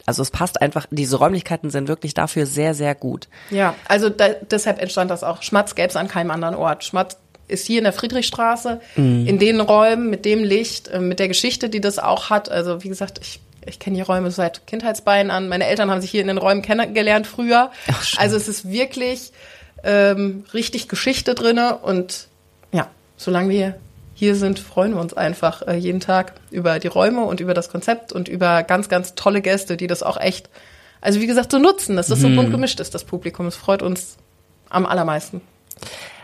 also 0.07 0.23
es 0.23 0.31
passt 0.31 0.61
einfach. 0.61 0.87
Diese 0.91 1.17
Räumlichkeiten 1.17 1.71
sind 1.71 1.89
wirklich 1.89 2.15
dafür 2.15 2.47
sehr, 2.47 2.75
sehr 2.75 2.95
gut. 2.95 3.29
Ja, 3.51 3.75
also 3.89 4.11
da, 4.11 4.29
deshalb 4.29 4.81
entstand 4.81 5.11
das 5.11 5.25
auch. 5.25 5.43
Schmatz 5.43 5.75
gäbe 5.75 5.89
es 5.89 5.97
an 5.97 6.09
keinem 6.09 6.31
anderen 6.31 6.55
Ort. 6.55 6.85
Schmatz 6.85 7.17
ist 7.49 7.67
hier 7.67 7.79
in 7.79 7.85
der 7.85 7.93
Friedrichstraße, 7.93 8.81
in 8.97 9.39
den 9.39 9.61
Räumen, 9.61 10.09
mit 10.09 10.25
dem 10.25 10.43
Licht, 10.43 10.89
äh, 10.89 11.01
mit 11.01 11.19
der 11.19 11.29
Geschichte, 11.29 11.69
die 11.69 11.81
das 11.81 11.99
auch 11.99 12.31
hat. 12.31 12.51
Also 12.51 12.83
wie 12.83 12.89
gesagt, 12.89 13.19
ich, 13.21 13.41
ich 13.67 13.79
kenne 13.79 13.97
die 13.97 14.03
Räume 14.03 14.31
seit 14.31 14.67
Kindheitsbeinen 14.67 15.31
an. 15.31 15.49
Meine 15.49 15.67
Eltern 15.67 15.91
haben 15.91 16.01
sich 16.01 16.11
hier 16.11 16.21
in 16.21 16.29
den 16.29 16.39
Räumen 16.39 16.63
kennengelernt 16.63 17.27
früher. 17.27 17.71
Ach, 17.91 18.15
also 18.17 18.37
es 18.37 18.49
ist 18.49 18.71
wirklich 18.71 19.33
ähm, 19.85 20.45
richtig 20.55 20.89
Geschichte 20.89 21.35
drinne 21.35 21.79
und 21.79 22.29
ja, 22.73 22.89
solange 23.17 23.51
wir 23.51 23.77
hier 24.15 24.37
sind, 24.37 24.59
freuen 24.61 24.95
wir 24.95 25.01
uns 25.01 25.15
einfach 25.15 25.67
äh, 25.67 25.75
jeden 25.75 26.01
Tag 26.01 26.35
über 26.51 26.79
die 26.79 26.89
Räume 26.89 27.25
und 27.25 27.41
über 27.41 27.55
das 27.55 27.69
Konzept 27.71 28.13
und 28.13 28.29
über 28.29 28.63
ganz, 28.63 28.89
ganz 28.89 29.15
tolle 29.15 29.43
Gäste, 29.43 29.77
die 29.77 29.89
das 29.89 30.03
auch 30.03 30.17
echt, 30.17 30.49
also 31.01 31.21
wie 31.21 31.27
gesagt, 31.27 31.51
so 31.51 31.59
nutzen, 31.59 31.97
dass 31.97 32.07
das 32.07 32.21
so 32.21 32.29
bunt 32.29 32.53
gemischt 32.53 32.79
ist, 32.79 32.95
das 32.95 33.05
Publikum. 33.05 33.47
Es 33.47 33.57
freut 33.57 33.83
uns 33.83 34.19
am 34.69 34.87
allermeisten. 34.87 35.41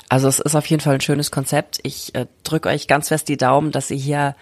Also 0.09 0.29
es 0.29 0.39
ist 0.39 0.55
auf 0.55 0.67
jeden 0.67 0.81
Fall 0.81 0.95
ein 0.95 1.01
schönes 1.01 1.31
Konzept. 1.31 1.81
Ich 1.83 2.15
äh, 2.15 2.27
drücke 2.45 2.69
euch 2.69 2.87
ganz 2.87 3.09
fest 3.09 3.29
die 3.29 3.37
Daumen, 3.37 3.73
dass 3.73 3.91
ihr 3.91 3.97
hier 3.97 4.37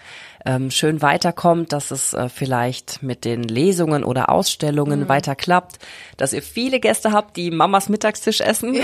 ähm, 0.47 0.71
schön 0.71 1.01
weiterkommt, 1.01 1.73
dass 1.73 1.91
es 1.91 2.13
äh, 2.13 2.29
vielleicht 2.29 3.03
mit 3.03 3.25
den 3.25 3.43
Lesungen 3.43 4.03
oder 4.03 4.29
Ausstellungen 4.29 5.09
weiter 5.09 5.35
klappt, 5.35 5.77
dass 6.15 6.33
ihr 6.33 6.41
viele 6.41 6.79
Gäste 6.79 7.11
habt, 7.11 7.35
die 7.35 7.51
Mamas 7.51 7.89
Mittagstisch 7.89 8.39
essen. 8.41 8.77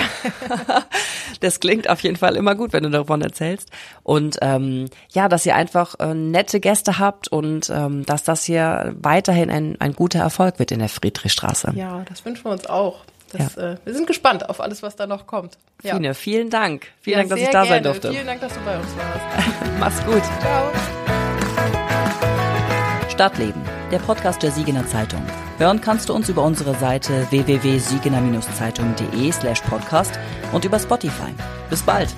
das 1.39 1.59
klingt 1.59 1.89
auf 1.89 2.01
jeden 2.01 2.17
Fall 2.17 2.35
immer 2.35 2.55
gut, 2.55 2.73
wenn 2.73 2.83
du 2.83 2.89
davon 2.89 3.21
erzählst. 3.21 3.69
Und 4.03 4.37
ähm, 4.41 4.89
ja, 5.11 5.29
dass 5.29 5.45
ihr 5.45 5.55
einfach 5.55 5.95
äh, 5.99 6.13
nette 6.13 6.59
Gäste 6.59 6.99
habt 6.99 7.29
und 7.29 7.69
ähm, 7.69 8.05
dass 8.05 8.23
das 8.23 8.43
hier 8.43 8.93
weiterhin 8.99 9.49
ein, 9.49 9.77
ein 9.79 9.93
guter 9.93 10.19
Erfolg 10.19 10.59
wird 10.59 10.71
in 10.71 10.79
der 10.79 10.89
Friedrichstraße. 10.89 11.73
Ja, 11.75 12.03
das 12.09 12.25
wünschen 12.25 12.43
wir 12.45 12.51
uns 12.51 12.67
auch. 12.67 13.05
Das, 13.31 13.57
äh, 13.57 13.77
wir 13.83 13.93
sind 13.93 14.05
gespannt 14.05 14.49
auf 14.49 14.61
alles, 14.61 14.83
was 14.83 14.95
da 14.95 15.07
noch 15.07 15.25
kommt. 15.25 15.57
Ja. 15.81 15.95
Fine, 15.95 16.13
vielen 16.13 16.49
Dank. 16.49 16.87
Vielen 17.01 17.13
Ja, 17.13 17.19
Dank, 17.21 17.29
dass 17.31 17.39
ich 17.39 17.49
da 17.49 17.61
sein 17.61 17.67
gerne. 17.67 17.81
durfte. 17.83 18.11
Vielen 18.11 18.27
Dank, 18.27 18.41
dass 18.41 18.53
du 18.53 18.59
bei 18.61 18.77
uns 18.77 18.87
warst. 18.95 19.79
Mach's 19.79 20.05
gut. 20.05 20.21
Ciao. 20.39 21.22
Stadtleben, 23.13 23.61
der 23.91 23.99
Podcast 23.99 24.41
der 24.41 24.49
Siegener 24.49 24.87
Zeitung. 24.87 25.21
Hören 25.59 25.81
kannst 25.81 26.09
du 26.09 26.15
uns 26.15 26.29
über 26.29 26.41
unsere 26.41 26.73
Seite 26.73 27.27
www.siegener-zeitung.de 27.29 29.31
slash 29.31 29.61
podcast 29.61 30.17
und 30.51 30.65
über 30.65 30.79
Spotify. 30.79 31.31
Bis 31.69 31.83
bald. 31.83 32.15